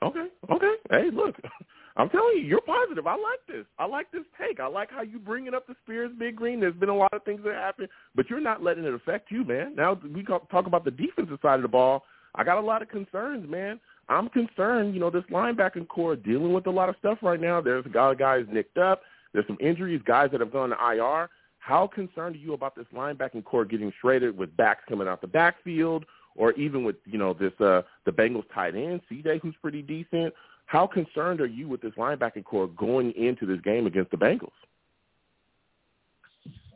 [0.03, 0.74] Okay, okay.
[0.90, 1.36] Hey, look,
[1.96, 3.07] I'm telling you, you're positive.
[3.07, 3.64] I like this.
[3.78, 4.61] I like this take.
[4.61, 6.59] I like how you bringing up the Spears Big Green.
[6.59, 9.44] There's been a lot of things that happen, but you're not letting it affect you,
[9.44, 9.74] man.
[9.76, 12.05] Now we talk talk about the defensive side of the ball.
[12.34, 13.78] I got a lot of concerns, man.
[14.09, 14.94] I'm concerned.
[14.94, 17.61] You know, this linebacking core dealing with a lot of stuff right now.
[17.61, 19.03] There's guys nicked up.
[19.32, 21.28] There's some injuries, guys that have gone to IR.
[21.59, 25.28] How concerned are you about this linebacking core getting shredded with backs coming out the
[25.28, 26.05] backfield,
[26.36, 30.32] or even with you know this uh the Bengals tight end CJ, who's pretty decent?
[30.66, 34.50] How concerned are you with this linebacking core going into this game against the Bengals?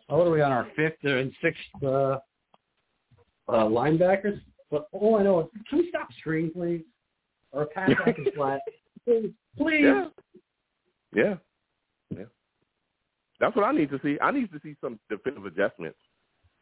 [0.08, 2.18] Oh, what are we on our fifth and sixth uh, uh,
[3.48, 4.40] linebackers?
[4.70, 6.82] But all I know is, can we stop screen, please?
[7.52, 8.60] Or pass back is flat.
[9.04, 9.82] Please, please.
[9.82, 10.08] Yeah.
[11.14, 11.34] Yeah.
[12.10, 12.24] Yeah.
[13.40, 14.18] That's what I need to see.
[14.20, 15.98] I need to see some defensive adjustments.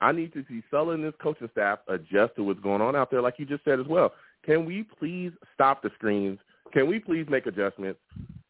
[0.00, 3.10] I need to see Saleh and this coaching staff adjust to what's going on out
[3.10, 4.12] there, like you just said as well.
[4.44, 6.38] Can we please stop the screens?
[6.72, 8.00] Can we please make adjustments?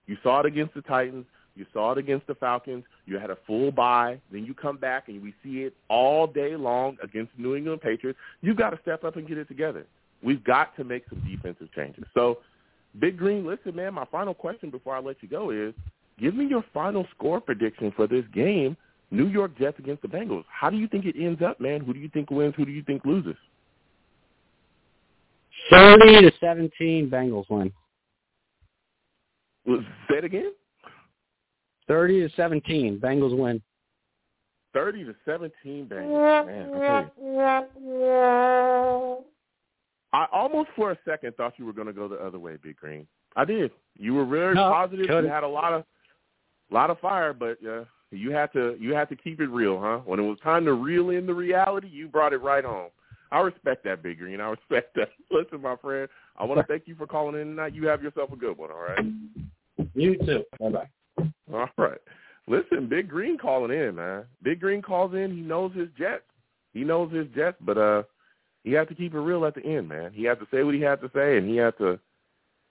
[0.06, 1.26] You saw it against the Titans.
[1.56, 2.84] You saw it against the Falcons.
[3.06, 4.20] You had a full bye.
[4.32, 7.80] Then you come back and we see it all day long against the New England
[7.80, 8.18] Patriots.
[8.40, 9.86] You've got to step up and get it together.
[10.22, 12.04] We've got to make some defensive changes.
[12.14, 12.38] So,
[12.98, 15.74] Big Green, listen, man, my final question before I let you go is
[16.18, 18.76] give me your final score prediction for this game,
[19.14, 20.44] New York Jets against the Bengals.
[20.48, 21.80] How do you think it ends up, man?
[21.80, 22.54] Who do you think wins?
[22.56, 23.36] Who do you think loses?
[25.70, 27.72] 30 to 17, Bengals win.
[29.66, 30.52] Say it again.
[31.88, 33.62] 30 to 17, Bengals win.
[34.74, 36.46] 30 to 17 Bengals.
[36.46, 37.06] Man, I.
[40.12, 42.76] I almost for a second thought you were going to go the other way, Big
[42.76, 43.06] Green.
[43.34, 43.72] I did.
[43.98, 45.06] You were very No, positive.
[45.08, 45.84] You had a lot of
[46.70, 50.00] lot of fire, but uh, you had to you had to keep it real, huh?
[50.04, 52.90] When it was time to reel in the reality, you brought it right home.
[53.32, 54.40] I respect that, Big Green.
[54.40, 55.08] I respect that.
[55.30, 57.74] Listen, my friend, I want to thank you for calling in tonight.
[57.74, 59.04] You have yourself a good one, all right?
[59.94, 60.44] You too.
[60.60, 61.26] Bye-bye.
[61.52, 61.98] All right.
[62.46, 64.24] Listen, Big Green calling in, man.
[64.42, 65.34] Big Green calls in.
[65.34, 66.22] He knows his Jets.
[66.74, 68.02] He knows his Jets, but uh,
[68.62, 70.12] he had to keep it real at the end, man.
[70.12, 71.98] He had to say what he had to say, and he had to,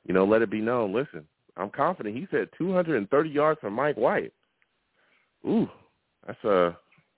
[0.07, 0.93] you know, let it be known.
[0.93, 1.25] Listen,
[1.57, 2.15] I'm confident.
[2.15, 4.33] He said 230 yards from Mike White.
[5.45, 5.69] Ooh,
[6.25, 6.71] that's uh,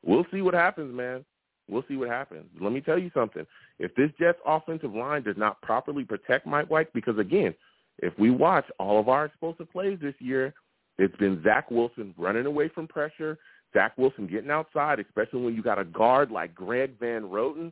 [0.04, 1.24] we'll see what happens, man.
[1.68, 2.46] We'll see what happens.
[2.60, 3.46] Let me tell you something.
[3.80, 7.56] If this Jets offensive line does not properly protect Mike White, because again,
[8.00, 10.54] if we watch all of our explosive plays this year,
[10.98, 13.38] it's been Zach Wilson running away from pressure,
[13.74, 17.72] Zach Wilson getting outside, especially when you got a guard like Greg Van Roten.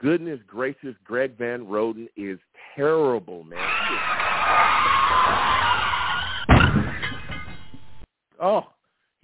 [0.00, 2.38] Goodness gracious, Greg Van Roten is
[2.74, 3.58] terrible, man.
[8.40, 8.66] Oh,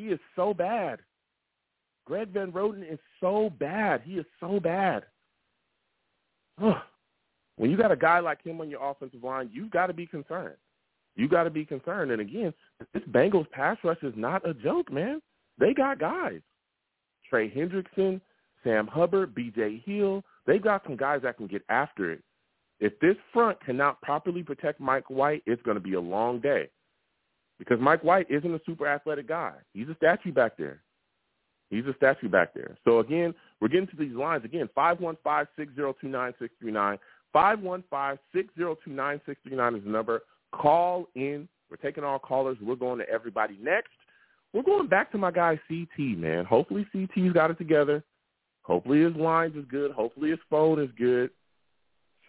[0.01, 1.01] he is so bad.
[2.07, 4.01] Greg Van Roten is so bad.
[4.05, 5.05] He is so bad.
[7.57, 10.07] When you got a guy like him on your offensive line, you've got to be
[10.07, 10.57] concerned.
[11.14, 12.11] You got to be concerned.
[12.11, 12.55] And again,
[12.94, 15.20] this Bengals pass rush is not a joke, man.
[15.59, 16.40] They got guys.
[17.28, 18.22] Trey Hendrickson,
[18.64, 19.82] Sam Hubbard, B.J.
[19.84, 20.22] Hill.
[20.46, 22.22] They've got some guys that can get after it.
[22.78, 26.70] If this front cannot properly protect Mike White, it's going to be a long day.
[27.61, 29.53] Because Mike White isn't a super athletic guy.
[29.75, 30.81] He's a statue back there.
[31.69, 32.77] He's a statue back there.
[32.85, 34.69] So again, we're getting to these lines again.
[34.75, 36.99] Five one five six zero two nine six three nine.
[37.35, 40.23] Five one five six zero two nine six three nine is the number.
[40.53, 41.47] Call in.
[41.71, 42.57] We're taking all callers.
[42.63, 43.91] We're going to everybody next.
[44.55, 46.47] We're going back to my guy CT, man.
[46.47, 48.03] Hopefully CT's got it together.
[48.63, 49.93] Hopefully his lines is good.
[49.93, 51.31] Hopefully his phone is good.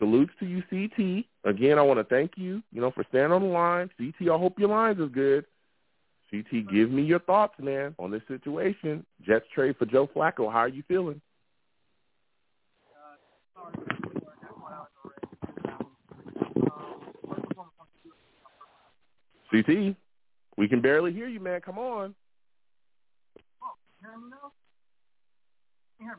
[0.01, 1.25] Salutes to you, CT.
[1.45, 3.87] Again, I want to thank you, you know, for standing on the line.
[3.99, 5.45] CT, I hope your lines is good.
[6.31, 9.05] CT, give me your thoughts, man, on this situation.
[9.23, 10.51] Jets trade for Joe Flacco.
[10.51, 11.21] How are you feeling?
[19.51, 19.95] CT,
[20.57, 21.61] we can barely hear you, man.
[21.61, 22.15] Come on.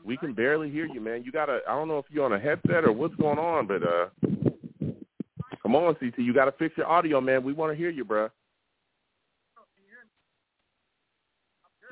[0.03, 1.23] We can barely hear you, man.
[1.23, 1.59] You gotta.
[1.67, 4.07] I don't know if you're on a headset or what's going on, but uh,
[5.61, 6.19] come on, CT.
[6.19, 7.43] You gotta fix your audio, man.
[7.43, 8.29] We want to hear you, bruh.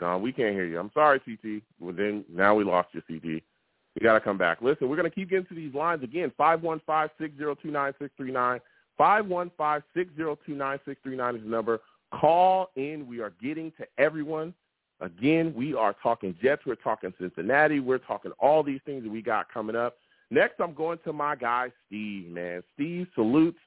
[0.01, 0.79] No, we can't hear you.
[0.79, 1.61] I'm sorry, CT.
[1.79, 3.23] Well, then now we lost your CT.
[3.23, 4.59] You got to come back.
[4.61, 6.31] Listen, we're going to keep getting to these lines again.
[6.37, 8.59] Five one five six zero two nine six three nine.
[8.97, 11.81] Five one five six zero two nine six three nine is the number.
[12.19, 13.05] Call in.
[13.07, 14.53] We are getting to everyone.
[15.01, 16.61] Again, we are talking Jets.
[16.65, 17.79] We're talking Cincinnati.
[17.79, 19.97] We're talking all these things that we got coming up.
[20.29, 22.63] Next, I'm going to my guy, Steve, man.
[22.75, 23.57] Steve, salutes.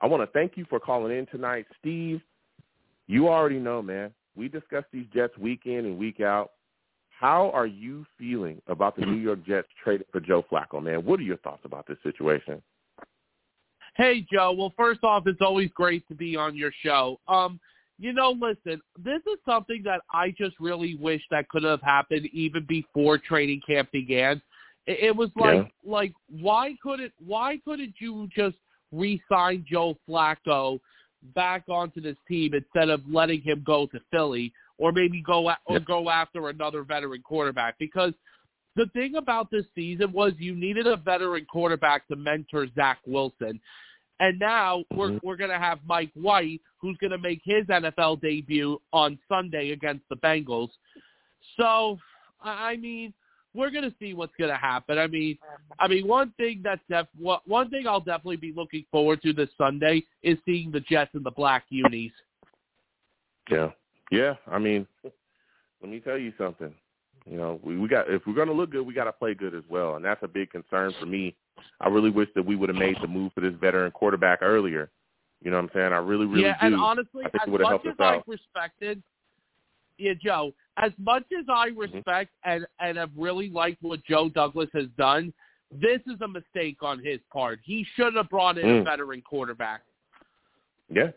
[0.00, 1.66] I want to thank you for calling in tonight.
[1.80, 2.20] Steve,
[3.06, 4.12] you already know, man.
[4.36, 6.52] We discuss these Jets week in and week out.
[7.18, 11.04] How are you feeling about the New York Jets trading for Joe Flacco, man?
[11.04, 12.60] What are your thoughts about this situation?
[13.96, 14.52] Hey, Joe.
[14.52, 17.20] Well, first off, it's always great to be on your show.
[17.28, 17.60] Um,
[17.98, 22.26] you know, listen, this is something that I just really wish that could have happened
[22.32, 24.42] even before training camp began.
[24.86, 25.64] It, it was like, Yeah.
[25.84, 28.56] like, why couldn't, why couldn't you just
[28.92, 30.80] re-sign Joe Flacco
[31.34, 35.58] back onto this team instead of letting him go to Philly or maybe go a-
[35.66, 37.76] or go after another veteran quarterback?
[37.78, 38.12] Because
[38.76, 43.60] the thing about this season was you needed a veteran quarterback to mentor Zach Wilson.
[44.20, 45.20] And now we're Mhm.
[45.22, 50.16] we're gonna have Mike White, who's gonna make his NFL debut on Sunday against the
[50.16, 50.70] Bengals.
[51.56, 51.98] So,
[52.40, 53.12] I I mean,
[53.54, 54.98] we're gonna see what's gonna happen.
[54.98, 55.38] I mean,
[55.78, 59.50] I mean, one thing that's def- one thing I'll definitely be looking forward to this
[59.56, 62.12] Sunday is seeing the Jets in the black unis.
[63.50, 63.72] Yeah,
[64.10, 64.36] yeah.
[64.46, 66.74] I mean, let me tell you something.
[67.26, 69.34] You know, we, we got if we're going to look good, we got to play
[69.34, 71.34] good as well, and that's a big concern for me.
[71.80, 74.90] I really wish that we would have made the move for this veteran quarterback earlier.
[75.42, 75.92] You know what I'm saying?
[75.92, 76.66] I really, really yeah, do.
[76.66, 78.14] and honestly, I think as it would've much helped as us out.
[78.16, 79.02] I've respected,
[79.98, 81.80] yeah, Joe, as much as I Mm-hmm.
[81.96, 85.32] respect and and have really liked what Joe Douglas has done,
[85.70, 87.58] this is a mistake on his part.
[87.62, 88.84] He should have brought in a Mm.
[88.84, 89.82] veteran quarterback.
[90.88, 91.10] Yeah,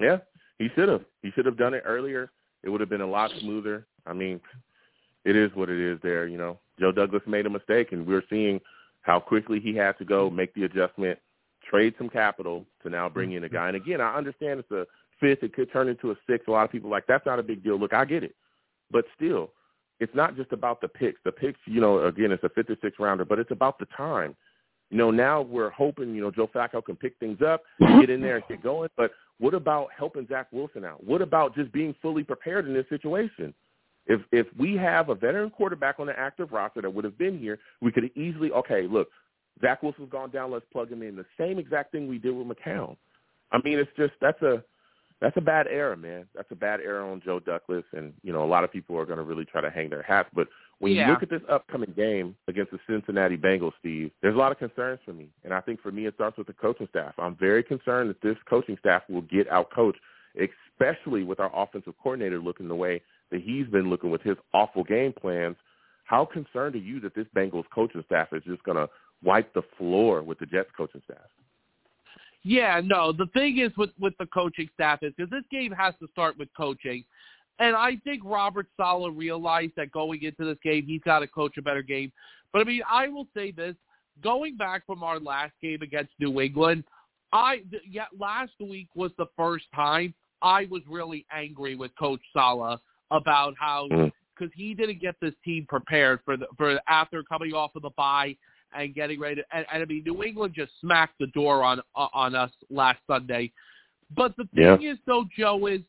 [0.00, 0.18] yeah.
[0.58, 1.04] He should have.
[1.22, 2.30] He should have done it earlier.
[2.62, 3.86] It would have been a lot smoother.
[4.06, 4.40] I mean,
[5.24, 5.98] it is what it is.
[6.02, 8.60] There, you know, Joe Douglas made a mistake, and we're seeing
[9.02, 10.36] how quickly he had to go mm-hmm.
[10.36, 11.18] make the adjustment,
[11.68, 13.56] trade some capital to now bring in a mm-hmm.
[13.56, 13.68] guy.
[13.68, 14.86] And again, I understand it's a
[15.20, 15.42] fifth.
[15.42, 16.48] It could turn into a sixth.
[16.48, 17.78] A lot of people are like that's not a big deal.
[17.78, 18.34] Look, I get it,
[18.90, 19.52] but still,
[20.00, 21.20] it's not just about the picks.
[21.24, 23.86] The picks, you know, again, it's a fifth or sixth rounder, but it's about the
[23.96, 24.34] time.
[24.90, 28.00] You know, now we're hoping, you know, Joe Flacco can pick things up, mm-hmm.
[28.00, 28.88] get in there and get going.
[28.96, 31.04] But what about helping Zach Wilson out?
[31.04, 33.54] What about just being fully prepared in this situation?
[34.06, 37.38] If if we have a veteran quarterback on the active roster that would have been
[37.38, 39.08] here, we could have easily okay, look,
[39.60, 41.16] Zach Wilson's gone down, let's plug him in.
[41.16, 42.96] The same exact thing we did with McCown.
[43.52, 44.62] I mean, it's just that's a
[45.20, 46.26] that's a bad error, man.
[46.34, 49.04] That's a bad error on Joe Douglas, and you know a lot of people are
[49.04, 50.30] going to really try to hang their hats.
[50.34, 50.48] But
[50.78, 51.06] when Yeah.
[51.06, 54.58] you look at this upcoming game against the Cincinnati Bengals, Steve, there's a lot of
[54.58, 57.14] concerns for me, and I think for me it starts with the coaching staff.
[57.18, 60.00] I'm very concerned that this coaching staff will get out coached,
[60.36, 64.84] especially with our offensive coordinator looking the way that he's been looking with his awful
[64.84, 65.56] game plans.
[66.04, 68.88] How concerned are you that this Bengals coaching staff is just going to
[69.22, 71.28] wipe the floor with the Jets coaching staff?
[72.42, 73.12] Yeah, no.
[73.12, 76.38] The thing is with with the coaching staff is because this game has to start
[76.38, 77.04] with coaching,
[77.58, 81.58] and I think Robert Saleh realized that going into this game he's got to coach
[81.58, 82.10] a better game.
[82.52, 83.74] But I mean, I will say this:
[84.22, 86.84] going back from our last game against New England,
[87.30, 92.80] I yeah, last week was the first time I was really angry with Coach Saleh
[93.10, 94.12] about how Mm.
[94.36, 97.90] because he didn't get this team prepared for the for after coming off of the
[97.90, 98.36] bye
[98.72, 101.80] and getting ready to, and, and I mean New England just smacked the door on
[101.94, 103.52] on us last Sunday.
[104.14, 104.76] But the Yeah.
[104.76, 105.82] thing is though, Joe, is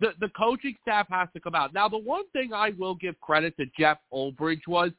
[0.00, 1.72] the the coaching staff has to come out.
[1.72, 4.90] Now the one thing I will give credit to Jeff Ulbrich was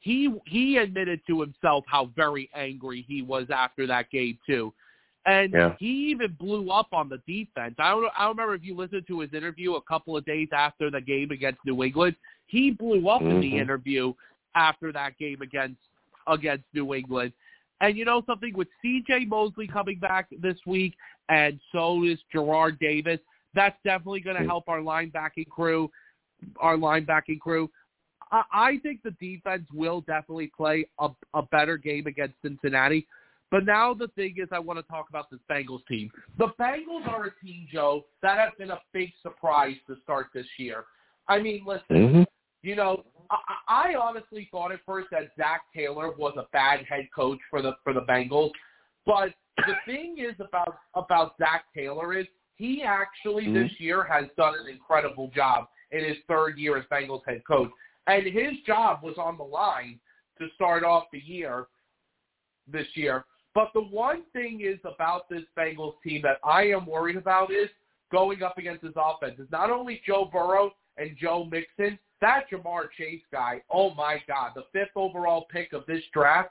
[0.00, 4.72] he he admitted to himself how very angry he was after that game too.
[5.26, 5.74] And Yeah.
[5.78, 7.74] he even blew up on the defense.
[7.78, 10.48] I don't I don't remember if you listened to his interview a couple of days
[10.52, 12.16] after the game against New England.
[12.46, 13.60] He blew up in the Mhm.
[13.60, 14.14] interview
[14.54, 15.80] after that game against
[16.28, 17.32] against New England.
[17.80, 20.96] And you know something with CJ Mosley coming back this week
[21.28, 23.20] and so is Jarrad Davis,
[23.54, 24.46] that's definitely going to Mm.
[24.46, 25.90] help our linebacking crew,
[26.60, 27.70] our linebacking crew.
[28.30, 33.06] I, I think the defense will definitely play a, a better game against Cincinnati.
[33.50, 36.10] But now the thing is, I want to talk about this Bengals team.
[36.38, 40.46] The Bengals are a team, Joe, that has been a big surprise to start this
[40.58, 40.84] year.
[41.28, 42.22] I mean, listen, Mm-hmm.
[42.62, 47.08] you know, I, I honestly thought at first that Zac Taylor was a bad head
[47.14, 48.50] coach for the for the Bengals,
[49.04, 52.26] but the thing is about about Zac Taylor is
[52.56, 53.54] he actually Mhm.
[53.68, 57.70] this year has done an incredible job in his third year as Bengals head coach,
[58.08, 59.98] and his job was on the line
[60.38, 61.66] to start off the year
[62.66, 63.24] this year.
[63.56, 67.70] But the one thing is about this Bengals team that I am worried about is
[68.12, 69.40] going up against his offense.
[69.40, 73.62] Is not only Joe Burrow and Joe Mixon, that Ja'Marr Chase guy.
[73.72, 76.50] Oh my God, the fifth overall pick of this draft,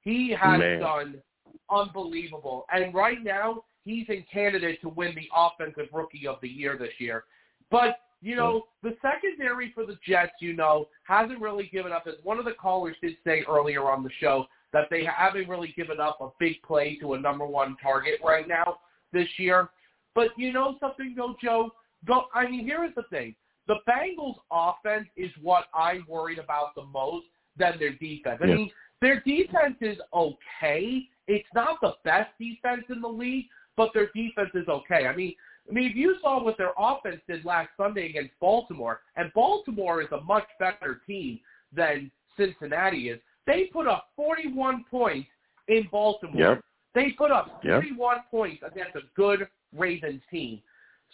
[0.00, 0.80] he has Man.
[0.80, 1.22] done
[1.70, 2.66] unbelievable.
[2.72, 6.94] And right now, he's in candidate to win the offensive rookie of the year this
[6.98, 7.26] year.
[7.70, 8.90] But you know, mm.
[8.90, 12.06] the secondary for the Jets, you know, hasn't really given up.
[12.08, 15.74] As one of the callers did say earlier on the show, that they haven't really
[15.76, 18.78] given up a big play to a number one target right now
[19.12, 19.68] this year.
[20.14, 21.70] But you know something though, Joe?
[22.06, 23.34] Go, I mean, here is the thing.
[23.66, 28.40] The Bengals offense is what I'm worried about the most than their defense.
[28.42, 28.54] I Yeah.
[28.56, 31.08] mean, their defense is okay.
[31.26, 33.46] It's not the best defense in the league,
[33.76, 35.06] but their defense is okay.
[35.06, 35.34] I mean,
[35.68, 40.02] I mean, if you saw what their offense did last Sunday against Baltimore, and Baltimore
[40.02, 41.38] is a much better team
[41.72, 45.28] than Cincinnati is, they put up 41 points
[45.68, 46.36] in Baltimore.
[46.36, 46.64] Yep.
[46.94, 47.82] They put up Yep.
[47.82, 50.62] 31 points against a good Ravens team.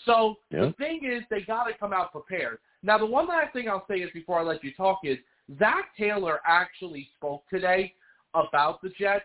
[0.04, 2.58] So the thing is, they got to come out prepared.
[2.82, 5.18] Now, the one last thing I'll say is before I let you talk is
[5.58, 7.94] Zac Taylor actually spoke today
[8.34, 9.24] about the Jets.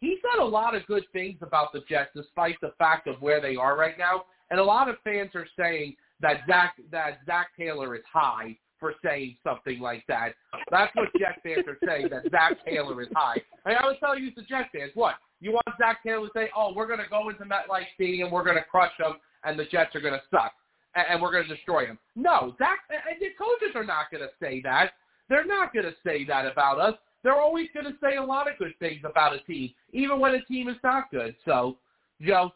[0.00, 3.40] He said a lot of good things about the Jets, despite the fact of where
[3.40, 4.24] they are right now.
[4.50, 8.94] And a lot of fans are saying that Zac that Zac Taylor is high for
[9.04, 10.34] saying something like that.
[10.70, 13.40] That's what Jet fans are saying that Zac Taylor is high.
[13.66, 16.50] I was telling you, the Jet fans, what you want Zac Taylor to say?
[16.56, 19.14] Oh, we're going to go into MetLife Stadium, we're going to crush them,
[19.44, 20.52] and the Jets are going to suck,
[20.94, 21.98] and, and we're going to destroy them.
[22.16, 24.92] No, Zac and the coaches are not going to say that.
[25.28, 26.94] They're not going to say that about us.
[27.22, 30.34] They're always going to say a lot of good things about a team, even when
[30.34, 31.34] a team is not good.
[31.44, 31.76] So,
[32.22, 32.52] Joe,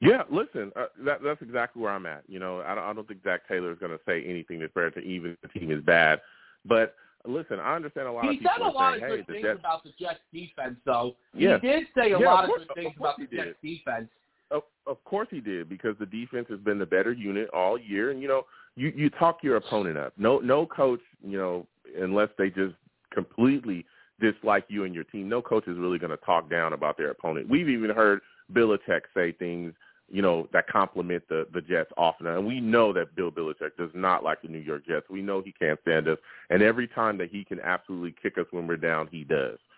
[0.00, 2.22] Yeah, listen, uh, that, that's exactly where I'm at.
[2.28, 4.72] You know, I don't, I don't think Zac Taylor is going to say anything that's
[4.74, 6.20] fair to even if the team is bad.
[6.66, 6.94] But
[7.26, 9.26] listen, I understand a lot he of people said a lot saying, of hey, good
[9.26, 11.16] the things Jets, about the Jets defense, though.
[11.34, 11.58] Yeah.
[11.60, 13.36] He did say a Yeah, lot of of, good things of about the.
[13.36, 14.08] Jets defense.
[14.50, 18.10] Of, of course he did because the defense has been the better unit all year,
[18.10, 18.44] and you know
[18.76, 20.12] you you talk your opponent up.
[20.16, 21.66] No no coach, you know,
[21.98, 22.74] unless they just
[23.12, 23.84] completely
[24.20, 27.10] dislike you and your team, no coach is really going to talk down about their
[27.10, 27.48] opponent.
[27.48, 28.20] We've even heard
[28.52, 29.74] Belichick say things,
[30.08, 33.90] you know, that compliment the the Jets often, and we know that Bill Belichick does
[33.94, 35.06] not like the New York Jets.
[35.10, 36.18] We know he can't stand us,
[36.50, 39.58] and every time that he can absolutely kick us when we're down, he does.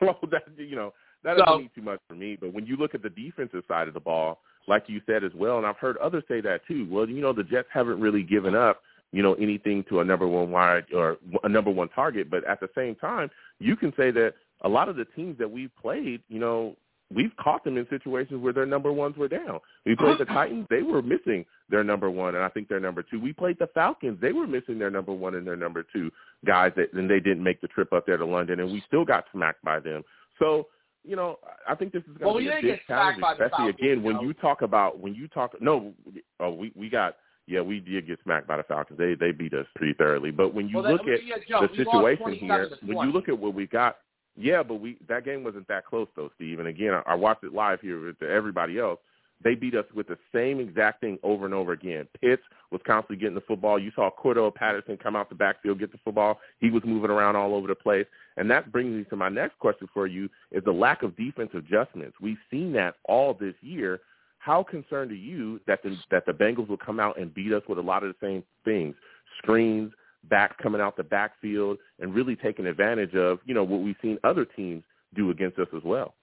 [0.00, 2.36] So that you know that doesn't So- mean too much for me.
[2.40, 5.32] But when you look at the defensive side of the ball, like you said as
[5.34, 6.86] well, and I've heard others say that too.
[6.90, 8.82] Well, you know, the Jets haven't really given up,
[9.12, 12.28] you know, anything to a number one wide or a number one target.
[12.30, 13.30] But at the same time,
[13.60, 16.74] you can say that a lot of the teams that we've played, you know,
[17.14, 19.60] we've caught them in situations where their number ones were down.
[19.84, 23.02] We played the Titans; they were missing their number one, and I think their number
[23.02, 23.20] two.
[23.20, 26.10] We played the Falcons; they were missing their number one and their number two
[26.44, 29.04] guys, that, and they didn't make the trip up there to London, and we still
[29.04, 30.02] got smacked by them.
[30.38, 30.66] So
[31.04, 31.38] you know,
[31.68, 34.32] I think this is going to be a big challenge, especially Falcons, again when you
[34.34, 35.52] talk about when you talk.
[35.60, 35.94] No,
[36.40, 38.98] oh, we we got yeah, we did get smacked by the Falcons.
[38.98, 40.32] They they beat us pretty thoroughly.
[40.32, 43.28] But when you well, look that, at yeah, Joe, the situation here, when you look
[43.28, 43.98] at what we got,
[44.36, 46.58] yeah, but we that game wasn't that close though, Steve.
[46.58, 48.98] And again, I, I watched it live here with everybody else.
[49.44, 52.08] They beat us with the same exact thing over and over again.
[52.20, 53.78] Pitts was constantly getting the football.
[53.78, 56.40] You saw Cordarrelle Patterson come out the backfield, get the football.
[56.58, 58.06] He was moving around all over the place.
[58.38, 61.64] And that brings me to my next question for you is the lack of defensive
[61.66, 62.16] adjustments.
[62.20, 64.00] We've seen that all this year.
[64.38, 67.62] How concerned are you that the that the Bengals will come out and beat us
[67.68, 68.94] with a lot of the same things?
[69.38, 69.92] Screens,
[70.28, 74.18] backs coming out the backfield, and really taking advantage of, you know, what we've seen
[74.24, 74.82] other teams
[75.14, 76.14] do against us as well.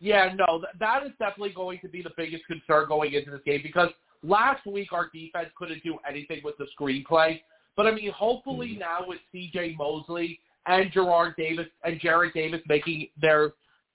[0.00, 3.60] Yeah, no, that is definitely going to be the biggest concern going into this game
[3.62, 3.90] because
[4.22, 7.40] last week our defense couldn't do anything with the screenplay.
[7.76, 8.80] But I mean, hopefully mm-hmm.
[8.80, 9.76] now with C.J.
[9.78, 13.52] Mosley and Gerard Davis and Jarrad Davis making their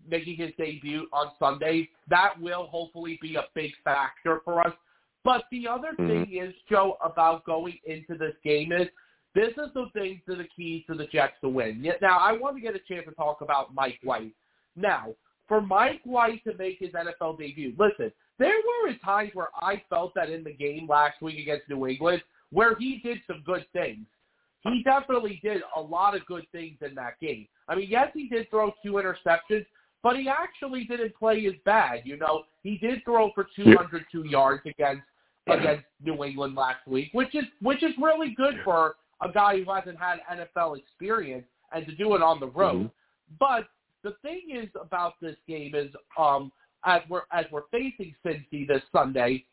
[0.08, 4.74] making his debut on Sunday, that will hopefully be a big factor for us.
[5.26, 6.08] But the other Mhm.
[6.08, 8.88] thing is, Joe, about going into this game is
[9.34, 11.82] this is the thing to the keys to the Jets to win.
[12.00, 14.34] Now, I want to get a chance to talk about Mike White.
[14.76, 15.16] Now,
[15.48, 20.14] for Mike White to make his NFL debut, listen, there were times where I felt
[20.14, 24.06] that in the game last week against New England where he did some good things.
[24.62, 27.48] He definitely did a lot of good things in that game.
[27.68, 29.66] I mean, yes, he did throw two interceptions,
[30.04, 32.06] but he actually didn't play as bad.
[32.06, 35.04] You know, he did throw for 202 yards against
[35.48, 39.72] against New England last week, which is which is really good for a guy who
[39.72, 42.88] hasn't had NFL experience and to do it on the road.
[42.88, 43.36] Mm-hmm.
[43.40, 43.68] But
[44.04, 46.52] the thing is about this game is um
[46.86, 49.46] as we're as we're facing Cincy this Sunday,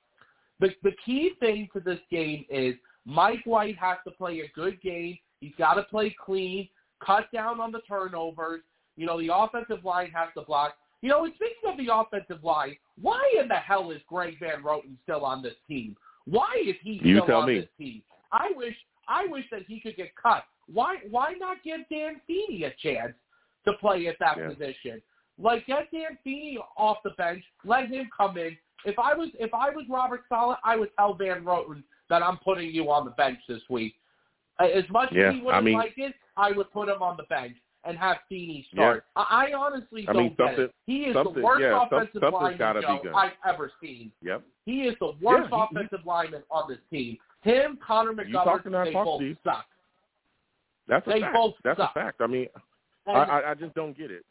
[0.60, 2.74] the the key thing to this game is
[3.04, 5.18] Mike White has to play a good game.
[5.40, 6.68] He's got to play clean,
[7.04, 8.60] cut down on the turnovers.
[8.96, 10.74] You know, the offensive line has to block.
[11.00, 14.62] You know, and speaking of the offensive line, why in the hell is Greg Van
[14.62, 15.96] Roten still on this team?
[16.26, 17.60] Why is he You still tell on me.
[17.60, 18.02] this team?
[18.30, 18.76] I wish
[19.08, 20.44] I wish that he could get cut.
[20.72, 23.14] Why why not give Dan Feeney a chance
[23.64, 24.48] to play at that Yeah.
[24.50, 25.02] position?
[25.38, 28.56] Like get Dan Feeney off the bench, let him come in.
[28.84, 32.38] If I was if I was Robert Saleh, I would tell Van Roten that I'm
[32.38, 33.94] putting you on the bench this week.
[34.60, 37.16] As much Yeah, as he would I mean- liked it, I would put him on
[37.16, 39.04] the bench and have Feeney start.
[39.16, 40.74] I, I honestly I don't mean, get it.
[40.86, 43.00] He is the worst yeah, offensive lineman Joe.
[43.14, 44.12] I've ever seen.
[44.22, 44.42] Yep.
[44.66, 47.18] He is the worst Yeah, he- he- offensive lineman on this team.
[47.42, 49.66] Him, Connor McGovern, they both suck.
[50.88, 51.34] That's a They fact.
[51.34, 51.90] both That's suck.
[51.90, 52.20] a fact.
[52.20, 52.46] I mean,
[53.06, 54.24] I, And- I, I just don't get it.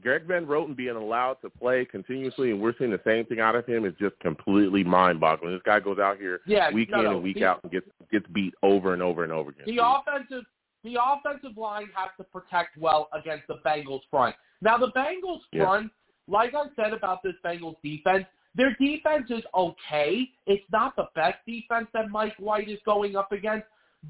[0.00, 3.54] Greg Van Roten being allowed to play continuously, and we're seeing the same thing out
[3.54, 5.52] of him, is just completely mind-boggling.
[5.52, 7.70] This guy goes out here yeah, week no, in no, and week the, out and
[7.70, 9.64] gets gets beat over and over and over again.
[9.66, 10.44] The offensive
[10.84, 14.34] the offensive line has to protect well against the Bengals front.
[14.60, 15.64] Now the Bengals Yeah.
[15.64, 15.92] front,
[16.28, 20.30] like I said about this Bengals defense, their defense is okay.
[20.46, 23.66] It's not the best defense that Mike White is going up against,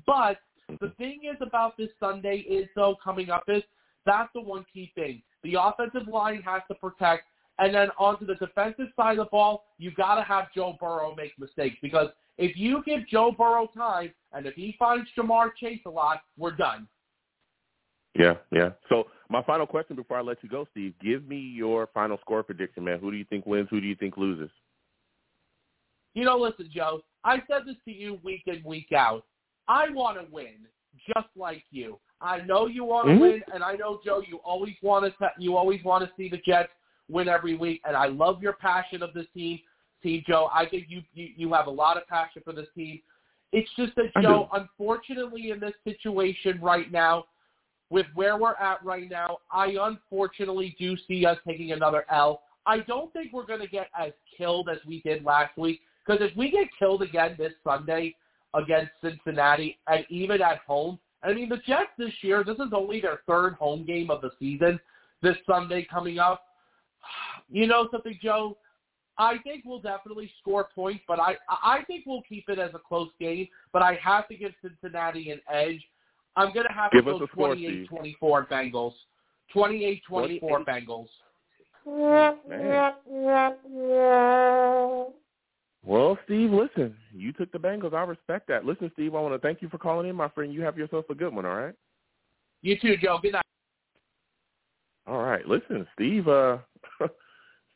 [0.06, 0.86] but the mm-hmm.
[0.96, 3.62] thing is about this Sunday is though coming up is
[4.04, 5.22] that's the one key thing.
[5.44, 7.24] The offensive line has to protect,
[7.62, 11.14] and then onto the defensive side of the ball, you got to have Joe Burrow
[11.16, 15.80] make mistakes because if you give Joe Burrow time, and if he finds Ja'Marr Chase
[15.86, 16.88] a lot, we're done.
[18.18, 18.70] Yeah, yeah.
[18.88, 22.42] So my final question before I let you go, Steve, give me your final score
[22.42, 22.98] prediction, man.
[22.98, 23.68] Who do you think wins?
[23.70, 24.50] Who do you think loses?
[26.14, 29.24] You know, listen, Joe, I said this to you week in, week out.
[29.68, 30.66] I want to win,
[31.14, 32.00] just like you.
[32.20, 33.20] I know you want to Mhm.
[33.20, 36.38] win, and I know, Joe, you always want to you always want to see the
[36.38, 36.72] Jets
[37.12, 39.60] win every week, and I love your passion of this team,
[40.02, 40.48] Team Joe.
[40.52, 43.00] I think you you, you have a lot of passion for this team.
[43.52, 44.60] It's just that, I Joe, do.
[44.60, 47.26] unfortunately, in this situation right now,
[47.90, 52.42] with where we're at right now, I unfortunately do see us taking another L.
[52.64, 56.22] I don't think we're going to get as killed as we did last week because
[56.22, 58.14] if we get killed again this Sunday
[58.54, 63.00] against Cincinnati and even at home, I mean the Jets this year, this is only
[63.00, 64.80] their third home game of the season.
[65.22, 66.42] This Sunday coming up,
[67.50, 68.56] you know something, Joe.
[69.18, 72.78] I think we'll definitely score points, but I I think we'll keep it as a
[72.78, 73.46] close game.
[73.72, 75.80] But I have to give Cincinnati an edge.
[76.36, 78.94] I'm going to have Give to go a score, 28-24 Bengals.
[79.54, 81.08] 28-24 Bengals.
[82.48, 82.92] Man.
[85.84, 87.92] Well, Steve, listen, you took the Bengals.
[87.92, 88.64] I respect that.
[88.64, 90.54] Listen, Steve, I want to thank you for calling in, my friend.
[90.54, 91.74] You have yourself a good one, all right?
[92.62, 93.18] You too, Joe.
[93.20, 93.41] Good night.
[95.46, 96.58] Listen, Steve, uh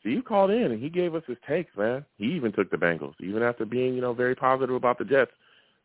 [0.00, 2.04] Steve called in and he gave us his takes, man.
[2.18, 5.32] He even took the Bengals, even after being, you know, very positive about the Jets.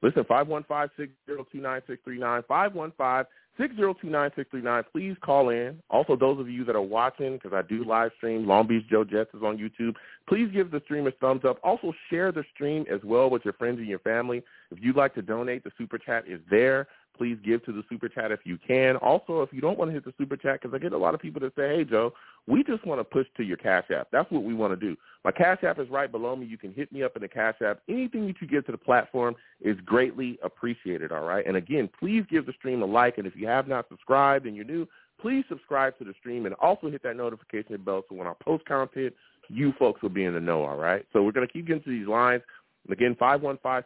[0.01, 3.27] Listen, five one five six zero two nine six three nine, five one five
[3.57, 4.83] six zero two nine six three nine.
[4.91, 5.79] Please call in.
[5.89, 9.03] Also, those of you that are watching, because I do live stream, Long Beach Joe
[9.03, 9.95] Jets is on YouTube.
[10.27, 11.59] Please give the stream a thumbs up.
[11.63, 14.43] Also, share the stream as well with your friends and your family.
[14.71, 16.87] If you'd like to donate, the super chat is there.
[17.17, 18.95] Please give to the super chat if you can.
[18.97, 21.13] Also, if you don't want to hit the super chat, because I get a lot
[21.13, 22.13] of people that say, "Hey, Joe,
[22.47, 24.97] we just want to push to your Cash App." That's what we want to do.
[25.23, 26.45] My Cash App is right below me.
[26.47, 27.81] You can hit me up in the Cash App.
[27.87, 31.11] Anything that you give to the platform is greatly appreciated.
[31.11, 31.45] All right.
[31.45, 33.17] And again, please give the stream a like.
[33.17, 34.87] And if you have not subscribed and you're new,
[35.19, 38.65] please subscribe to the stream and also hit that notification bell so when I post
[38.65, 39.13] content,
[39.47, 40.63] you folks will be in the know.
[40.63, 41.05] All right.
[41.13, 42.41] So we're going to keep getting to these lines.
[42.89, 43.83] Again, five one five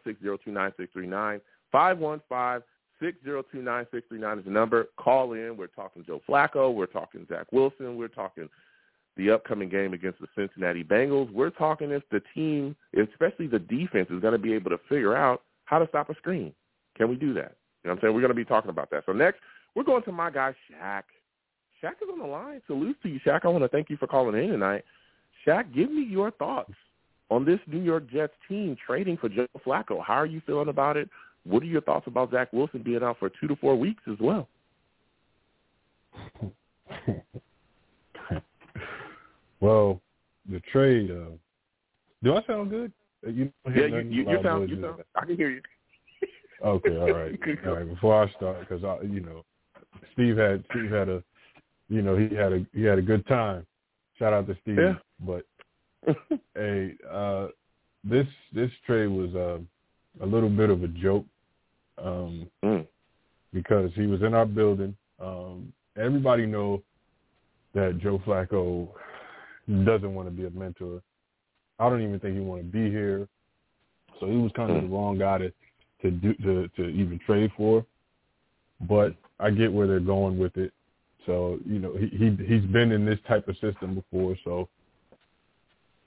[2.99, 4.39] six zero two nine six three nine.
[4.39, 4.88] Is the number.
[4.97, 5.57] Call in.
[5.57, 6.73] We're talking Joe Flacco.
[6.73, 7.97] We're talking Zach Wilson.
[7.97, 8.49] We're talking
[9.17, 11.31] the upcoming game against the Cincinnati Bengals.
[11.31, 15.15] We're talking if the team, especially the defense, is going to be able to figure
[15.15, 16.53] out how to stop a screen.
[16.97, 17.55] Can we do that?
[17.84, 18.13] You know what I'm saying?
[18.13, 19.03] We're going to be talking about that.
[19.05, 19.39] So next,
[19.76, 21.03] we're going to my guy, Shaq.
[21.84, 22.61] Shaq is on the line.
[22.67, 23.41] Salute to you, Shaq.
[23.43, 24.84] I want to thank you for calling in tonight.
[25.45, 26.73] Shaq, give me your thoughts
[27.30, 30.03] on this New York Jets team trading for Joe Flacco.
[30.03, 31.09] How are you feeling about it?
[31.45, 34.17] What are your thoughts about Zach Wilson being out for two to four weeks as
[34.19, 34.47] well?
[39.59, 40.01] well,
[40.49, 41.11] the trade.
[41.11, 41.31] Uh,
[42.23, 42.91] do I sound good?
[43.26, 45.61] Uh, You Yeah, you, you, you sound, you sound, I can hear you.
[46.63, 47.88] Okay, all right, all right.
[47.88, 49.43] Before I start, because I, you know,
[50.13, 51.22] Steve had Steve had a,
[51.89, 53.67] you know, he had a he had a good time
[54.17, 54.77] Shout out to Steve.
[54.80, 54.95] Yeah.
[55.19, 55.45] But
[56.55, 57.47] hey, uh,
[58.03, 59.59] this this trade was uh,
[60.23, 61.26] a little bit of a joke
[61.97, 62.88] um, Mm.
[63.53, 64.95] because he was in our building.
[65.19, 66.84] Um, everybody know
[67.73, 68.89] that Joe Flacco
[69.85, 71.01] doesn't want to be a mentor.
[71.80, 73.27] I don't even think he want to be here.
[74.19, 74.81] So he was kind of Mm.
[74.89, 75.53] the wrong guy to
[76.01, 77.85] to do to to even trade for.
[78.81, 80.72] But I get where they're going with it.
[81.26, 84.35] So you know he, he he's been in this type of system before.
[84.43, 84.69] So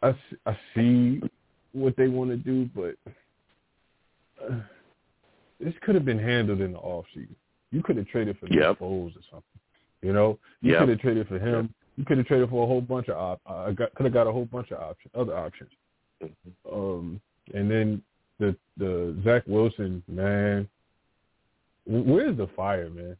[0.03, 0.15] I
[0.47, 1.21] I see
[1.73, 2.95] what they want to do, but
[4.43, 4.55] uh,
[5.61, 7.35] this could have been handled in the off season.
[7.71, 8.79] You could have traded for Nick Yep.
[8.79, 9.61] Foles or something.
[10.03, 10.81] You know, you Yep.
[10.81, 11.75] could have traded for him.
[11.97, 14.27] You could have traded for a whole bunch of op- uh, got, could have got
[14.29, 15.71] a whole bunch of options, other options.
[16.71, 17.21] Um,
[17.55, 18.03] and then
[18.39, 20.69] the the Zach Wilson man,
[21.87, 23.17] where's the fire, man?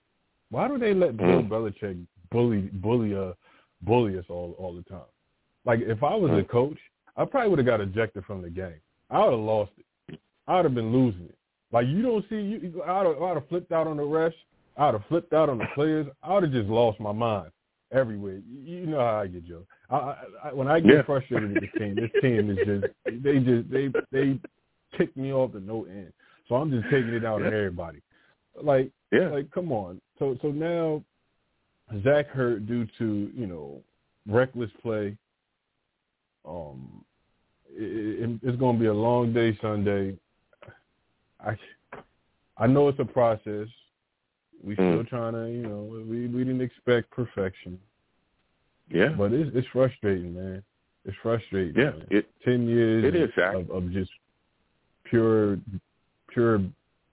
[0.51, 1.49] Why do they let Bill Mm.
[1.49, 3.33] Belichick bully bully uh
[3.83, 5.01] bully us all all the time?
[5.65, 6.79] Like if I was a coach,
[7.17, 8.81] I probably would have got ejected from the game.
[9.11, 9.73] I would have lost
[10.09, 10.19] it.
[10.47, 11.38] I would have been losing it.
[11.73, 14.03] Like you don't see, you I would have, I would have flipped out on the
[14.03, 14.33] refs.
[14.77, 16.07] I would have flipped out on the players.
[16.23, 17.51] I would have just lost my mind
[17.93, 18.41] everywhere.
[18.49, 19.65] You know how I get, Joe.
[19.91, 21.03] I, I, I, when I get Yeah.
[21.03, 24.39] frustrated with this team, this team is just they just they they
[24.97, 26.13] tick me off to no end.
[26.49, 28.01] So I'm just taking it out on everybody.
[28.61, 29.29] Like Yeah.
[29.29, 30.01] like come on.
[30.19, 31.03] So so now
[32.03, 33.83] Zach hurt due to you know
[34.27, 35.17] reckless play.
[36.47, 37.05] Um,
[37.71, 40.17] it, it, it's going to be a long day Sunday.
[41.41, 41.57] I
[42.57, 43.69] I know it's a process.
[44.63, 45.09] We still Mm.
[45.09, 47.79] trying to you know we we didn't expect perfection,
[48.91, 49.11] Yeah.
[49.11, 50.63] but it's it's frustrating, man.
[51.05, 51.75] It's frustrating.
[51.81, 51.91] Yeah.
[51.91, 52.07] man.
[52.11, 54.11] It ten years it is, of, of just
[55.05, 55.59] pure
[56.29, 56.61] pure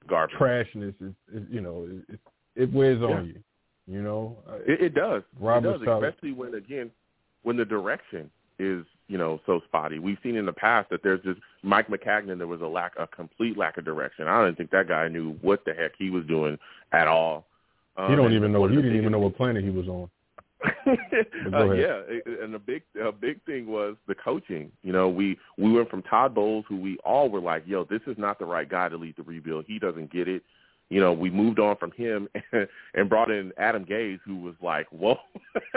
[0.07, 0.35] garbage.
[0.38, 2.19] trashness is, is you know it,
[2.56, 3.39] it wears on you.
[3.88, 5.22] You know, It, it does.
[5.39, 6.89] Robert it does, especially when again
[7.43, 9.99] when the direction is you know so spotty.
[9.99, 12.38] We've seen in the past that there's just Mike Maccagnan.
[12.38, 14.27] There was a lack, a complete lack of direction.
[14.27, 16.57] I don't think that guy knew what the heck he was doing
[16.91, 17.45] at all.
[17.98, 18.68] Um, he don't even know.
[18.68, 20.10] He didn't even know what planet he was on.
[21.53, 22.02] uh, yeah,
[22.41, 24.72] and a big a big thing was the coaching.
[24.84, 28.02] You know, we we went from Todd Bowles, who we all were like, "Yo, this
[28.07, 29.65] is not the right guy to lead the rebuild.
[29.68, 30.44] He doesn't get it."
[30.90, 34.56] You know, we moved on from him and, and brought in Adam Gase, who was
[34.62, 35.18] like, "Whoa!"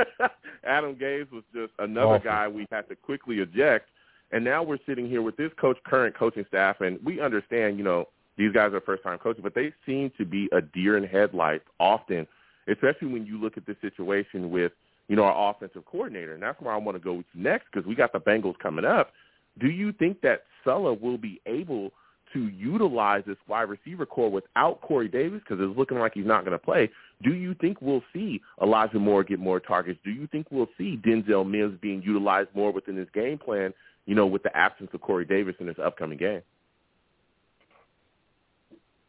[0.65, 2.25] Adam Gase was just another Awful.
[2.31, 3.89] guy we had to quickly eject.
[4.31, 7.85] And now we're sitting here with this coach, current coaching staff, and we understand, you
[7.85, 11.05] know, these guys are first time coaches, but they seem to be a deer in
[11.05, 12.27] headlights often,
[12.69, 14.73] especially when you look at the situation with,
[15.09, 16.35] you know, our offensive coordinator.
[16.35, 18.59] And that's where I want to go with you next because we got the Bengals
[18.59, 19.13] coming up.
[19.59, 21.91] Do you think that Sulla will be able
[22.33, 26.45] to utilize this wide receiver core without Corey Davis because it's looking like he's not
[26.45, 26.91] going to play?
[27.23, 29.99] Do you think we'll see Elijah Moore get more targets?
[30.05, 33.73] Do you think we'll see Denzel Mims being utilized more within his game plan,
[34.07, 36.43] you know, with the absence of Corey Davis in this upcoming game?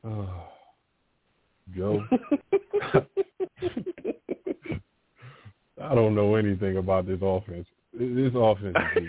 [0.04, 0.44] Oh,
[1.76, 2.04] Joe,
[5.82, 7.68] I don't know anything about this offense.
[7.94, 9.04] This offense is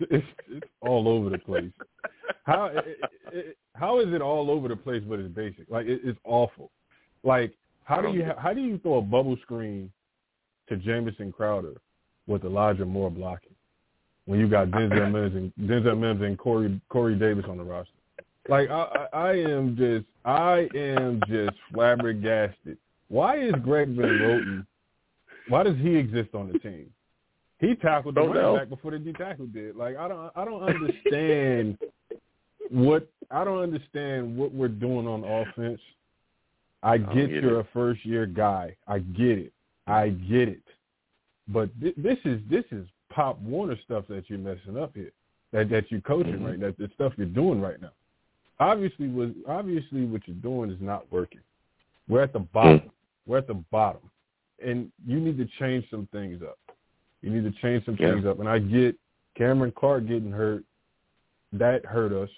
[0.00, 1.70] it's, it's all over the place.
[2.44, 2.98] How it,
[3.32, 5.02] it, how is it all over the place?
[5.06, 5.70] But it's basic.
[5.70, 6.70] Like it, it's awful.
[7.22, 7.52] Like
[7.84, 9.90] how do oh, you how do you throw a bubble screen
[10.68, 11.74] to Jamison Crowder
[12.26, 13.54] with Elijah Moore blocking
[14.26, 17.92] when you got Denzel Mims and Denzel Mims and Corey Corey Davis on the roster?
[18.48, 22.78] Like I, I, I am just I am just flabbergasted.
[23.08, 24.66] Why is Greg Van Roten?
[25.48, 26.90] Why does he exist on the team?
[27.60, 29.76] He tackled the running back before the D tackle did.
[29.76, 31.78] Like I don't I don't understand
[32.70, 35.80] what I don't understand what we're doing on offense.
[36.82, 37.66] I get get you're it.
[37.66, 38.74] a first year guy.
[38.88, 39.52] I get it.
[39.86, 40.62] I get it.
[41.48, 45.12] But th- this is this is Pop Warner stuff that you're messing up here.
[45.52, 46.46] That that you're coaching Mhm.
[46.46, 46.72] right now.
[46.78, 47.90] The stuff you're doing right now.
[48.58, 51.40] Obviously, was obviously what you're doing is not working.
[52.08, 52.90] We're at the bottom.
[53.26, 54.02] We're at the bottom,
[54.64, 56.58] and you need to change some things up.
[57.22, 58.12] You need to change some Yeah.
[58.14, 58.38] things up.
[58.40, 58.96] And I get
[59.36, 60.64] Cameron Clark getting hurt.
[61.52, 62.30] That hurt us.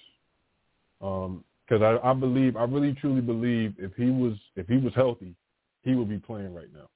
[1.00, 4.92] Um, because I, I believe, I really truly believe, if he was if he was
[4.94, 5.34] healthy,
[5.82, 6.88] he would be playing right now.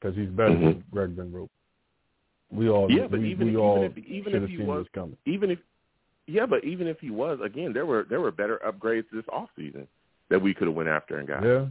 [0.00, 1.48] Because he's better than Greg Van Roten.
[2.50, 2.96] We all, Mm-hmm.
[2.98, 5.16] Yeah, but we, even- we even if- even if he was- coming.
[5.26, 5.58] even if
[6.26, 9.50] yeah, but even if he was, again, there were there were better upgrades this off
[9.56, 9.86] season
[10.30, 11.42] that we could have went after and got.
[11.42, 11.66] Yeah,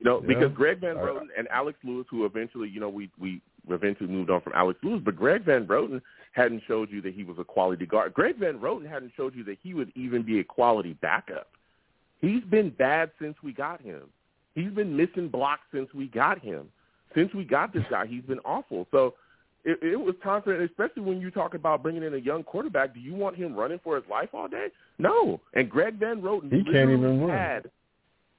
[0.00, 0.26] You know, Yeah.
[0.26, 3.40] because Greg Van Roten and Alex Lewis, who eventually, you know, we we
[3.74, 6.00] eventually moved on from Alex Lewis, but Greg Van Roten
[6.32, 8.14] hadn't showed you that he was a quality guard.
[8.14, 11.48] Greg Van Roten hadn't showed you that he would even be a quality backup.
[12.20, 14.02] He's been bad since we got him.
[14.54, 16.68] He's been missing blocks since we got him.
[17.14, 18.86] Since we got this guy, he's been awful.
[18.90, 19.14] So
[19.64, 22.94] it, it was time for, especially when you talk about bringing in a young quarterback.
[22.94, 24.68] Do you want him running for his life all day?
[24.98, 25.40] No.
[25.54, 27.30] And Greg Van Roten He can't even run.
[27.30, 27.70] had.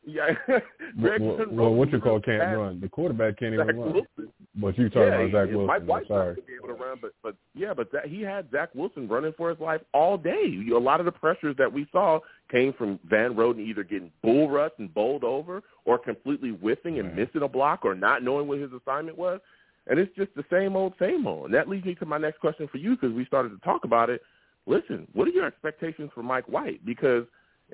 [0.05, 0.29] Yeah,
[0.97, 2.79] well, well, what you call can't run?
[2.79, 3.93] The quarterback can't Zach even run.
[3.93, 4.33] Wilson.
[4.55, 5.67] But you talking yeah, about Zach Wilson?
[5.67, 6.35] Mike I'm not sorry.
[6.35, 9.49] be able to run, but but yeah, but that, he had Zach Wilson running for
[9.49, 10.57] his life all day.
[10.73, 12.19] A lot of the pressures that we saw
[12.49, 17.09] came from Van Roten either getting bull rushed and bowled over, or completely whiffing and
[17.09, 17.17] Right.
[17.17, 19.41] missing a block, or not knowing what his assignment was.
[19.87, 21.45] And it's just the same old, same old.
[21.45, 23.83] And that leads me to my next question for you because we started to talk
[23.83, 24.21] about it.
[24.65, 26.85] Listen, what are your expectations for Mike White?
[26.85, 27.25] Because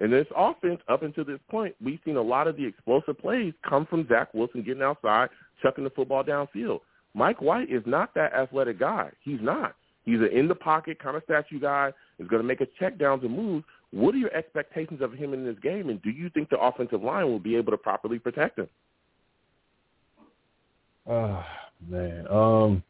[0.02, 3.54] in this offense, up until this point, we've seen a lot of the explosive plays
[3.68, 5.30] come from Zach Wilson getting outside,
[5.62, 6.82] chucking the football downfield.
[7.14, 9.10] Mike White is not that athletic guy.
[9.22, 9.76] He's not.
[10.04, 11.94] He's an in the pocket kind of statue guy.
[12.20, 13.66] Is going to make a check downs and moves.
[13.92, 15.90] What are your expectations of him in this game?
[15.90, 18.68] And do you think the offensive line will be able to properly protect him?
[21.08, 21.44] Oh
[21.88, 22.28] man.
[22.30, 22.84] Um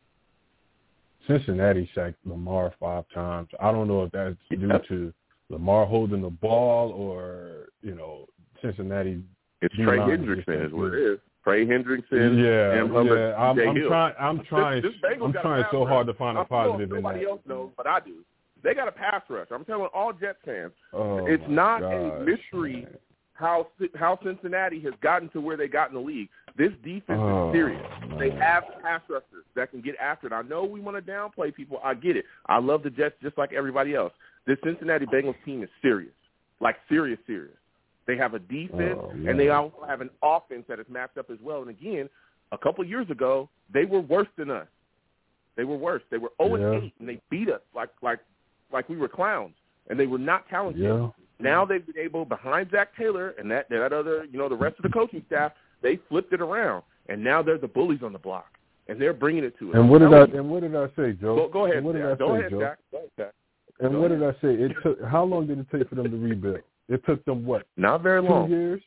[1.28, 3.50] Cincinnati sacked Lamar five times.
[3.60, 5.14] I don't know if that's due to
[5.50, 8.26] Lamar holding the ball or, you know,
[8.62, 9.22] Cincinnati
[9.62, 11.20] It's Trey Hendrickson is what it is.
[11.44, 13.36] Trey Hendrickson, yeah, Sam Hubbard, yeah.
[13.38, 14.14] I'm, I'm trying.
[14.20, 14.82] I'm trying.
[14.82, 15.90] This, this I'm trying so rush.
[15.90, 17.30] hard to find a I'm sure positive in Nobody that.
[17.30, 18.16] else knows, but I do.
[18.64, 19.48] They got a pass rush.
[19.52, 22.98] I'm telling all Jets fans, Oh, it's not gosh, a mystery man.
[23.34, 26.30] how how Cincinnati has gotten to where they got in the league.
[26.58, 27.84] This defense Oh, is serious.
[28.18, 30.34] They have pass rushers that can get after it.
[30.34, 31.80] I know we want to downplay people.
[31.84, 32.26] I get it.
[32.48, 34.14] I love the Jets just like everybody else.
[34.48, 36.14] This Cincinnati Bengals team is serious,
[36.60, 37.56] like serious, serious.
[38.08, 41.32] They have a defense Oh, and they also have an offense that is matched up
[41.32, 41.62] as well.
[41.62, 42.08] And again,
[42.52, 44.68] a couple years ago, they were worse than us.
[45.58, 46.04] They were worse.
[46.12, 46.66] They were 0 Yeah.
[46.76, 48.20] and 8, and they beat us like like
[48.72, 49.56] like we were clowns,
[49.90, 50.84] and they were not talented.
[50.84, 51.10] Yeah.
[51.40, 54.78] Now they've been able behind Zac Taylor and that that other you know the rest
[54.78, 55.54] of the coaching staff.
[55.82, 58.58] They flipped it around, and now they're the bullies on the block,
[58.88, 59.76] and they're bringing it to us.
[59.76, 60.38] And what did I you.
[60.40, 61.36] and what did I say, Joe?
[61.36, 62.12] Go, go ahead, And what did Zach.
[62.12, 62.60] I Go say, ahead, Joe?
[62.60, 62.78] Zach.
[62.92, 63.34] Go ahead, Zach.
[63.80, 64.54] And what did I say?
[64.54, 66.60] It took how long did it take for them to rebuild?
[66.88, 67.66] It took them what?
[67.78, 68.50] Not very Two long.
[68.50, 68.82] years?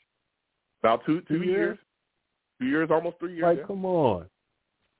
[0.83, 1.47] About two two Two years.
[1.47, 1.79] years?
[2.61, 3.43] Two years, almost three years.
[3.43, 3.67] Like, yeah.
[3.67, 4.27] come on.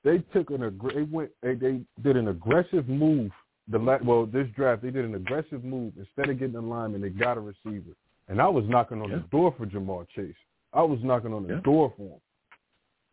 [0.05, 3.31] They took an aggr- they went they, they did an aggressive move.
[3.69, 7.01] The la- well, this draft they did an aggressive move instead of getting a lineman,
[7.01, 7.93] they got a receiver.
[8.29, 9.17] And I was knocking on Yeah.
[9.17, 10.35] the door for Ja'Marr Chase.
[10.73, 11.61] I was knocking on the Yeah.
[11.61, 12.21] door for him.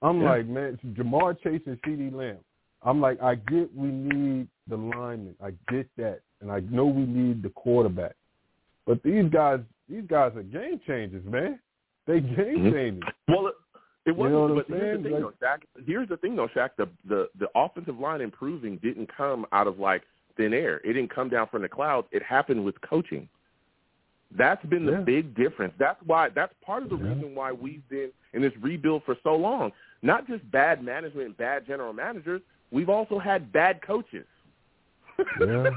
[0.01, 2.39] I'm like, man, Ja'Marr Chase and CeeDee Lamb.
[2.83, 5.35] I'm like, I get we need the lineman.
[5.43, 8.15] I get that, and I know we need the quarterback.
[8.85, 9.59] But these guys,
[9.89, 11.59] these guys are game changers, man.
[12.05, 12.35] They game
[12.65, 12.73] Mhm.
[12.73, 13.09] changers.
[13.27, 13.55] Well, it,
[14.05, 14.33] it wasn't.
[14.49, 15.85] know but here's the thing, Like- though, Shaq.
[15.85, 16.69] Here's the thing, though, Shaq.
[16.77, 20.03] The, the the offensive line improving didn't come out of like
[20.37, 20.77] thin air.
[20.83, 22.07] It didn't come down from the clouds.
[22.11, 23.27] It happened with coaching.
[24.37, 25.01] That's been the Yeah.
[25.01, 25.73] big difference.
[25.77, 26.29] That's why.
[26.29, 27.13] That's part of the Yeah.
[27.13, 29.71] reason why we've been in this rebuild for so long.
[30.01, 32.41] Not just bad management, and bad general managers.
[32.71, 34.25] We've also had bad coaches.
[35.39, 35.69] Yeah.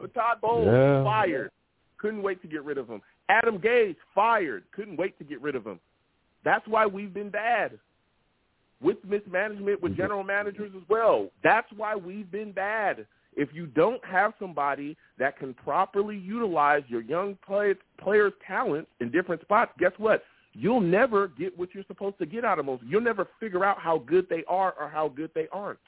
[0.14, 1.04] Todd Bowles Yeah.
[1.04, 1.50] fired.
[1.98, 3.00] Couldn't wait to get rid of him.
[3.28, 4.64] Adam Gase fired.
[4.72, 5.80] Couldn't wait to get rid of him.
[6.44, 7.78] That's why we've been bad.
[8.80, 10.02] With mismanagement, with mm-hmm.
[10.02, 11.30] general managers as well.
[11.42, 13.06] That's why we've been bad.
[13.34, 19.10] If you don't have somebody that can properly utilize your young play, players' talents in
[19.10, 20.22] different spots, guess what?
[20.52, 22.78] You'll never get what you're supposed to get out of them.
[22.86, 25.78] You'll never figure out how good they are or how good they aren't.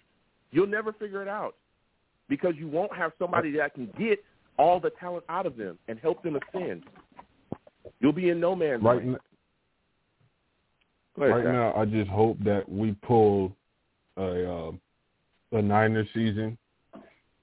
[0.51, 1.55] You'll never figure it out
[2.29, 4.23] because you won't have somebody that can get
[4.59, 6.85] all the talent out of them and help them ascend.
[8.01, 9.19] You'll be in no man's Right, land.
[11.17, 11.53] right Zach.
[11.53, 13.57] now, I just hope that we pull
[14.17, 14.81] a um,
[15.53, 16.59] a Niner season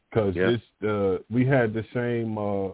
[0.09, 0.51] because Yeah.
[0.51, 2.69] this uh, we had the same uh,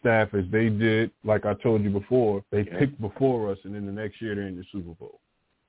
[0.00, 1.10] staff as they did.
[1.24, 4.48] Like I told you before, they picked before us, and then the next year they're
[4.48, 5.20] in the Super Bowl.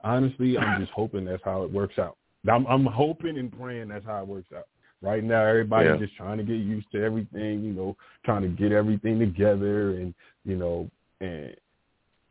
[0.02, 2.16] Honestly, I'm just hoping that's how it works out.
[2.48, 4.66] I'm, I'm hoping and praying that's how it works out.
[5.06, 5.96] Right now, everybody's Yeah.
[5.98, 10.12] just trying to get used to everything, you know, trying to get everything together, and
[10.44, 11.54] you know, and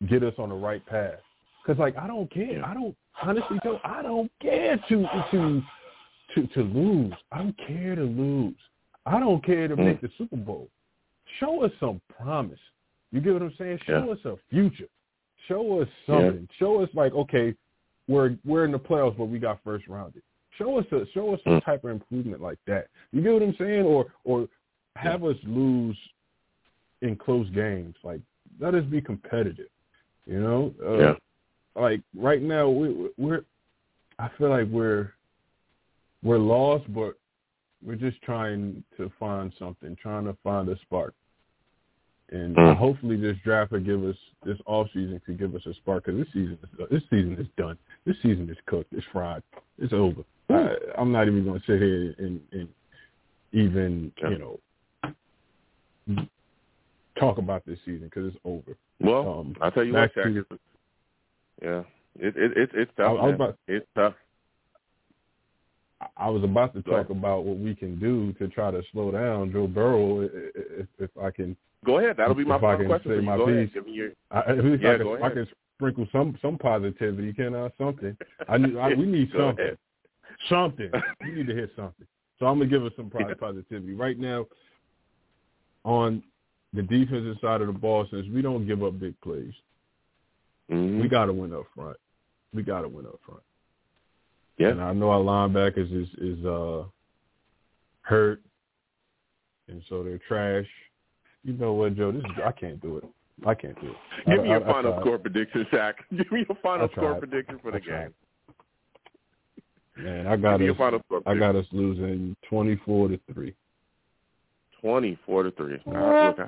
[0.08, 1.22] get us on the right path.
[1.64, 2.66] Because like I don't care.
[2.66, 2.94] I don't
[3.24, 5.64] honestly Joe, I don't care to to
[6.34, 7.14] to to lose.
[7.32, 8.58] I don't care to lose.
[9.06, 9.86] I don't care to Mm.
[9.86, 10.68] make the Super Bowl.
[11.40, 12.60] Show us some promise.
[13.14, 13.80] You get what I'm saying?
[13.86, 14.12] Show Yeah.
[14.12, 14.90] us a future.
[15.48, 16.16] Show us Yeah.
[16.16, 16.50] something.
[16.58, 17.56] Show us like okay,
[18.10, 20.24] we're we're in the playoffs, but we got first rounded.
[20.58, 21.66] Show us a show us some Mm.
[21.66, 22.88] type of improvement like that.
[23.12, 23.86] You get what I'm saying?
[23.86, 24.48] Or or
[24.96, 25.98] have us lose
[27.02, 27.96] in close games.
[28.04, 28.22] Like
[28.60, 29.70] let us be competitive.
[30.26, 30.74] You know?
[30.84, 31.16] Uh, Yeah.
[31.76, 33.44] Like right now, we, we're.
[34.18, 35.12] I feel like we're
[36.24, 37.16] we're lost, but
[37.86, 41.14] we're just trying to find something, trying to find a spark.
[42.32, 42.76] And Mm.
[42.76, 46.20] hopefully, this draft will give us this off season could give us a spark because
[46.24, 47.78] this season is, this season is done.
[48.06, 48.92] This season is cooked.
[48.94, 49.44] It's fried.
[49.78, 50.24] It's over.
[50.50, 52.70] I, I'm not even going to sit here and, and
[53.52, 54.30] even Yeah.
[54.30, 56.28] you know
[57.20, 58.76] talk about this season because it's over.
[59.00, 60.46] Well, Um, I'll tell you what, it's-
[61.62, 61.84] Yeah,
[62.20, 63.18] it, it, it, it's tough.
[63.20, 63.34] I man.
[63.36, 64.14] about It's tough.
[66.18, 69.52] I was about to talk about what we can do to try to slow down
[69.52, 71.56] Joe Burrow if, if I can.
[71.86, 72.18] Go ahead.
[72.18, 73.22] That'll be my final question for you.
[73.22, 73.74] my Go ahead.
[73.74, 73.84] piece.
[73.86, 74.10] Me your.
[74.32, 74.40] I,
[74.82, 77.34] Yeah, I, go can, I can sprinkle some some positivity.
[77.34, 77.70] Can I?
[77.78, 78.18] Something.
[78.50, 78.78] I need.
[78.78, 79.66] I, we need something.
[79.66, 79.78] ahead.
[80.50, 80.92] Something.
[81.26, 82.08] We need to hit something.
[82.40, 83.10] So I'm gonna give us some
[83.40, 84.46] positivity right now.
[85.84, 86.24] On
[86.74, 89.54] the defensive side of the ball, since we don't give up big plays,
[90.72, 91.02] Mhm.
[91.02, 91.96] we got to win up front.
[92.54, 93.42] We got to win up front.
[94.58, 94.70] Yeah.
[94.70, 96.84] And I know our linebackers is is uh
[98.02, 98.42] hurt,
[99.68, 100.66] and so they're trash.
[101.44, 102.12] You know what, Joe?
[102.12, 103.04] This is I can't do it.
[103.46, 103.96] I can't do it.
[104.26, 105.02] Give I- me your I- I final tried.
[105.02, 105.94] score prediction, Shaq.
[106.18, 108.14] Give me your final score prediction for the game.
[109.98, 110.78] Man, I got me us.
[111.26, 113.56] I got us losing twenty four to three.
[114.82, 115.78] twenty-four to three.
[115.86, 116.46] Right, look, I.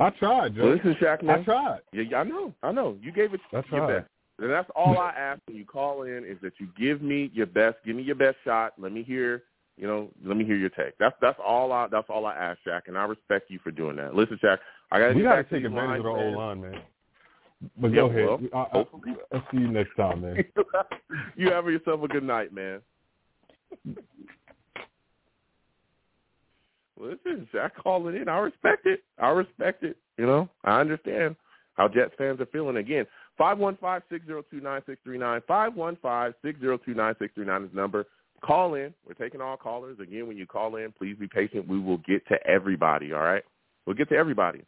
[0.00, 0.62] I tried, Joe.
[0.64, 1.80] Well, listen, Shaq, I tried.
[1.92, 2.96] Yeah, yeah, I know, I know.
[3.00, 4.08] You gave it I your best.
[4.40, 7.46] And that's all I ask when you call in is that you give me your
[7.46, 7.76] best.
[7.84, 8.74] Give me your best shot.
[8.78, 9.42] Let me hear,
[9.76, 10.96] you know, let me hear your take.
[10.98, 13.96] That's that's all I that's all I ask, Jack, and I respect you for doing
[13.96, 14.14] that.
[14.14, 14.60] Listen, Jack,
[14.92, 16.80] I gotta got to to take advantage of the old line, man.
[17.76, 18.26] But Yeah, go ahead.
[18.26, 19.16] well, I, I, hopefully.
[19.32, 20.44] I'll see you next time, man.
[21.36, 22.80] you have yourself a good night, man.
[26.96, 28.28] Listen, Jack calling in.
[28.28, 29.02] I respect it.
[29.18, 29.96] I respect it.
[30.16, 31.36] You know, I understand
[31.74, 32.76] how Jets fans are feeling.
[32.76, 33.06] Again,
[33.38, 35.40] five one five six zero two nine six three nine.
[35.48, 38.06] Five one five six zero two nine six three nine is the number.
[38.44, 38.92] Call in.
[39.06, 39.98] We're taking all callers.
[40.00, 41.66] Again, when you call in, please be patient.
[41.66, 43.12] We will get to everybody.
[43.12, 43.42] All right,
[43.86, 44.62] we'll get to everybody.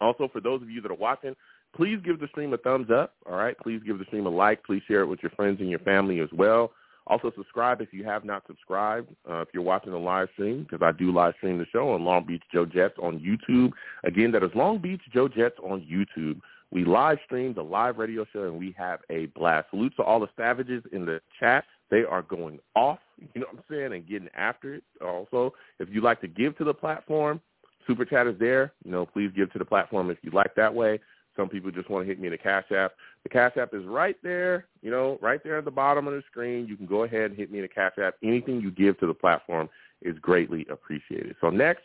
[0.00, 1.36] Also, for those of you that are watching,
[1.76, 3.14] please give the stream a thumbs up.
[3.26, 4.64] All right, please give the stream a like.
[4.64, 6.72] Please share it with your friends and your family as well.
[7.06, 9.08] Also, subscribe if you have not subscribed.
[9.28, 12.04] Uh, if you're watching the live stream, because I do live stream the show on
[12.04, 13.72] Long Beach Joe Jets on YouTube.
[14.04, 16.40] Again, that is Long Beach Joe Jets on YouTube.
[16.72, 19.68] We live stream the live radio show, and we have a blast.
[19.70, 21.64] Salute to all the savages in the chat.
[21.90, 24.84] They are going off, you know what I'm saying, and getting after it.
[25.04, 27.42] Also, if you'd like to give to the platform,
[27.86, 28.72] Super Chat is there.
[28.84, 30.98] You know, please give to the platform if you like that way.
[31.36, 32.92] Some people just want to hit me in the Cash App.
[33.24, 36.22] The Cash App is right there, you know, right there at the bottom of the
[36.30, 36.66] screen.
[36.66, 38.14] You can go ahead and hit me in the Cash App.
[38.22, 39.68] Anything you give to the platform
[40.00, 41.36] is greatly appreciated.
[41.40, 41.82] So next,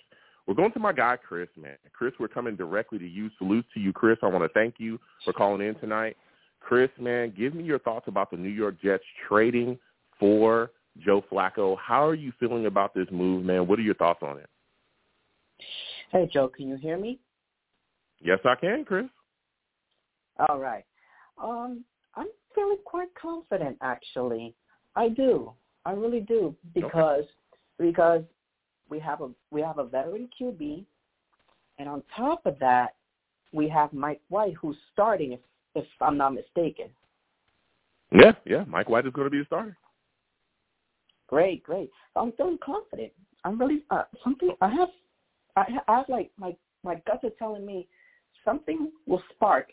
[0.47, 1.75] we're going to my guy, Chris, man.
[1.91, 3.29] Chris, we're coming directly to you.
[3.37, 4.17] Salute to you, Chris.
[4.23, 6.15] I want to thank you for calling in tonight.
[6.61, 9.77] Chris, man, give me your thoughts about the New York Jets trading
[10.19, 11.77] for Joe Flacco.
[11.77, 13.67] How are you feeling about this move, man?
[13.67, 14.49] What are your thoughts on it?
[16.11, 17.19] Hey, Joe, can you hear me?
[18.21, 19.05] Yes, I can, Chris.
[20.49, 20.85] All right.
[21.41, 21.83] Um,
[22.15, 24.55] I'm feeling quite confident, actually.
[24.95, 25.51] I do.
[25.85, 27.23] I really do because
[27.79, 28.23] because
[28.89, 30.85] we have a we have a veteran QB,
[31.79, 32.95] and on top of that,
[33.51, 35.39] we have Mike White who's starting, if
[35.75, 36.89] if I'm not mistaken.
[38.11, 38.63] Yeah, yeah.
[38.67, 39.77] Mike White is going to be a starter.
[41.27, 41.91] Great, great.
[42.15, 43.11] I'm feeling confident.
[43.43, 44.51] I'm really uh, something.
[44.61, 44.89] I have
[45.55, 47.87] I I have like my my guts are telling me
[48.45, 49.71] something will spark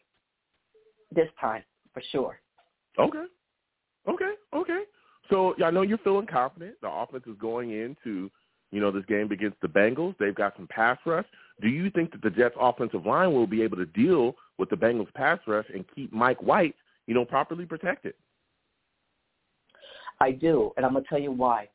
[1.15, 1.63] this time
[1.93, 2.41] for sure.
[2.99, 3.25] Okay.
[4.09, 4.33] Okay.
[4.53, 4.83] Okay.
[5.31, 6.75] So I know you're feeling confident.
[6.83, 8.31] The offense is going into,
[8.75, 10.17] you know, this game against the Bengals.
[10.19, 11.27] They've got some pass rush.
[11.63, 14.77] Do you think that the Jets offensive line will be able to deal with the
[14.77, 16.75] Bengals pass rush and keep Mike White,
[17.07, 18.15] you know, properly protected?
[20.21, 21.69] I do, and I'm gonna tell you why.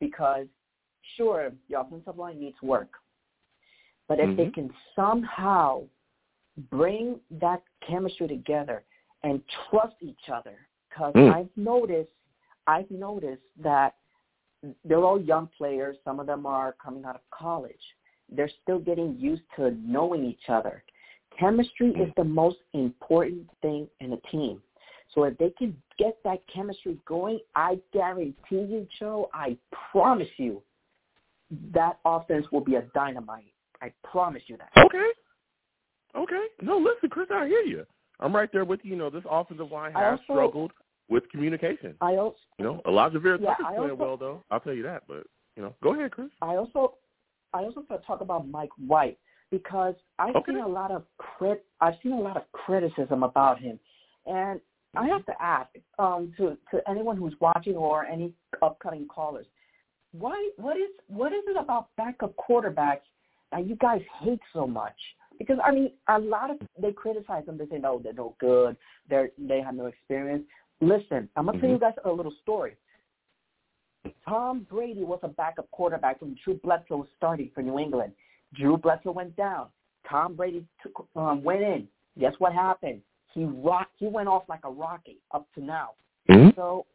[0.00, 0.46] Because
[1.16, 2.88] sure, the offensive line needs work,
[4.08, 4.54] but if they Mhm.
[4.54, 5.86] can somehow
[6.70, 8.82] bring that chemistry together
[9.24, 11.32] and trust each other, because Mm.
[11.34, 12.12] I've noticed,
[12.66, 13.96] I've noticed that
[14.84, 15.96] they're all young players.
[16.04, 17.74] Some of them are coming out of college.
[18.30, 20.82] They're still getting used to knowing each other.
[21.38, 22.20] Chemistry is hmm.
[22.20, 24.62] the most important thing in a team.
[25.14, 29.56] So if they can get that chemistry going, I guarantee you, Joe, I
[29.92, 30.62] promise you,
[31.72, 33.52] that offense will be a dynamite.
[33.80, 34.70] I promise you that.
[34.84, 35.10] Okay.
[36.16, 36.44] Okay.
[36.60, 37.84] No, listen, Chris, I hear you.
[38.18, 38.92] I'm right there with you.
[38.92, 40.72] You know, this offensive line has also- struggled
[41.08, 41.94] with communication.
[42.00, 44.42] I also, You know, Alijah Vera Yeah, Tucker's playing well, though.
[44.50, 45.04] I'll tell you that.
[45.06, 45.26] But,
[45.56, 46.28] you know, go ahead, Chris.
[46.42, 46.94] I also,
[47.54, 49.18] I also want to talk about Mike White
[49.50, 50.52] because I've Okay.
[50.52, 53.78] seen a lot of crit, I've seen a lot of criticism about him,
[54.26, 54.60] and
[54.96, 55.68] I have to ask
[55.98, 59.46] um, to to anyone who's watching or any upcoming callers,
[60.12, 63.06] why what is what is it about backup quarterbacks
[63.52, 64.96] that you guys hate so much?
[65.38, 67.58] Because I mean, a lot of they criticize them.
[67.58, 68.76] They say no, they're no good.
[69.08, 70.44] They're they have no experience.
[70.80, 71.80] Listen, I'm gonna tell you Mhm.
[71.80, 72.76] guys a little story.
[74.24, 78.14] Tom Brady was a backup quarterback when Drew Bledsoe was starting for New England.
[78.54, 79.70] Drew Bledsoe went down.
[80.04, 81.88] Tom Brady took, um, went in.
[82.18, 83.02] Guess what happened?
[83.32, 83.90] He rock.
[83.96, 85.94] He went off like a rocket up to now.
[86.28, 86.54] Mhm.
[86.54, 86.86] So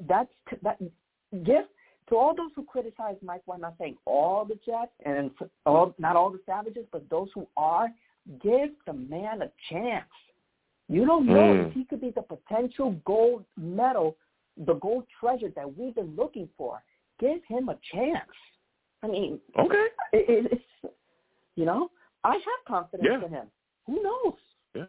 [0.00, 0.32] that's
[0.62, 0.78] that.
[1.44, 1.66] Give
[2.08, 3.56] to all those who criticize Mike White.
[3.56, 5.30] I'm not saying all the Jets and
[5.64, 7.88] all, not all the Savages, but those who are,
[8.40, 10.10] give the man a chance.
[10.92, 11.68] You don't know Mm.
[11.68, 14.16] if he could be the potential gold medal,
[14.58, 16.82] the gold treasure that we've been looking for.
[17.18, 18.30] Give him a chance.
[19.02, 19.86] I mean, Okay.
[20.12, 20.94] it, it, it's
[21.56, 21.90] you know,
[22.24, 23.24] I have confidence Yeah.
[23.24, 23.46] in him.
[23.86, 24.34] Who knows?
[24.74, 24.84] Yeah.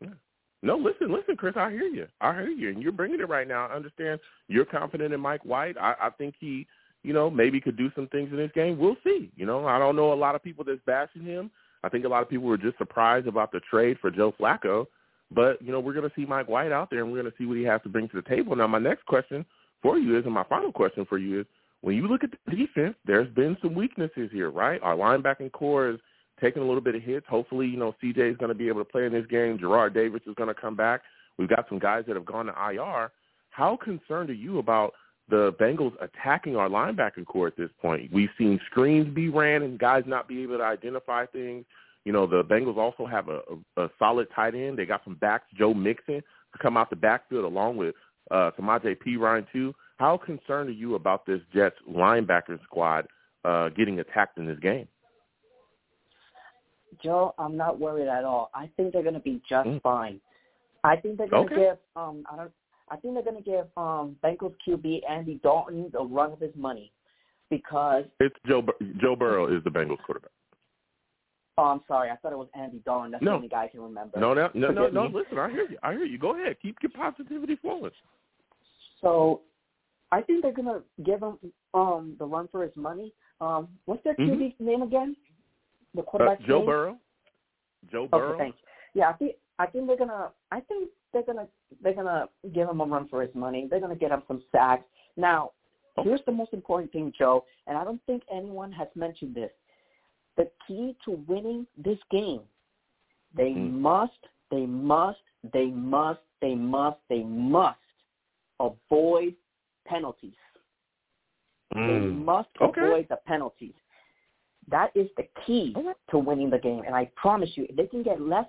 [0.00, 0.14] Yeah.
[0.62, 1.56] No, listen, listen, Chris.
[1.56, 2.06] I hear you.
[2.20, 3.66] I hear you, and you're bringing it right now.
[3.66, 5.76] I understand you're confident in Mike White.
[5.78, 6.66] I, I think he,
[7.02, 8.78] you know, maybe could do some things in this game.
[8.78, 9.32] We'll see.
[9.34, 11.50] You know, I don't know a lot of people that's bashing him.
[11.84, 14.86] I think a lot of people were just surprised about the trade for Joe Flacco.
[15.34, 17.38] But you know, we're going to see Mike White out there, and we're going to
[17.38, 18.54] see what he has to bring to the table.
[18.54, 19.44] Now, my next question
[19.80, 21.46] for you is, and my final question for you is,
[21.80, 24.80] when you look at the defense, there's been some weaknesses here, right?
[24.82, 25.98] Our linebacking core is
[26.40, 27.26] taking a little bit of hits.
[27.28, 29.58] Hopefully, you know, CJ is going to be able to play in this game.
[29.58, 31.00] Gerard Davis is going to come back.
[31.38, 33.10] We've got some guys that have gone to IR.
[33.50, 34.92] How concerned are you about
[35.28, 38.12] the Bengals attacking our linebacking core at this point?
[38.12, 41.64] We've seen screens be ran and guys not be able to identify things.
[42.04, 43.40] You know, the Bengals also have a,
[43.76, 44.78] a, a solid tight end.
[44.78, 46.16] They got some backs, Joe Mixon,
[46.52, 47.94] to come out the backfield along with
[48.30, 49.74] uh, Samaje Perine, too.
[49.98, 53.06] How concerned are you about this Jets linebacker squad
[53.44, 54.88] uh, getting attacked in this game?
[57.02, 58.50] Joe, I'm not worried at all.
[58.54, 59.80] I think they're going to be just Mm.
[59.82, 60.20] fine.
[60.84, 61.68] I think they're going to Okay.
[61.68, 62.52] give um I don't
[62.92, 66.54] I think they're going to give um Bengals QB Andy Dalton the run of his
[66.54, 66.92] money
[67.50, 68.62] because It's Joe
[69.00, 70.30] Joe Burrow is the Bengals quarterback.
[71.58, 73.10] oh I'm sorry I thought it was Andy Dalton.
[73.12, 73.30] That's No.
[73.32, 74.20] the only guy I can remember.
[74.20, 75.08] No, no, no, no, Forgive no.
[75.08, 75.14] me.
[75.14, 75.78] Listen, I hear you.
[75.82, 76.18] I hear you.
[76.18, 76.56] Go ahead.
[76.60, 77.90] Keep your positivity flowing.
[79.00, 79.40] So
[80.12, 81.38] I think they're going to give him
[81.74, 83.12] um the run for his money.
[83.40, 84.28] Um what's their Mhm.
[84.28, 85.16] QB name again?
[85.94, 86.66] The Uh, quarterback Joe name?
[86.66, 86.98] Burrow.
[87.90, 88.34] Joe Burrow.
[88.34, 88.58] Okay, thanks.
[88.94, 91.48] Yeah, I think I think they're gonna I think they're gonna
[91.80, 93.66] they're gonna give him a run for his money.
[93.68, 94.84] They're gonna get him some sacks.
[95.16, 95.52] Now,
[96.02, 99.50] here's the most important thing, Joe, and I don't think anyone has mentioned this.
[100.36, 102.42] The key to winning this game,
[103.34, 103.80] they Mm.
[103.80, 105.22] must, they must,
[105.52, 107.78] they must, they must, they must
[108.60, 109.36] avoid
[109.84, 110.36] penalties.
[111.74, 112.24] They Mm.
[112.24, 112.80] must Okay.
[112.80, 113.74] avoid the penalties.
[114.68, 115.74] That is the key
[116.10, 116.82] to winning the game.
[116.86, 118.46] And I promise you, if they can get less,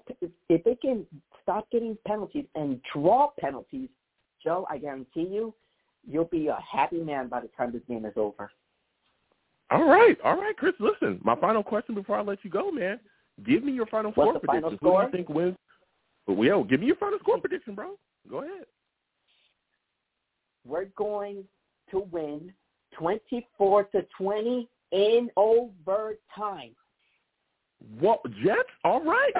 [0.49, 1.05] if they can
[1.41, 3.89] stop getting penalties and draw penalties,
[4.43, 5.53] Joe, I guarantee you,
[6.07, 8.51] you'll be a happy man by the time this game is over.
[9.71, 10.73] All right, all right, Chris.
[10.79, 12.99] Listen, my final question before I let you go, man.
[13.45, 14.87] Give me your final What's score the final prediction.
[14.87, 15.57] Who do you think wins?
[16.27, 17.97] But yo, give me your final score prediction, bro.
[18.29, 18.65] Go ahead.
[20.65, 21.43] We're going
[21.91, 22.53] to win
[22.93, 26.75] 24 to 20 in overtime.
[27.99, 28.69] What Jets?
[28.85, 29.31] All right.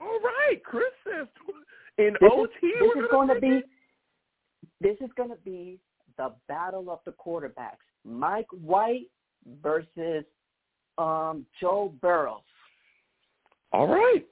[0.00, 1.26] All right, Chris says
[1.96, 2.66] in This OT.
[2.66, 3.62] is, this is going to be
[4.82, 5.78] this is going to be
[6.18, 7.84] the battle of the quarterbacks.
[8.04, 9.08] Mike White
[9.62, 10.24] versus
[10.98, 12.42] um, Joe Burrow.
[13.72, 14.26] All right.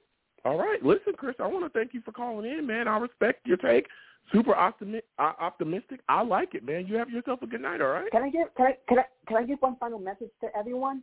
[0.45, 0.83] All right.
[0.83, 2.87] Listen, Chris, I want to thank you for calling in, man.
[2.87, 3.87] I respect your take.
[4.31, 6.01] Super optimi- optimistic.
[6.07, 6.85] I like it, man.
[6.87, 8.11] You have yourself a good night, all right?
[8.11, 11.01] Can I give can I can I can I give one final message to everyone?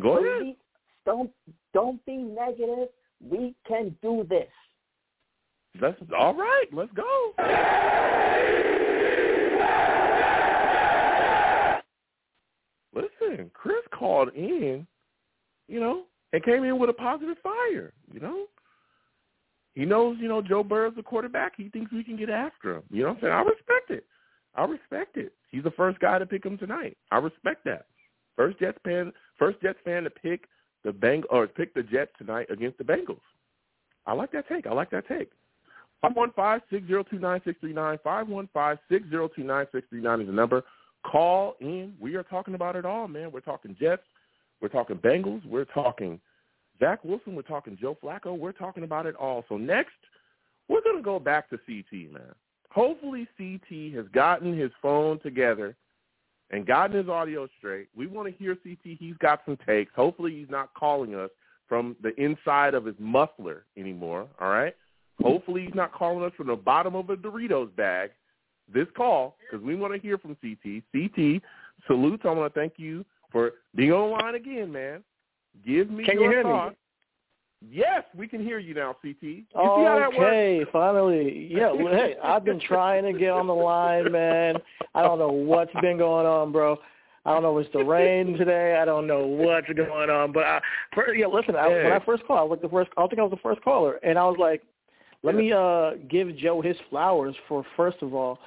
[0.00, 0.42] Go ahead.
[0.42, 0.56] Please
[1.04, 1.30] Don't
[1.72, 2.88] don't be negative.
[3.20, 4.48] We can do this.
[5.80, 6.66] Let's, all right.
[6.72, 7.32] Let's go.
[12.94, 14.86] Listen, Chris called in,
[15.66, 18.46] you know, and came in with a positive fire, you know.
[19.74, 21.54] He knows, you know, Joe Burrow's the quarterback.
[21.56, 22.82] He thinks we can get after him.
[22.90, 23.32] You know what I'm saying?
[23.32, 24.06] I respect it.
[24.54, 25.32] I respect it.
[25.50, 26.96] He's the first guy to pick him tonight.
[27.10, 27.86] I respect that.
[28.36, 30.48] First Jets fan, first Jets fan to pick
[30.84, 33.20] the Beng or pick the Jets tonight against the Bengals.
[34.06, 34.66] I like that take.
[34.66, 35.30] I like that take.
[36.02, 37.98] Five one five six zero two nine six three nine.
[38.04, 40.62] Five one five six zero two nine six three nine is the number.
[41.04, 41.94] Call in.
[41.98, 43.32] We are talking about it all, man.
[43.32, 44.02] We're talking Jets.
[44.60, 45.44] We're talking Bengals.
[45.46, 46.20] We're talking
[46.80, 47.34] Zach Wilson.
[47.34, 48.36] We're talking Joe Flacco.
[48.36, 49.44] We're talking about it all.
[49.48, 49.92] So next,
[50.68, 52.34] we're going to go back to CT, man.
[52.70, 55.76] Hopefully CT has gotten his phone together
[56.50, 57.88] and gotten his audio straight.
[57.96, 58.96] We want to hear CT.
[58.98, 59.92] He's got some takes.
[59.94, 61.30] Hopefully he's not calling us
[61.68, 64.74] from the inside of his muffler anymore, all right?
[65.22, 68.10] Hopefully he's not calling us from the bottom of a Doritos bag
[68.72, 70.82] this call because we want to hear from CT.
[70.92, 71.42] CT,
[71.86, 72.24] salutes.
[72.24, 75.02] I want to thank you for being on the line again, man.
[75.64, 76.76] Give me Can you your hear me?
[77.70, 79.22] Yes, we can hear you now, CT.
[79.22, 80.18] You see how that works?
[80.18, 81.48] Okay, finally.
[81.50, 84.56] Yeah, well, hey, I've been trying to get on the line, man.
[84.94, 86.76] I don't know what's been going on, bro.
[87.24, 88.78] I don't know if it's the rain today.
[88.80, 90.60] I don't know what's going on, but I,
[90.92, 91.56] for, yeah, listen.
[91.56, 92.90] I, when I first called, I was the first.
[92.98, 94.62] I think I was the first caller, and I was like,
[95.22, 98.38] let me uh give Joe his flowers for first of all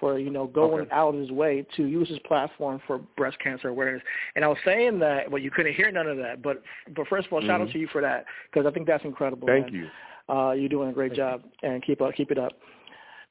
[0.00, 0.90] for you know going Okay.
[0.92, 4.02] out of his way to use his platform for breast cancer awareness.
[4.36, 6.42] And I was saying that, but you couldn't hear none of that.
[6.42, 6.62] But
[6.94, 7.72] but first of all, shout out Mhm.
[7.72, 9.46] to you for that because I think that's incredible.
[9.48, 9.74] Thank man.
[9.74, 10.34] you.
[10.34, 12.52] Uh, you're doing a great job, and keep up, keep it up.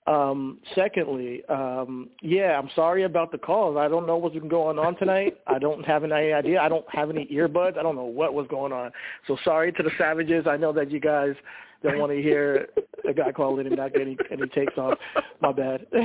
[0.07, 3.75] Um, secondly, um, yeah, I'm sorry about the calls.
[3.75, 5.37] I don't know what's been going on tonight.
[5.47, 6.61] I don't have any idea.
[6.61, 7.77] I don't have any earbuds.
[7.77, 8.91] I don't know what was going on.
[9.27, 10.47] So sorry to the savages.
[10.47, 11.35] I know that you guys
[11.83, 12.67] don't want to hear
[13.07, 14.97] a guy call in and not get any, any takes off.
[15.41, 15.85] My bad.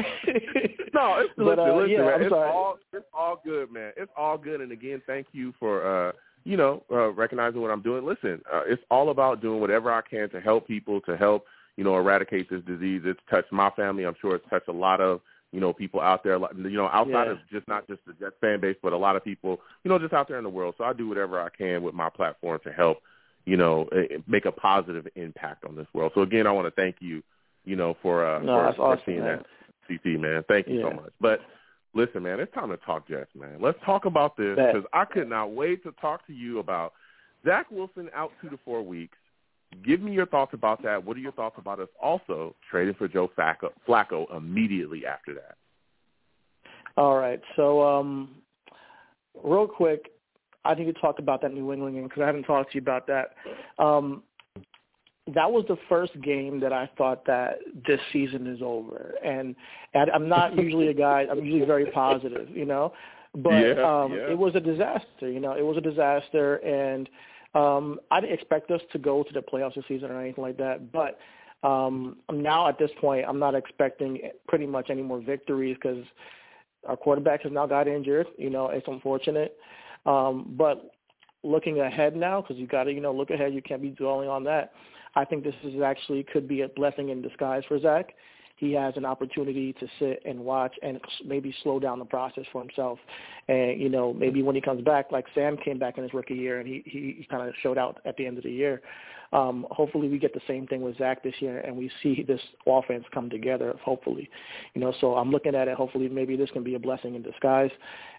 [0.94, 2.22] No, it's, But, listen, uh, listen, yeah, man.
[2.22, 3.92] It's all it's all good, man.
[3.96, 4.60] It's all good.
[4.60, 6.12] And again, thank you for uh,
[6.44, 8.04] you know uh, recognizing what I'm doing.
[8.04, 11.46] Listen, uh, it's all about doing whatever I can to help people, to help
[11.78, 13.02] you know eradicate this disease.
[13.06, 14.04] It's touched my family.
[14.04, 16.38] I'm sure it's touched a lot of you know people out there.
[16.38, 17.32] You know, outside Yeah.
[17.32, 19.98] of just not just the Jets fan base, but a lot of people you know
[19.98, 20.74] just out there in the world.
[20.76, 22.98] So I do whatever I can with my platform to help
[23.44, 26.12] you know eh, make a positive impact on this world.
[26.14, 27.22] So again, I want to thank you.
[27.64, 29.38] You know, for uh, No, for, that's for awesome, seeing man.
[29.38, 29.46] that.
[29.88, 30.44] CT, man.
[30.48, 31.12] Thank you so much.
[31.20, 31.40] But
[31.94, 33.58] listen, man, it's time to talk Jets, man.
[33.60, 36.92] Let's talk about this because I could not wait to talk to you about
[37.44, 39.16] Zach Wilson out two to four weeks.
[39.84, 41.02] Give me your thoughts about that.
[41.02, 45.56] What are your thoughts about us also trading for Joe Flacco, Flacco immediately after that?
[46.96, 47.40] All right.
[47.56, 48.36] So, um,
[49.42, 50.11] real quick,
[50.64, 52.82] I need to talk about that New England game because I haven't talked to you
[52.82, 53.34] about that.
[53.82, 54.22] Um,
[55.34, 59.54] that was the first game that I thought that this season is over, and,
[59.94, 61.26] and I'm not usually a guy.
[61.30, 62.92] I'm usually very positive, you know,
[63.34, 64.30] but Yeah, um, yeah.
[64.30, 65.30] it was a disaster.
[65.30, 67.08] You know, it was a disaster, and
[67.54, 70.56] um, I didn't expect us to go to the playoffs this season or anything like
[70.58, 70.92] that.
[70.92, 71.18] But
[71.66, 76.04] um, now at this point, I'm not expecting pretty much any more victories because
[76.88, 78.26] our quarterback has now got injured.
[78.38, 79.56] You know, it's unfortunate.
[80.06, 80.92] Um, but
[81.42, 83.54] looking ahead now, because you got to, you know, look ahead.
[83.54, 84.72] You can't be dwelling on that.
[85.14, 88.14] I think this is actually could be a blessing in disguise for Zach.
[88.62, 92.62] He has an opportunity to sit and watch and maybe slow down the process for
[92.62, 93.00] himself.
[93.48, 96.34] And you know, maybe when he comes back, like Sam came back in his rookie
[96.34, 98.80] year and he he, kind of showed out at the end of the year.
[99.32, 102.40] Um, hopefully, we get the same thing with Zach this year, and we see this
[102.64, 103.74] offense come together.
[103.82, 104.30] Hopefully,
[104.74, 104.94] you know.
[105.00, 105.76] So I'm looking at it.
[105.76, 107.70] Hopefully, maybe this can be a blessing in disguise,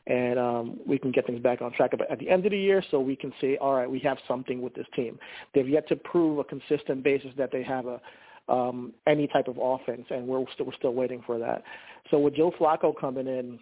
[0.07, 2.59] and um, we can get things back on track But at the end of the
[2.59, 5.17] year, so we can say, all right, we have something with this team.
[5.55, 8.01] They've yet to prove a consistent basis that they have a
[8.49, 11.63] um, any type of offense, and we're still we're still waiting for that.
[12.11, 13.59] So with Joe Flacco coming in,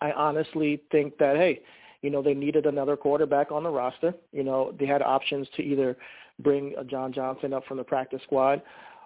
[0.00, 1.60] I honestly think that hey,
[2.02, 4.14] you know they needed another quarterback on the roster.
[4.32, 5.96] You know they had options to either
[6.40, 8.62] bring Josh Johnson up from the practice squad,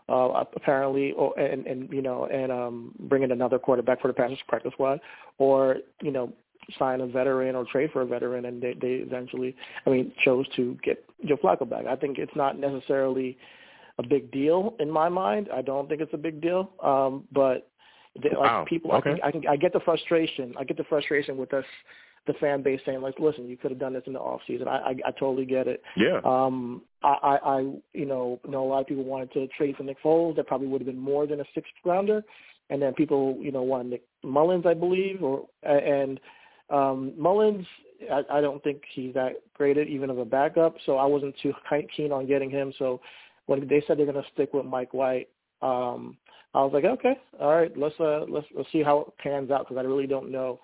[0.08, 4.14] uh, apparently, or and, and you know and um, bring in another quarterback for the
[4.14, 5.00] practice practice squad,
[5.38, 6.32] or you know
[6.78, 9.56] sign a veteran or trade for a veteran, and they, they eventually,
[9.86, 11.86] I mean, chose to get Joe Flacco back.
[11.86, 13.36] I think it's not necessarily
[14.00, 15.48] a big deal in my mind.
[15.52, 17.68] I don't think it's a big deal, um, but
[18.22, 18.64] they, like Wow.
[18.68, 19.12] people, Okay.
[19.12, 20.54] I, can, I can I get the frustration.
[20.58, 21.64] I get the frustration with us,
[22.26, 24.68] the fan base saying like, listen, you could have done this in the off season.
[24.68, 25.82] I, I I totally get it.
[25.96, 26.20] Yeah.
[26.24, 27.58] Um, I, I, I,
[27.92, 30.36] you know, know a lot of people wanted to trade for Nick Foles.
[30.36, 32.22] That probably would have been more than a sixth rounder.
[32.70, 36.20] And then people, you know, wanted Nick Mullens, I believe, or and
[36.68, 37.66] um, Mullens.
[38.10, 40.76] I, I don't think he's that great at even of a backup.
[40.86, 41.52] So I wasn't too
[41.96, 42.72] keen on getting him.
[42.78, 43.00] So
[43.46, 45.28] when they said they're going to stick with Mike White,
[45.62, 46.16] um,
[46.54, 49.68] I was like, okay, all right, let's uh, let's let's see how it pans out
[49.68, 50.60] because I really don't know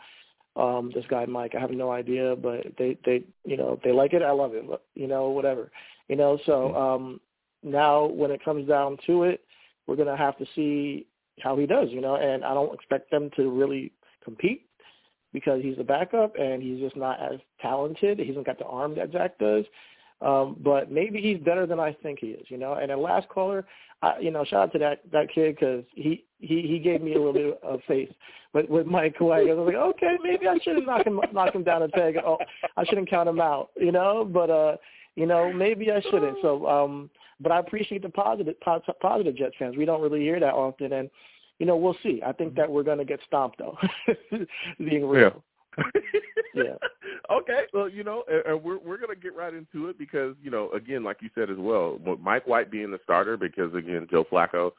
[0.56, 1.54] um this guy Mike.
[1.54, 4.64] I have no idea, but they they you know they like it, I love it.
[4.94, 5.70] You know whatever.
[6.08, 7.20] You know so um
[7.62, 9.42] now when it comes down to it,
[9.86, 11.06] we're gonna have to see
[11.40, 11.88] how he does.
[11.90, 13.92] You know, and I don't expect them to really
[14.24, 14.66] compete
[15.32, 18.18] because he's a backup and he's just not as talented.
[18.18, 19.64] He hasn't got the arm that Zach does.
[20.22, 22.74] Um, but maybe he's better than I think he is, you know.
[22.74, 23.66] And the last caller,
[24.02, 27.14] I, you know, shout out to that that kid because he he he gave me
[27.14, 28.10] a little bit of faith.
[28.52, 31.64] But with Mike White, I was like, okay, maybe I shouldn't knock him knock him
[31.64, 32.16] down a peg.
[32.24, 32.38] Oh,
[32.76, 34.24] I shouldn't count him out, you know.
[34.24, 34.76] But uh,
[35.16, 36.38] you know, maybe I shouldn't.
[36.40, 37.10] So, um,
[37.40, 39.76] but I appreciate the positive pos- positive Jets fans.
[39.76, 41.10] We don't really hear that often, and
[41.58, 42.22] you know, we'll see.
[42.24, 43.76] I think that we're going to get stomped though,
[44.78, 45.42] being real.
[46.54, 46.76] yeah.
[47.30, 47.62] okay.
[47.72, 51.04] Well, you know, and, we're we're gonna get right into it because you know, again,
[51.04, 54.72] like you said as well, Mike White being the starter because again, Joe Flacco,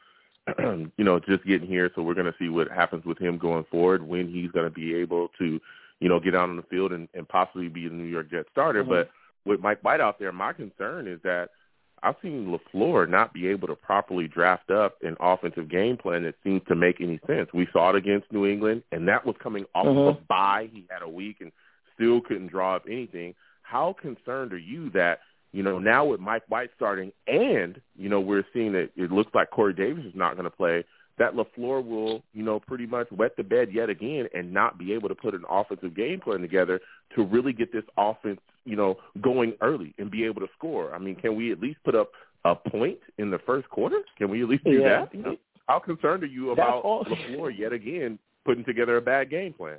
[0.98, 4.08] you know, just getting here, so we're gonna see what happens with him going forward
[4.08, 5.60] when he's gonna be able to,
[6.00, 8.50] you know, get out on the field and, and possibly be the New York Jets
[8.52, 8.84] starter.
[8.84, 8.90] Mhm.
[8.90, 9.10] But
[9.46, 11.50] with Mike White out there, my concern is that
[12.04, 16.36] I've seen LaFleur not be able to properly draft up an offensive game plan that
[16.44, 17.50] seems to make any sense.
[17.54, 20.10] We saw it against New England, and that was coming off Mhm.
[20.10, 20.70] of a bye.
[20.72, 21.52] He had a week and
[21.94, 23.34] still couldn't draw up anything.
[23.64, 25.22] How concerned are you that,
[25.52, 29.34] you know, now with Mike White starting and, you know, we're seeing that it looks
[29.34, 30.86] like Corey Davis is not going to play,
[31.18, 34.94] that LaFleur will, you know, pretty much wet the bed yet again and not be
[34.94, 36.80] able to put an offensive game plan together
[37.16, 40.94] to really get this offense, you know, going early and be able to score.
[40.94, 42.12] I mean, can we at least put up
[42.46, 44.02] a point in the first quarter?
[44.18, 45.06] Can we at least do Yeah.
[45.06, 45.16] that?
[45.16, 45.38] You know,
[45.68, 49.78] how concerned are you about LaFleur yet again putting together a bad game plan?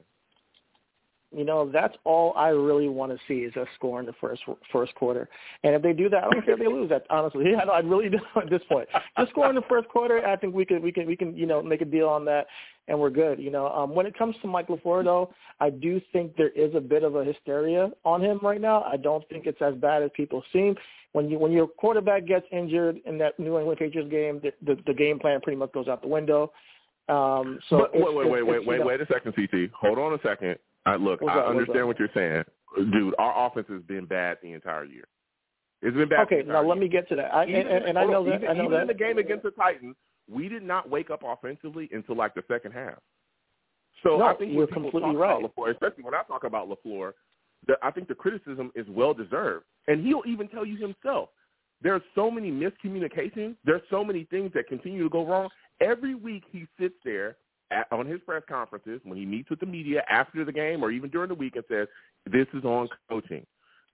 [1.31, 4.41] You know, that's all I really want to see is a score in the first
[4.73, 5.29] first quarter.
[5.63, 6.89] And if they do that, I don't care if they lose.
[6.89, 8.89] That honestly, I, I really don't at this point.
[9.19, 10.27] Just score in the first quarter.
[10.27, 12.47] I think we can we can we can you know make a deal on that,
[12.89, 13.39] and we're good.
[13.39, 16.75] You know, um, when it comes to Mike LaFleur though, I do think there is
[16.75, 18.83] a bit of a hysteria on him right now.
[18.85, 20.77] I don't think it's as bad as people seem.
[21.13, 24.81] When you when your quarterback gets injured in that New England Patriots game, the the,
[24.87, 26.53] the game plan pretty much goes out the window.
[27.11, 29.71] Um, so but it's- wait, wait, it's- wait, wait, wait, know- wait a second, CT.
[29.79, 30.57] Hold on a second.
[30.97, 32.44] Look, What's I up, understand what you're saying,
[32.93, 33.15] dude.
[33.19, 35.05] Our offense has been bad the entire year.
[35.82, 36.20] It's been bad.
[36.20, 37.35] Okay, now let me get to that.
[37.35, 38.48] I, and, Even- and, and I know on, that.
[38.51, 38.82] I know even that.
[38.82, 39.97] in the game against the Titans,
[40.31, 42.98] we did not wake up offensively until like the second half.
[44.02, 45.43] So No, I think you're completely right.
[45.43, 47.12] LaFleur, especially when I talk about LaFleur,
[47.66, 51.31] the, I think the criticism is well deserved, and he'll even tell you himself.
[51.82, 53.56] There's so many miscommunications.
[53.65, 55.48] There's so many things that continue to go wrong.
[55.81, 57.36] Every week he sits there
[57.70, 60.90] at, on his press conferences when he meets with the media after the game or
[60.90, 61.89] even during the week and says,
[62.27, 63.45] "This is on coaching.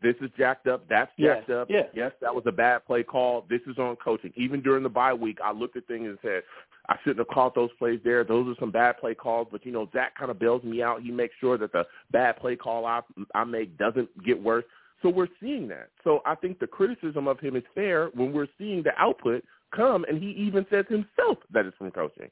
[0.02, 0.86] This is jacked up.
[0.88, 1.70] That's Yeah, jacked up.
[1.70, 1.86] yeah.
[1.94, 3.46] Yes, that was a bad play call.
[3.48, 6.42] This is on coaching." Even during the bye week, I looked at things and said,
[6.88, 8.24] "I shouldn't have called those plays there.
[8.24, 11.02] Those are some bad play calls." But you know, Zach kind of bails me out.
[11.02, 13.01] He makes sure that the bad play call I
[13.34, 14.64] I make doesn't get worse.
[15.02, 15.90] So we're seeing that.
[16.02, 20.05] So I think the criticism of him is fair when we're seeing the output come,
[20.09, 22.30] and he even says himself that it's from coaching.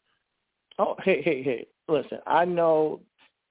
[0.79, 1.67] Oh, hey, hey, hey!
[1.89, 3.01] Listen, I know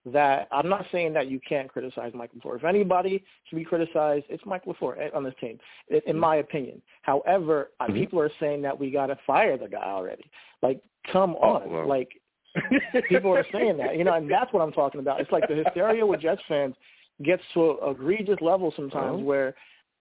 [0.05, 2.57] that I'm not saying that you can't criticize Mike LaFleur.
[2.57, 6.37] If anybody should be criticized, it's Mike LaFleur eh, on this team, in, in my
[6.37, 6.81] opinion.
[7.03, 7.93] However, uh Mhm.
[7.93, 10.23] people are saying that we got to fire the guy already.
[10.63, 10.81] Like,
[11.11, 11.69] come Oh, on!
[11.69, 11.87] well.
[11.87, 12.09] Like,
[13.07, 15.21] people are saying that, you know, and that's what I'm talking about.
[15.21, 16.75] It's like the hysteria with Jets fans
[17.23, 19.53] gets to an egregious level sometimes where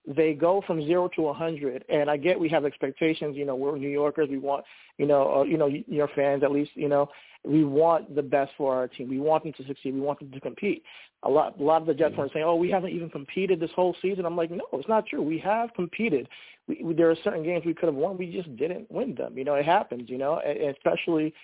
[0.07, 1.85] they go from zero to a hundred.
[1.89, 3.37] And I get we have expectations.
[3.37, 4.29] You know, we're New Yorkers.
[4.31, 4.65] We want,
[4.99, 6.73] you know, uh, you know, your fans at least.
[6.75, 7.09] You know,
[7.45, 9.09] we want the best for our team.
[9.09, 9.95] We want them to succeed.
[9.95, 10.83] We want them to compete.
[11.23, 13.71] A lot, a lot of the Jets fans saying, "Oh, we haven't even competed this
[13.77, 15.23] whole season." I'm like, no, it's not true.
[15.23, 16.29] We have competed.
[16.67, 18.17] We, we, there are certain games we could have won.
[18.17, 19.37] We just didn't win them.
[19.37, 20.09] You know, it happens.
[20.09, 21.35] You know, and, and especially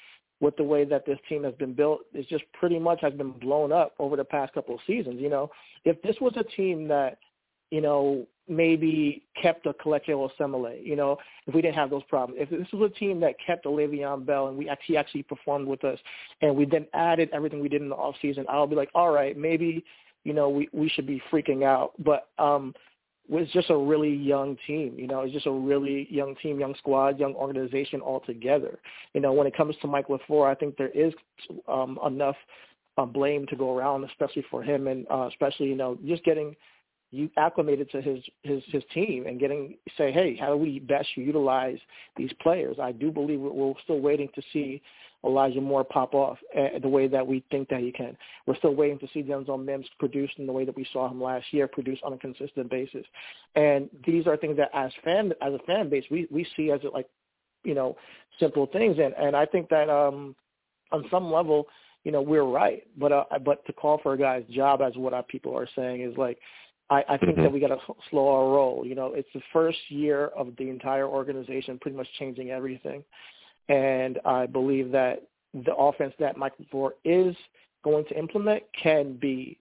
[0.40, 3.32] with the way that this team has been built, it's just pretty much has been
[3.32, 5.20] blown up over the past couple of seasons.
[5.20, 5.50] You know,
[5.84, 7.18] if this was a team that,
[7.70, 11.16] you know, maybe kept a Kelechi Osemele, you know,
[11.46, 14.24] if we didn't have those problems, if this was a team that kept a Le'Veon
[14.24, 15.98] Bell and we actually actually performed with us,
[16.42, 19.10] and we then added everything we did in the off season, I'll be like, all
[19.10, 19.84] right, maybe,
[20.24, 22.74] you know, we we should be freaking out, but um
[23.28, 24.94] it's just a really young team.
[24.96, 28.78] You know, it's just a really young team, young squad, young organization altogether.
[29.14, 31.12] You know, when it comes to Mike LaFleur, I think there is
[31.66, 32.36] um, enough
[32.98, 36.54] uh, blame to go around, especially for him, and uh, especially you know just getting
[37.10, 41.08] you acclimated to his his his team and getting say, hey, how do we best
[41.16, 41.78] utilize
[42.16, 42.76] these players?
[42.82, 44.82] I do believe we're, still waiting to see
[45.24, 48.16] Elijah Moore pop off uh, the way that we think that he can.
[48.46, 51.22] We're still waiting to see Denzel Mims produce in the way that we saw him
[51.22, 53.04] last year, produce on a consistent basis.
[53.54, 56.80] And these are things that, as fan as a fan base, we we see as
[56.92, 57.08] like
[57.64, 57.96] you know
[58.40, 58.98] simple things.
[58.98, 60.34] And and I think that um
[60.92, 61.66] on some level,
[62.04, 62.84] you know, we're right.
[62.96, 66.02] But uh, but to call for a guy's job, as what our people are saying,
[66.02, 66.38] is like
[66.88, 67.42] I, I think Mhm.
[67.42, 67.80] that we got to
[68.10, 68.86] slow our roll.
[68.86, 73.04] You know, it's the first year of the entire organization pretty much changing everything,
[73.68, 75.22] and I believe that
[75.52, 77.36] the offense that Mike LaFleur is
[77.82, 79.58] going to implement can be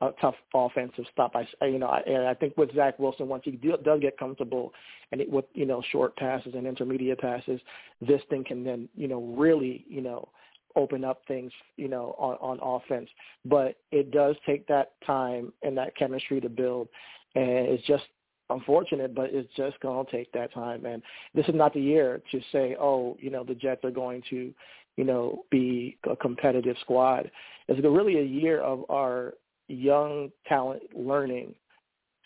[0.00, 1.36] a tough offensive stop.
[1.36, 4.18] I, you know, I, and I think with Zach Wilson, once he do, does get
[4.18, 4.72] comfortable,
[5.12, 7.60] and it, with you know short passes and intermediate passes,
[8.00, 10.28] this thing can then you know really you know
[10.76, 13.08] open up things, you know, on, on offense.
[13.44, 16.88] But it does take that time and that chemistry to build.
[17.34, 18.04] And it's just
[18.50, 20.84] unfortunate, but it's just going to take that time.
[20.84, 21.02] And
[21.34, 24.52] this is not the year to say, oh, you know, the Jets are going to,
[24.96, 27.30] you know, be a competitive squad.
[27.68, 29.34] It's really a year of our
[29.68, 31.54] young talent learning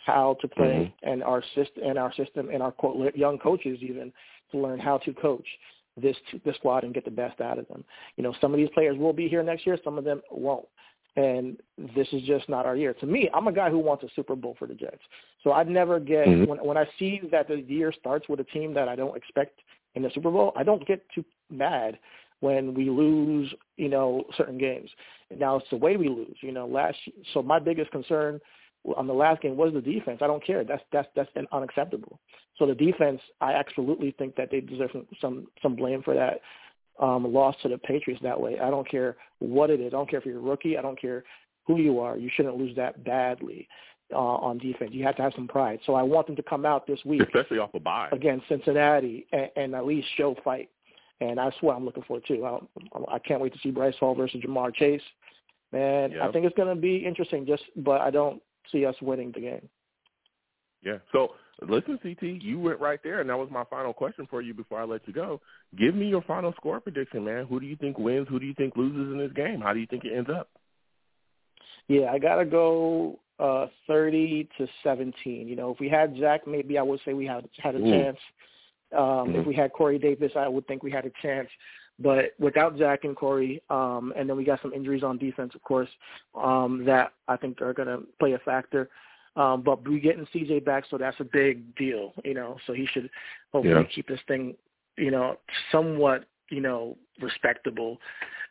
[0.05, 1.11] how to play mm-hmm.
[1.11, 2.73] and our system and our system and our
[3.15, 4.13] young coaches even
[4.53, 5.47] to learn how to coach
[5.97, 7.85] this this squad and get the best out of them.
[8.17, 10.69] You know, some of these players will be here next year, some of them won't.
[11.17, 11.57] and
[11.97, 12.93] this is just not our year.
[12.93, 15.01] To me, I'm a guy who wants a Super Bowl for the Jets.
[15.43, 16.47] So I never get Mhm.
[16.47, 19.61] when when I see that the year starts with a team that I don't expect
[19.95, 21.99] in the Super Bowl, I don't get too mad
[22.41, 24.91] when we lose, you know, certain games.
[25.35, 26.67] Now it's the way we lose, you know.
[26.67, 26.99] Last
[27.33, 28.41] so my biggest concern
[28.97, 30.19] on the last game was the defense.
[30.23, 30.65] I don't care.
[30.65, 32.21] That's that's that's unacceptable.
[32.59, 36.41] So the defense, I absolutely think that they deserve some some, some blame for that
[37.01, 38.59] um, loss to the Patriots that way.
[38.59, 39.89] I don't care what it is.
[39.89, 40.79] I don't care if you're a rookie.
[40.79, 41.25] I don't care
[41.67, 42.17] who you are.
[42.17, 43.69] You shouldn't lose that badly
[44.13, 44.93] uh, on defense.
[44.95, 45.81] You have to have some pride.
[45.85, 48.09] So I want them to come out this week especially off a bye.
[48.13, 50.71] against Cincinnati and, and at least show fight.
[51.21, 52.45] And that's what I'm looking for too.
[52.45, 55.03] I, I can't wait to see Bryce Hall versus Ja'Marr Chase.
[55.73, 57.45] Man, I think it's going to be interesting.
[57.45, 58.41] Just, but I don't
[58.71, 59.69] see us winning the game.
[60.83, 60.99] Yeah.
[61.13, 64.55] So listen, CT, you went right there, and that was my final question for you
[64.55, 65.41] before I let you go.
[65.77, 67.47] Give me your final score prediction, man.
[67.47, 68.29] Who do you think wins?
[68.29, 69.61] Who do you think loses in this game?
[69.61, 70.49] How do you think it ends up?
[71.89, 75.49] Yeah, I gotta go uh thirty to seventeen.
[75.49, 77.91] You know, if we had Zach, maybe I would say we had had a Ooh.
[77.91, 78.19] chance.
[78.97, 79.47] Um, If Mhm.
[79.47, 81.51] we had Corey Davis, I would think we had a chance.
[81.99, 85.63] But without Zach and Corey, um, and then we got some injuries on defense, of
[85.63, 85.89] course,
[86.35, 88.91] um, that I think are going to play a factor.
[89.37, 92.57] Um, but we getting CJ back, so that's a big deal, you know.
[92.67, 93.11] So he should
[93.53, 93.83] hopefully Yeah.
[93.85, 94.57] keep this thing,
[94.97, 95.39] you know,
[95.71, 97.99] somewhat, you know, respectable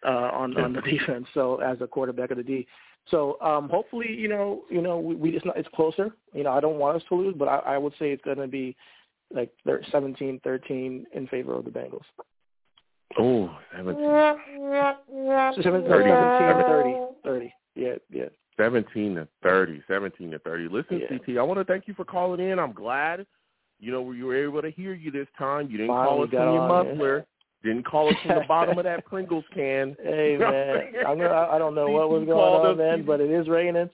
[0.04, 1.28] uh, on on the defense.
[1.34, 2.68] So as a quarterback of the D,
[3.10, 6.12] so um, hopefully, you know, you know, we, we it's not it's closer.
[6.34, 8.38] You know, I don't want us to lose, but I, I would say it's going
[8.38, 8.76] to be
[9.34, 12.04] like thir- 17-13 in favor of the Bengals.
[13.18, 14.04] Oh, 17.
[15.64, 15.64] 17, 30.
[15.64, 17.54] 17 30, 30.
[17.76, 18.26] Yeah, yeah.
[18.58, 20.68] 17 to 30, 17 to 30.
[20.70, 21.18] Listen, Yeah.
[21.18, 22.58] CT, I want to thank you for calling in.
[22.60, 23.26] I'm glad,
[23.80, 25.70] you know, we were able to hear you this time.
[25.70, 26.98] You didn't call us from your on, man.
[26.98, 27.26] muffler.
[27.64, 29.96] Didn't call us from the bottom of that Pringles can.
[30.04, 31.06] Hey You know what I'm man.
[31.08, 33.48] I'm gonna, I don't know what was going on, us, man, CT but it is
[33.48, 33.90] raining,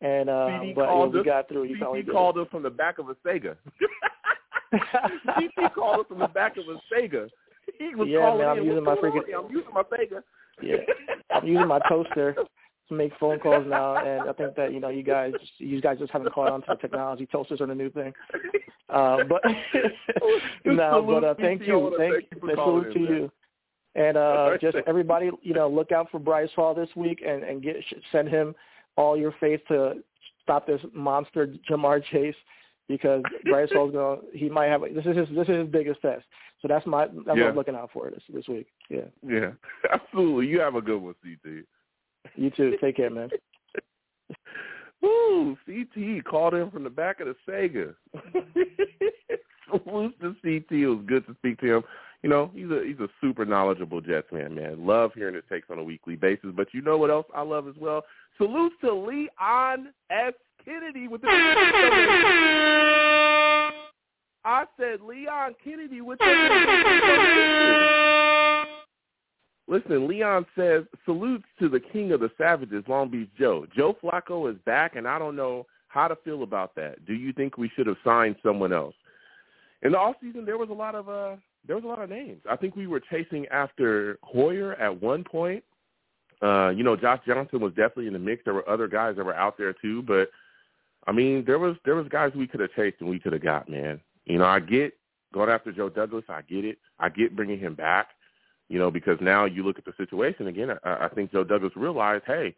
[0.00, 1.64] and uh, CT but yeah, we us- got through.
[1.64, 3.56] You CT called us from the back of a Sega.
[4.72, 7.28] CT called us from the back of a Sega.
[7.78, 8.64] He was Yeah, calling man, I'm in.
[8.64, 10.22] using What's my freaking- I'm using my Sega.
[10.62, 10.76] Yeah,
[11.30, 12.34] I'm using my toaster
[12.88, 15.98] to make phone calls now, and I think that you know you guys, you guys
[15.98, 17.26] just haven't caught on to the technology.
[17.26, 18.12] Toasters are the new thing.
[18.88, 19.42] Uh, but
[20.64, 23.32] no, but uh, thank you, thank, thank you salute to you.
[23.96, 27.62] And uh, just everybody, you know, look out for Bryce Hall this week, and and
[27.62, 27.76] get
[28.12, 28.54] send him
[28.96, 29.94] all your faith to
[30.42, 32.34] stop this monster Ja'Marr Chase
[32.88, 36.24] because Bryce Hall's to he might have this is his this is his biggest test.
[36.60, 38.66] So that's my that's what I'm looking out for this this week.
[38.88, 39.06] Yeah.
[39.26, 39.50] Yeah,
[39.92, 40.46] absolutely.
[40.46, 41.64] You have a good one, CT.
[42.36, 42.76] You too.
[42.80, 43.28] Take care, man.
[45.02, 47.94] Woo, CT called in from the back of the Sega.
[49.70, 50.72] Salute to CT.
[50.72, 51.82] It was good to speak to him.
[52.22, 54.86] You know, he's a he's a super knowledgeable Jets fan, man.
[54.86, 56.50] Love hearing his takes on a weekly basis.
[56.56, 58.02] But you know what else I love as well?
[58.36, 60.34] Salutes to Leon S.
[60.64, 61.28] Kennedy with the
[64.46, 66.24] I said Leon Kennedy with the
[69.66, 73.66] Listen, Leon says, salutes to the king of the savages, Long Beach Joe.
[73.74, 77.06] Joe Flacco is back, and I don't know how to feel about that.
[77.06, 78.94] Do you think we should have signed someone else?
[79.82, 81.36] In the off season, there was a lot of uh,
[81.66, 82.42] there was a lot of names.
[82.50, 85.64] I think we were chasing after Hoyer at one point.
[86.44, 88.44] Uh, you know, Josh Johnson was definitely in the mix.
[88.44, 90.28] There were other guys that were out there too, but
[91.06, 93.42] I mean, there was there was guys we could have chased and we could have
[93.42, 94.00] got, man.
[94.26, 94.94] You know, I get
[95.32, 96.24] going after Joe Douglas.
[96.28, 96.78] I get it.
[96.98, 98.08] I get bringing him back
[98.68, 100.70] you know, because now you look at the situation again.
[100.84, 102.54] I, I think Joe Douglas realized, hey,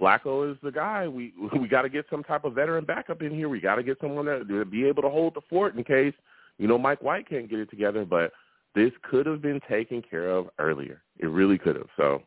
[0.00, 1.08] Flacco is the guy.
[1.08, 3.48] We we got to get some type of veteran backup in here.
[3.48, 6.14] We got to get someone that to be able to hold the fort in case
[6.58, 8.04] you know Mike White can't get it together.
[8.04, 8.32] But
[8.74, 11.02] this could have been taken care of earlier.
[11.18, 11.88] It really could have.
[11.96, 12.22] So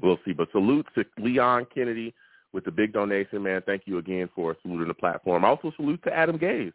[0.00, 0.32] we'll see.
[0.32, 2.14] But salute to Leon Kennedy
[2.52, 3.62] with the big donation, man.
[3.66, 5.44] Thank you again for saluting the platform.
[5.44, 6.72] Also salute to Adam Gase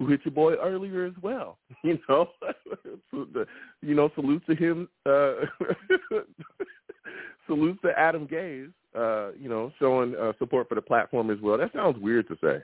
[0.00, 1.58] who hit your boy earlier as well.
[1.84, 2.30] You know,
[3.82, 4.88] you know, salute to him.
[5.06, 5.32] Uh,
[7.46, 8.72] salute to Adam Gase.
[8.94, 11.56] Uh, you know, showing uh, support for the platform as well.
[11.56, 12.62] That sounds weird to say.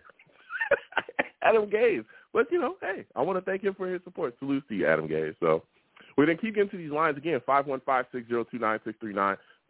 [1.43, 4.35] Adam Gase, but you know, hey, I want to thank him for his support.
[4.39, 5.37] Salute to you, Adam Gase.
[5.39, 5.63] So
[6.17, 7.41] we're gonna keep getting to these lines again.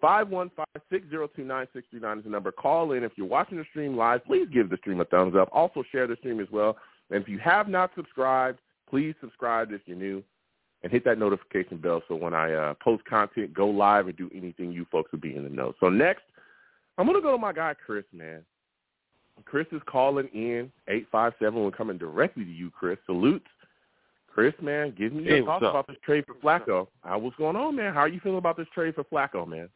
[0.00, 2.18] Five one five six zero two nine six three nine.
[2.18, 2.52] is the number.
[2.52, 3.02] Call in.
[3.02, 5.48] If you're watching the stream live, please give the stream a thumbs up.
[5.52, 6.76] Also share the stream as well.
[7.10, 8.58] And if you have not subscribed,
[8.90, 10.22] please subscribe if you're new
[10.82, 14.28] and hit that notification bell so when I uh, post content, go live, or do
[14.34, 15.72] anything, you folks will be in the know.
[15.80, 16.22] So next,
[16.98, 18.42] I'm going to go to my guy, Chris, man.
[19.44, 21.62] Chris is calling in 857.
[21.62, 22.98] We're coming directly to you, Chris.
[23.06, 23.42] Salute.
[24.32, 25.70] Chris, man, give me your Hey, thoughts what's up?
[25.70, 26.86] about this trade for Flacco.
[27.02, 27.94] How what's going on, man?
[27.94, 29.68] How are you feeling about this trade for Flacco, man?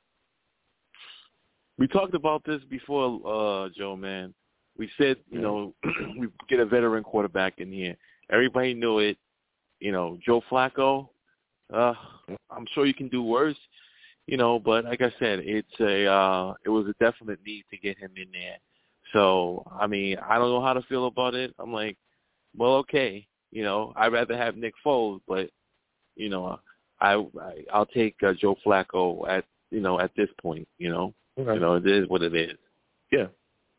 [1.80, 3.96] We talked about this before, uh, Joe.
[3.96, 4.32] Man,
[4.76, 5.74] we said you know
[6.18, 7.96] we get a veteran quarterback in here.
[8.30, 9.16] Everybody knew it.
[9.80, 11.08] You know, Joe Flacco.
[11.72, 11.94] Uh,
[12.50, 13.56] I'm sure you can do worse.
[14.26, 17.78] You know, but like I said, it's a uh, it was a definite need to
[17.78, 18.58] get him in there.
[19.14, 21.54] So I mean, I don't know how to feel about it.
[21.58, 21.96] I'm like,
[22.56, 23.26] well, okay.
[23.50, 25.50] You know, I'd rather have Nick Foles, but
[26.14, 26.60] you know,
[27.00, 30.68] I, I I'll take uh, Joe Flacco at you know at this point.
[30.78, 31.54] You know, Okay.
[31.54, 32.56] you know it is what it is.
[33.10, 33.26] Yeah.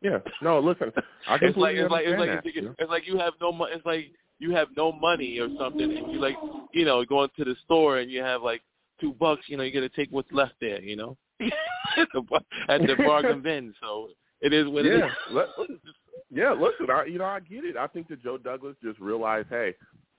[0.01, 0.17] Yeah.
[0.41, 0.91] No, listen.
[1.27, 3.73] I it's like it's like it's like it's, like you have no money.
[3.75, 6.35] It's like you have no money or something, and you like
[6.73, 8.61] you know going to the store and you have like
[8.99, 9.43] two bucks.
[9.47, 10.81] You know, you got to take what's left there.
[10.81, 12.23] You know, at the
[12.67, 13.73] at the bargain bin.
[13.79, 14.09] So
[14.41, 15.05] it is what it yeah.
[15.05, 15.11] is.
[15.31, 15.47] Let,
[16.33, 17.77] yeah, listen, I you know, I get it.
[17.77, 19.75] I think that Joe Douglas just realized, hey,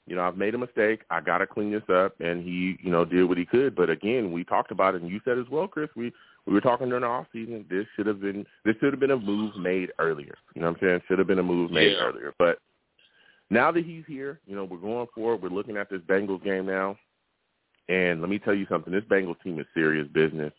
[0.06, 1.02] you know, I've made a mistake.
[1.10, 3.74] I gotta clean this up and he, you know, did what he could.
[3.74, 6.12] But again, we talked about it and you said as well, Chris, we
[6.47, 9.12] we were talking during the off season, this should have been this should have been
[9.12, 10.35] a move made earlier.
[10.55, 11.01] You know what I'm saying?
[11.09, 12.05] Should have been a move made Yeah.
[12.05, 12.32] earlier.
[12.39, 12.59] But
[13.51, 16.66] now that he's here, you know, we're going forward, we're looking at this Bengals game
[16.66, 16.97] now.
[17.89, 20.52] And let me tell you something, this Bengals team is serious business.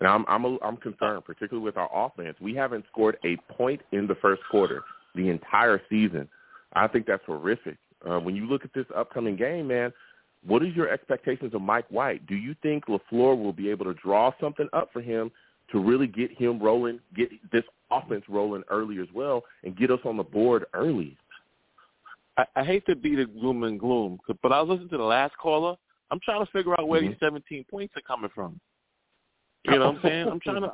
[0.00, 2.36] And I'm I'm a, I'm concerned, particularly with our offense.
[2.40, 4.82] We haven't scored a point in the first quarter
[5.14, 6.28] the entire season.
[6.74, 7.76] I think that's horrific.
[8.08, 9.92] Uh, when you look at this upcoming game, man,
[10.46, 12.26] what is your expectations of Mike White?
[12.26, 15.30] Do you think LaFleur will be able to draw something up for him
[15.70, 20.00] to really get him rolling, get this offense rolling early as well, and get us
[20.04, 21.16] on the board early?
[22.36, 25.04] I, I hate to be the gloom and gloom, but I was listening to the
[25.04, 25.76] last caller.
[26.10, 27.10] I'm trying to figure out where mm-hmm.
[27.10, 28.60] these 17 points are coming from.
[29.64, 30.28] You know what I'm saying?
[30.28, 30.72] I'm trying to.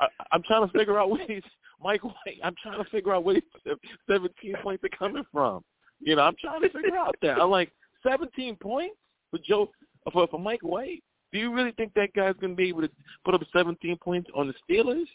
[0.00, 1.42] I, I'm trying to figure out where these
[1.82, 2.40] Mike White.
[2.42, 3.76] I'm trying to figure out where these
[4.10, 5.62] 17 points are coming from.
[6.00, 7.40] You know, I'm trying to figure out that.
[7.40, 7.70] I'm like
[8.02, 8.96] 17 points
[9.30, 9.70] for Joe
[10.12, 11.02] for for Mike White.
[11.32, 12.90] Do you really think that guy's going to be able to
[13.24, 15.06] put up 17 points on the Steelers?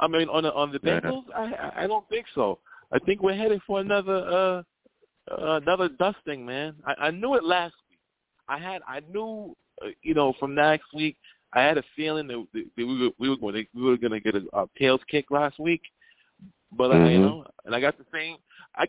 [0.00, 1.00] I mean, on the on the Yeah.
[1.00, 1.24] Bengals?
[1.34, 2.58] I I- I don't think so.
[2.92, 4.62] I think we're headed for another uh,
[5.30, 6.74] uh another dusting, man.
[6.86, 7.98] I, I knew it last week.
[8.48, 11.16] I had I knew uh, you know from next week.
[11.56, 14.12] I had a feeling that, that we were we were going to we were going
[14.12, 15.82] to get a, a tails kick last week,
[16.72, 17.22] but uh, you Mhm.
[17.22, 18.36] know, and I got the same.
[18.74, 18.86] I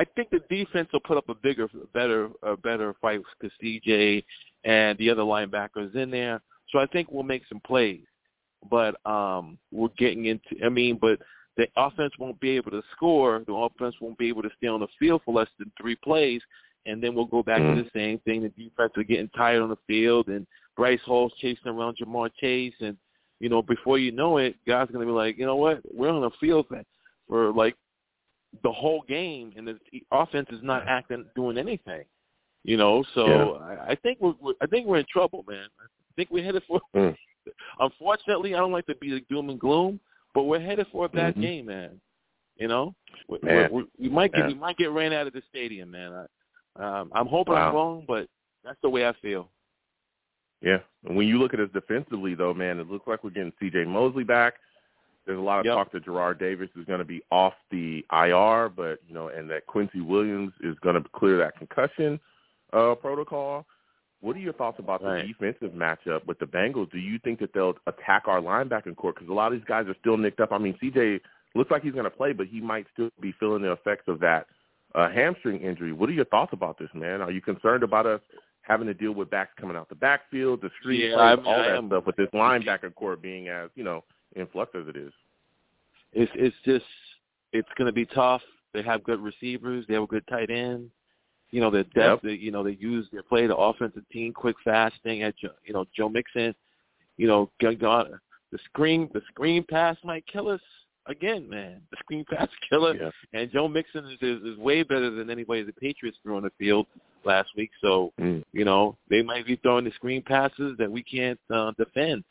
[0.00, 4.24] I think the defense will put up a bigger, better, a better fight because CJ
[4.64, 6.40] and the other linebackers in there.
[6.70, 8.06] So I think we'll make some plays,
[8.70, 10.64] but um we're getting into.
[10.64, 11.18] I mean, but
[11.58, 13.44] the offense won't be able to score.
[13.46, 16.40] The offense won't be able to stay on the field for less than three plays,
[16.86, 18.42] and then we'll go back to the same thing.
[18.42, 20.46] The defense are getting tired on the field, and
[20.78, 22.96] Bryce Hall's chasing around Ja'Marr Chase, and
[23.38, 26.08] you know before you know it, guys are gonna be like, you know what, we're
[26.08, 26.68] on the field
[27.28, 27.76] for like
[28.62, 29.78] the whole game, and the
[30.10, 32.04] offense is not acting, doing anything.
[32.64, 33.44] You know, so Yeah.
[33.86, 35.66] I, I think we're, we're I think we're in trouble, man.
[35.80, 35.86] I
[36.16, 36.80] think we're headed for.
[36.94, 37.16] Mm.
[37.80, 39.98] Unfortunately, I don't like to be the doom and gloom,
[40.34, 41.40] but we're headed for a bad Mhm.
[41.42, 42.00] game, man.
[42.56, 42.94] You know,
[43.28, 43.70] we, Man.
[43.72, 44.48] we, we might get Yeah.
[44.48, 46.12] we might get ran out of the stadium, man.
[46.76, 47.68] I, um, I'm hoping Wow.
[47.68, 48.28] I'm wrong, but
[48.62, 49.48] that's the way I feel.
[50.60, 50.80] Yeah.
[51.06, 53.84] And when you look at us defensively, though, man, it looks like we're getting C.J.
[53.86, 54.54] Mosley back.
[55.26, 55.74] There's a lot of Yep.
[55.74, 59.48] talk that Jarrad Davis is going to be off the IR, but you know, and
[59.50, 62.18] that Quincy Williams is going to clear that concussion
[62.72, 63.66] uh, protocol.
[64.20, 65.22] What are your thoughts about Right.
[65.22, 66.90] the defensive matchup with the Bengals?
[66.92, 69.12] Do you think that they'll attack our linebacking core?
[69.12, 70.52] Because a lot of these guys are still nicked up.
[70.52, 71.20] I mean, CJ
[71.54, 74.20] looks like he's going to play, but he might still be feeling the effects of
[74.20, 74.46] that
[74.94, 75.92] uh, hamstring injury.
[75.92, 77.22] What are your thoughts about this, man?
[77.22, 78.20] Are you concerned about us
[78.62, 81.46] having to deal with backs coming out the backfield, the street Yeah, plays, I mean,
[81.46, 84.04] all I that am- stuff with this linebacker core being as you know
[84.36, 85.12] in flux as it is?
[86.12, 86.84] It's it's just
[87.52, 88.42] it's going to be tough.
[88.72, 89.84] They have good receivers.
[89.88, 90.90] They have a good tight end.
[91.50, 91.96] You know, the depth.
[91.96, 92.22] Yep.
[92.22, 95.22] They, you know, they use they play the offensive team, quick, fast thing.
[95.22, 96.54] At you know Joe Mixon.
[97.16, 98.18] You know, the
[98.64, 100.60] screen the screen pass might kill us
[101.06, 101.80] again, man.
[101.90, 102.94] The screen pass killer.
[102.94, 103.10] Yeah.
[103.32, 106.52] And Joe Mixon is, is is way better than anybody the Patriots threw on the
[106.58, 106.86] field
[107.24, 107.70] last week.
[107.80, 108.42] So Mm.
[108.52, 112.24] you know they might be throwing the screen passes that we can't uh, defend.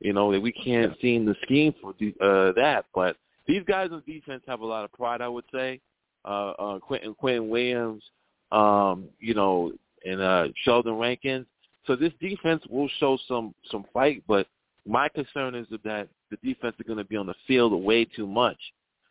[0.00, 2.86] You know that we can't seem the scheme for the, uh, that.
[2.94, 3.16] But
[3.46, 5.80] these guys on defense have a lot of pride, I would say.
[6.24, 8.02] Uh, uh, Quinnen Quinnen Williams,
[8.50, 9.72] um, you know,
[10.04, 11.46] and uh, Sheldon Rankins.
[11.86, 14.46] So this defense will show some some fight, but
[14.86, 18.26] my concern is that the defense is going to be on the field way too
[18.26, 18.58] much,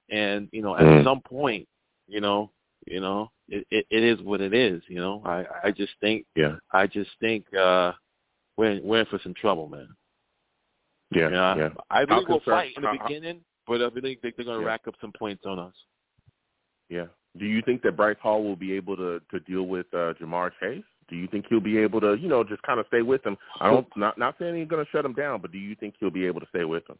[0.10, 1.03] and you know, at Mhm.
[1.03, 1.68] some point,
[2.07, 2.51] you know,
[2.88, 4.81] you know, it, it, it is what it is.
[4.88, 6.55] You know, I I just think Yeah.
[6.72, 7.93] I just think uh,
[8.57, 9.89] we're we're in for some trouble, man.
[11.15, 11.30] Yeah.
[11.30, 11.69] Yeah, yeah.
[11.90, 14.72] I believe we'll fight in the beginning, but I think they- they're going to Yeah.
[14.72, 15.73] rack up some points on us.
[16.90, 17.07] Yeah.
[17.38, 20.52] Do you think that Bryce Hall will be able to to deal with uh, Ja'Marr
[20.60, 20.84] Chase?
[21.10, 23.38] Do you think he'll be able to, you know, just kind of stay with him?
[23.60, 25.95] I don't not not saying he's going to shut him down, but do you think
[25.99, 26.98] he'll be able to stay with him?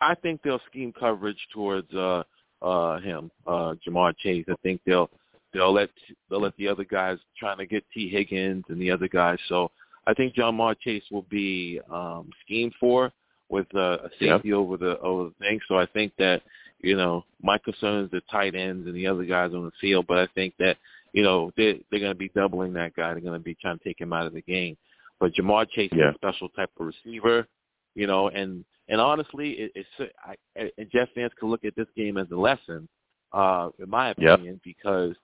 [0.00, 2.22] I think they'll scheme coverage towards uh
[2.60, 4.44] uh him, uh Ja'Marr Chase.
[4.48, 5.10] I think they'll
[5.52, 5.90] they'll let
[6.30, 9.38] they'll let the other guys trying to get Tee Higgins and the other guys.
[9.48, 9.70] So
[10.06, 13.12] I think Ja'Marr Chase will be um schemed for
[13.48, 14.56] with uh, a safety Yep.
[14.56, 15.60] over the over the thing.
[15.68, 16.42] So I think that
[16.80, 20.06] you know my concern is the tight ends and the other guys on the field,
[20.08, 20.76] but I think that
[21.12, 23.12] you know they they're going to be doubling that guy.
[23.12, 24.76] They're going to be trying to take him out of the game.
[25.20, 26.08] But Ja'Marr Chase Yeah.
[26.10, 27.46] is a special type of receiver,
[27.94, 31.86] you know, and and honestly, it, it's I, and Jeff fans could look at this
[31.96, 32.88] game as a lesson,
[33.32, 34.18] uh, in my Yep.
[34.18, 35.14] opinion, because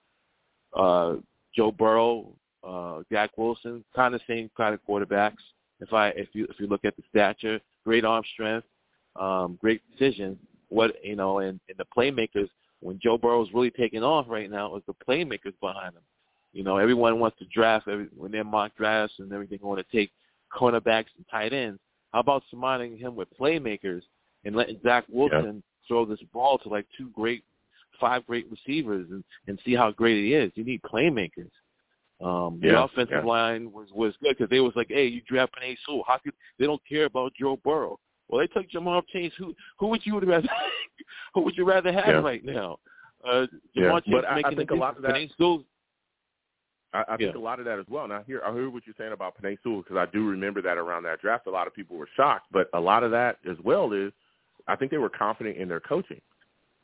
[0.73, 1.15] uh,
[1.55, 2.33] Joe Burrow,
[2.67, 5.37] uh, Zach Wilson, kind of same kind of quarterbacks.
[5.79, 8.67] If I if you if you look at the stature, great arm strength,
[9.19, 10.37] um, great precision.
[10.69, 12.49] What you know, and, and the playmakers
[12.81, 16.03] when Joe Burrow's really taking off right now is the playmakers behind him.
[16.53, 19.97] You know, everyone wants to draft every, when they're mock drafts and everything want to
[19.97, 20.11] take
[20.51, 21.79] cornerbacks and tight ends.
[22.11, 24.01] How about surrounding him with playmakers
[24.45, 27.43] and letting Zach Wilson throw this ball to like two great,
[27.99, 30.51] five great receivers and and see how great he is?
[30.55, 31.51] You need playmakers.
[32.21, 33.23] Um, the offensive yeah.
[33.23, 36.03] line was was good because they was like, hey, you draft Penei Sewell.
[36.07, 37.97] How could they don't care about Joe Burrow?
[38.27, 39.31] Well, they took Ja'Marr Chase.
[39.37, 40.47] Who who would you would rather
[41.33, 42.13] who would you rather have Yeah.
[42.19, 42.79] right now?
[43.25, 45.63] Uh, Yeah, Chase but I- I think a lot of that- Sewell-
[46.93, 47.39] I, I think Yeah.
[47.39, 48.03] a lot of that as well.
[48.03, 50.61] And I hear I hear what you're saying about Penei Sewell because I do remember
[50.61, 52.47] that around that draft, a lot of people were shocked.
[52.51, 54.11] But a lot of that as well is
[54.67, 56.21] I think they were confident in their coaching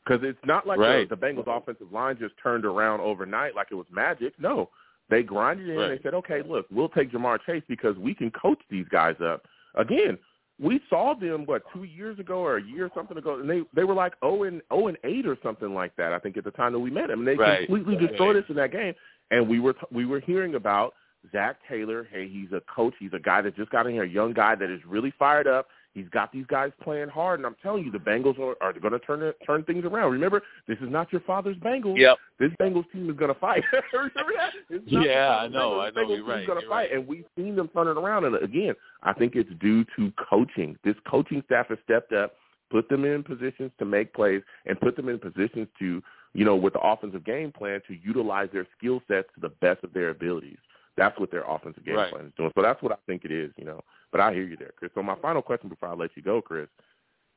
[0.04, 1.08] because it's not like Right.
[1.08, 4.32] the, the Bengals offensive line just turned around overnight like it was magic.
[4.40, 4.70] No,
[5.10, 5.76] they grinded in.
[5.76, 5.88] Right.
[5.96, 9.44] They said, okay, look, we'll take Ja'Marr Chase because we can coach these guys up.
[9.74, 10.18] Again,
[10.58, 13.60] we saw them what two years ago or a year or something ago, and they
[13.74, 16.12] they were like zero and zero and eight or something like that.
[16.12, 17.66] I think at the time that we met them, and they Right.
[17.66, 18.08] completely Right.
[18.08, 18.94] destroyed us in that game.
[19.30, 20.94] And we were t- we were hearing about
[21.32, 22.04] Zac Taylor.
[22.10, 22.94] Hey, he's a coach.
[22.98, 25.46] He's a guy that just got in here, a young guy that is really fired
[25.46, 25.68] up.
[25.96, 28.92] He's got these guys playing hard, and I'm telling you, the Bengals are, are going
[28.92, 30.12] to turn turn things around.
[30.12, 31.98] Remember, this is not your father's Bengals.
[31.98, 32.18] Yep.
[32.38, 33.64] This Bengals team is going to fight.
[33.94, 34.82] Remember that?
[34.84, 35.80] Yeah, I know, Bengals.
[35.80, 36.92] I know, Bengals you're right, going to fight, right.
[36.92, 38.26] and we've seen them turn it around.
[38.26, 38.74] And again,
[39.04, 40.76] I think it's due to coaching.
[40.84, 42.34] This coaching staff has stepped up,
[42.70, 46.02] put them in positions to make plays, and put them in positions to,
[46.34, 49.82] you know, with the offensive game plan to utilize their skill sets to the best
[49.82, 50.58] of their abilities.
[50.96, 52.10] That's what their offensive game Right.
[52.10, 52.50] plan is doing.
[52.54, 53.82] So that's what I think it is, you know.
[54.12, 54.90] But I hear you there, Chris.
[54.94, 56.68] So my final question before I let you go, Chris,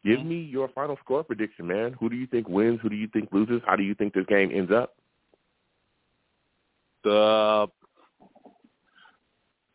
[0.03, 1.94] give me your final score prediction, man.
[1.99, 2.80] Who do you think wins?
[2.81, 3.61] Who do you think loses?
[3.65, 4.95] How do you think this game ends up?
[7.03, 7.68] the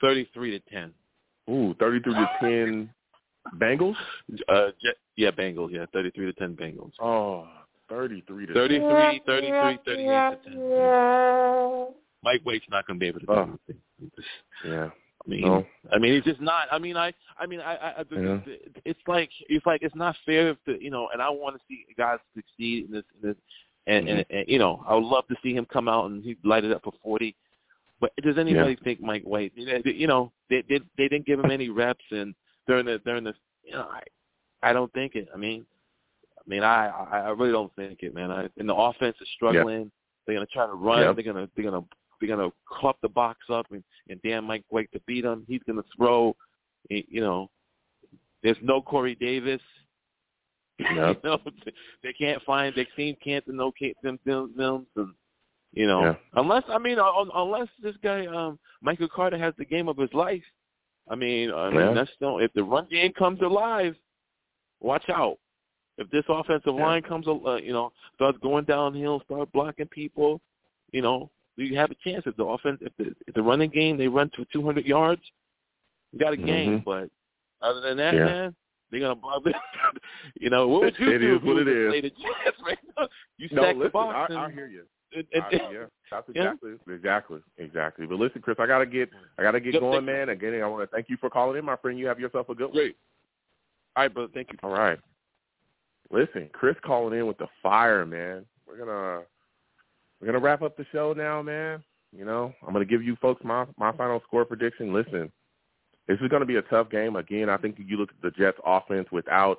[0.00, 0.92] thirty-three to ten.
[1.50, 2.90] Ooh, thirty-three to ten,
[3.56, 3.96] Bengals.
[4.48, 5.70] Uh, Je- yeah, Bengals.
[5.72, 6.92] Yeah, thirty-three to ten Bengals.
[7.00, 7.48] Oh,
[7.88, 11.94] 33 to 33, 33, 38 to 10.
[12.24, 13.42] Mike White's not going to be able to do Oh.
[13.42, 13.82] anything.
[14.66, 14.90] Yeah.
[15.24, 15.64] I mean, No.
[15.92, 16.68] I mean, he's just not.
[16.70, 18.38] I mean, I, I mean, I, I, I Yeah.
[18.84, 21.08] it's like it's like it's not fair if the, you know.
[21.12, 23.36] And I want to see guys succeed in this, in this
[23.86, 24.36] and, and, Mm-hmm.
[24.36, 26.72] and you know, I would love to see him come out and he light it
[26.72, 27.36] up for forty.
[28.00, 29.52] But does anybody think Mike White?
[29.56, 32.34] You know, they they, they didn't give him any reps, and
[32.66, 33.32] during the during the,
[33.64, 34.02] you know, I,
[34.68, 35.28] I don't think it.
[35.32, 35.64] I mean,
[36.38, 38.30] I mean, I I I really don't think it, man.
[38.30, 39.90] I, and the offense is struggling.
[40.26, 41.00] They're gonna try to run.
[41.02, 41.14] Yep.
[41.16, 41.84] They're gonna they're gonna
[42.20, 45.44] they're gonna club the box up and and Dan Mike White to beat him.
[45.48, 46.36] He's gonna throw.
[46.90, 47.50] You know,
[48.42, 49.60] there's no Corey Davis.
[50.78, 50.90] Yep.
[51.24, 51.38] you know,
[52.02, 52.74] they can't find.
[52.74, 54.54] They seen Canton, no Canton films,
[54.96, 55.14] and
[55.72, 56.14] you know, Yeah.
[56.34, 60.12] unless I mean, un- unless this guy um Michael Carter has the game of his
[60.12, 60.42] life.
[61.08, 61.92] I mean, I mean Yeah.
[61.94, 63.96] that's still if the run game comes alive,
[64.80, 65.38] watch out.
[65.96, 66.86] If this offensive Yeah.
[66.86, 70.40] line comes, uh, you know, starts going downhill, start blocking people,
[70.92, 72.24] you know, you have a chance.
[72.26, 75.22] If the offense, if the, if the running game they run to 200 yards,
[76.12, 76.80] you got a game.
[76.80, 76.84] Mhm.
[76.84, 77.10] But
[77.66, 78.24] other than that, Yeah.
[78.24, 78.56] man,
[78.90, 79.42] they're gonna block.
[80.40, 82.12] you know, what would you It do is if what it the is.
[82.12, 83.08] Jets right now?
[83.38, 84.32] You No, stack the listen, box.
[84.32, 84.84] I, I hear you.
[85.14, 86.42] and- and- I, yeah, that's Yeah.
[86.52, 88.06] exactly, exactly, exactly.
[88.06, 90.28] But listen, Chris, I gotta get, I gotta get Yep, going, man.
[90.30, 91.98] Again, I want to thank you for calling in, my friend.
[91.98, 92.74] You have yourself a good one.
[92.74, 92.96] Great.
[93.96, 94.30] All right, brother.
[94.34, 94.58] Thank you.
[94.62, 94.98] All right.
[96.10, 98.44] Listen, Chris calling in with the fire, man.
[98.66, 99.22] We're gonna
[100.24, 101.82] we're gonna wrap up the show now, man.
[102.16, 104.94] You know, I'm gonna give you folks my my final score prediction.
[104.94, 105.30] Listen,
[106.08, 107.16] this is gonna be a tough game.
[107.16, 109.58] Again, I think you look at the Jets offense without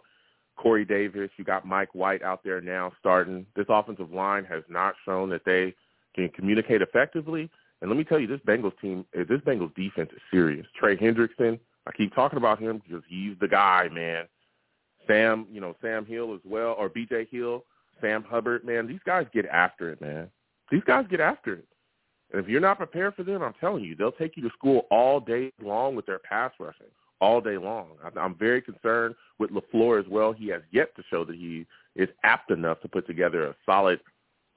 [0.55, 3.45] Corey Davis, you got Mike White out there now starting.
[3.55, 5.75] This offensive line has not shown that they
[6.15, 7.47] can communicate effectively.
[7.81, 10.65] And let me tell you, this Bengals team, eh, this Bengals defense is serious.
[10.79, 14.25] Trey Hendrickson, I keep talking about him because he's the guy, man.
[15.05, 17.65] Sam, you know, Sam Hill as well, or BJ Hill,
[18.01, 20.31] Sam Hubbard, man, these guys get after it, man.
[20.71, 21.67] These guys get after it.
[22.31, 24.87] And if you're not prepared for them, I'm telling you, they'll take you to school
[24.89, 26.87] all day long with their pass rushing.
[27.21, 27.91] all day long.
[28.17, 30.33] I'm very concerned with LaFleur as well.
[30.33, 31.65] He has yet to show that he
[31.95, 33.99] is apt enough to put together a solid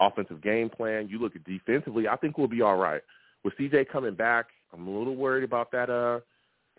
[0.01, 1.09] offensive game plan.
[1.09, 3.03] You look at defensively, I think we'll be all right.
[3.45, 6.21] With CJ coming back, I'm a little worried about that uh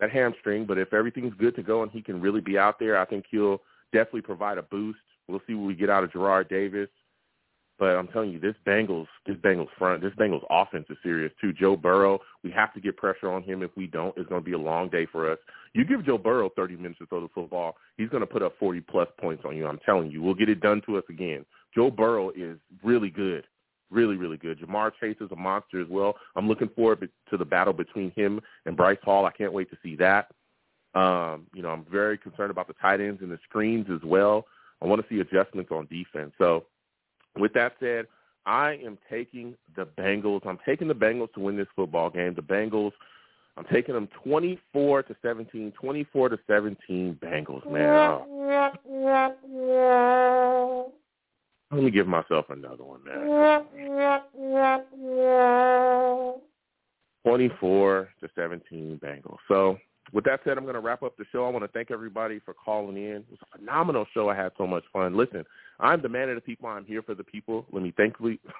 [0.00, 2.98] that hamstring, but if everything's good to go and he can really be out there,
[2.98, 3.60] I think he'll
[3.92, 4.98] definitely provide a boost.
[5.28, 6.88] We'll see what we get out of Jarrad Davis.
[7.80, 11.54] But I'm telling you, this Bengals, this Bengals front, this Bengals offense is serious too.
[11.54, 13.62] Joe Burrow, we have to get pressure on him.
[13.62, 15.38] If we don't, it's going to be a long day for us.
[15.72, 18.52] You give Joe Burrow 30 minutes to throw the football, he's going to put up
[18.60, 19.66] 40 plus points on you.
[19.66, 21.46] I'm telling you, we'll get it done to us again.
[21.74, 23.46] Joe Burrow is really good
[23.92, 24.60] really, really good.
[24.60, 26.14] Ja'Marr Chase is a monster as well.
[26.36, 29.26] I'm looking forward to the battle between him and Bryce Hall.
[29.26, 30.28] I can't wait to see that.
[30.94, 34.46] Um, you know, I'm very concerned about the tight ends and the screens as well.
[34.82, 36.32] I want to see adjustments on defense.
[36.38, 36.66] So
[37.36, 38.06] with that said,
[38.46, 40.46] I am taking the Bengals.
[40.46, 42.34] I'm taking the Bengals to win this football game.
[42.34, 42.92] The Bengals,
[43.56, 47.88] I'm taking them 24 to 17, 24 to 17 Bengals, man.
[47.88, 48.26] Oh.
[51.70, 53.28] Let me give myself another one, man.
[57.24, 59.38] 24 to 17 Bengals.
[59.46, 59.78] So
[60.12, 61.44] with that said, I'm going to wrap up the show.
[61.46, 63.16] I want to thank everybody for calling in.
[63.16, 64.28] It was a phenomenal show.
[64.28, 65.16] I had so much fun.
[65.16, 65.44] Listen,
[65.78, 66.68] I'm the man of the people.
[66.68, 67.66] I'm here for the people.
[67.72, 68.40] Let me thankfully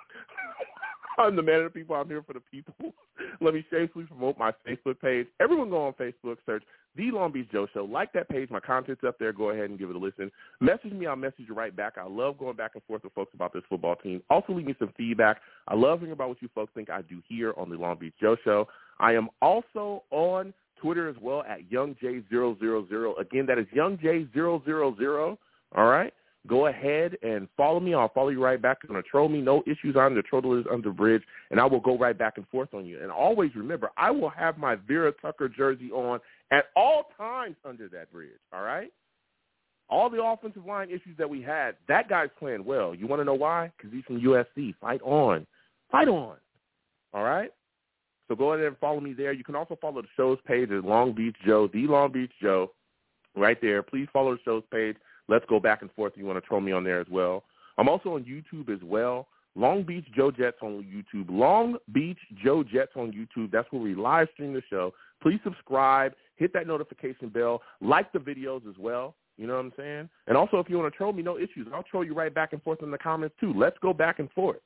[1.18, 1.97] I'm the man of the people.
[1.97, 2.74] I'm here for the people.
[3.40, 5.27] Let me shamelessly promote my Facebook page.
[5.40, 6.62] Everyone go on Facebook, search
[6.97, 7.85] The Long Beach Joe Show.
[7.85, 8.48] Like that page.
[8.51, 9.32] My content's up there.
[9.32, 10.31] Go ahead and give it a listen.
[10.60, 11.06] Message me.
[11.06, 11.94] I'll message you right back.
[11.98, 14.22] I love going back and forth with folks about this football team.
[14.31, 15.39] Also, leave me some feedback.
[15.68, 18.14] I love hearing about what you folks think I do here on The Long Beach
[18.20, 18.68] Joe Show.
[18.98, 23.20] I am also on Twitter as well at YoungJ000.
[23.20, 25.39] Again, that is YoungJ000.
[25.77, 26.12] All right?
[26.47, 27.93] Go ahead and follow me.
[27.93, 28.78] I'll follow you right back.
[28.82, 29.43] You're going to troll me.
[29.43, 32.48] No issues on the troll is under bridge, and I will go right back and
[32.48, 33.02] forth on you.
[33.02, 36.19] And always remember, I will have my Vera Tucker jersey on
[36.51, 38.31] at all times under that bridge.
[38.55, 38.90] All right?
[39.90, 42.94] All the offensive line issues that we had, that guy's playing well.
[42.94, 43.70] You want to know why?
[43.77, 44.74] Because he's from USC.
[44.81, 45.47] Fight on.
[45.90, 46.36] Fight on.
[47.12, 47.51] All right?
[48.31, 49.32] So go ahead and follow me there.
[49.32, 52.70] You can also follow the show's page at Long Beach Joe, the Long Beach Joe,
[53.35, 53.82] right there.
[53.82, 54.94] Please follow the show's page.
[55.27, 56.12] Let's go back and forth.
[56.12, 57.43] If you want to troll me on there as well.
[57.77, 59.27] I'm also on YouTube as well.
[59.57, 61.27] Long Beach Joe Jets on YouTube.
[61.28, 63.51] Long Beach Joe Jets on YouTube.
[63.51, 64.94] That's where we live stream the show.
[65.20, 66.12] Please subscribe.
[66.36, 67.62] Hit that notification bell.
[67.81, 69.16] Like the videos as well.
[69.39, 70.09] You know what I'm saying?
[70.28, 71.66] And also, if you want to troll me, no issues.
[71.74, 73.52] I'll troll you right back and forth in the comments too.
[73.57, 74.61] Let's go back and forth.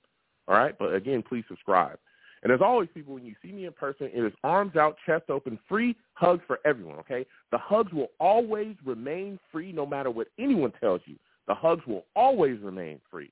[0.48, 0.78] All right?
[0.78, 1.98] But again, please subscribe.
[2.44, 5.24] And as always, people, when you see me in person, it is arms out, chest
[5.30, 7.24] open, free hugs for everyone, okay?
[7.50, 11.16] The hugs will always remain free no matter what anyone tells you.
[11.48, 13.30] The hugs will always remain free,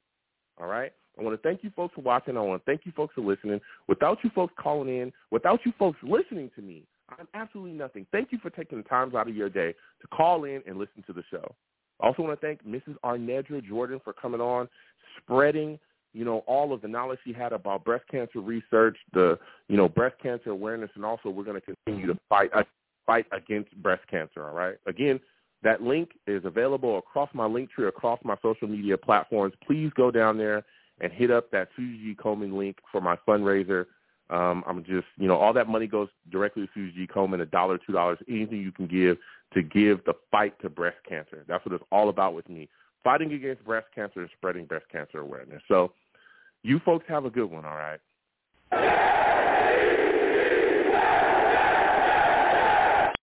[0.59, 0.93] all right?
[1.19, 2.39] I want to thank you folks for watching.
[2.39, 3.61] I want to thank you folks for listening.
[3.87, 8.07] Without you folks calling in, without you folks listening to me, I'm absolutely nothing.
[8.13, 11.05] Thank you for taking the time out of your day to call in and listen
[11.07, 11.55] to the show.
[12.01, 12.97] I also want to thank Mrs.
[13.05, 14.71] Arnedra Jordan for coming on,
[15.21, 15.79] spreading–
[16.13, 19.89] you know, all of the knowledge she had about breast cancer research, the, you know,
[19.89, 22.63] breast cancer awareness, and also we're going to continue to fight uh,
[23.07, 24.47] fight against breast cancer.
[24.47, 24.77] All right.
[24.87, 25.21] Again,
[25.63, 29.55] that link is available across my link tree, across my social media platforms.
[29.67, 30.65] Please go down there
[31.01, 32.15] and hit up that Susie G.
[32.15, 33.87] Komen link for my fundraiser.
[34.31, 37.07] Um, I'm just, you know, all that money goes directly to Susie G.
[37.07, 39.19] Komen, a dollar, two dollars, anything you can give
[39.55, 41.45] to give the fight to breast cancer.
[41.47, 42.69] That's what it's all about with me,
[43.05, 45.63] fighting against breast cancer and spreading breast cancer awareness.
[45.69, 45.93] So
[46.63, 48.01] you folks have a good one, all right?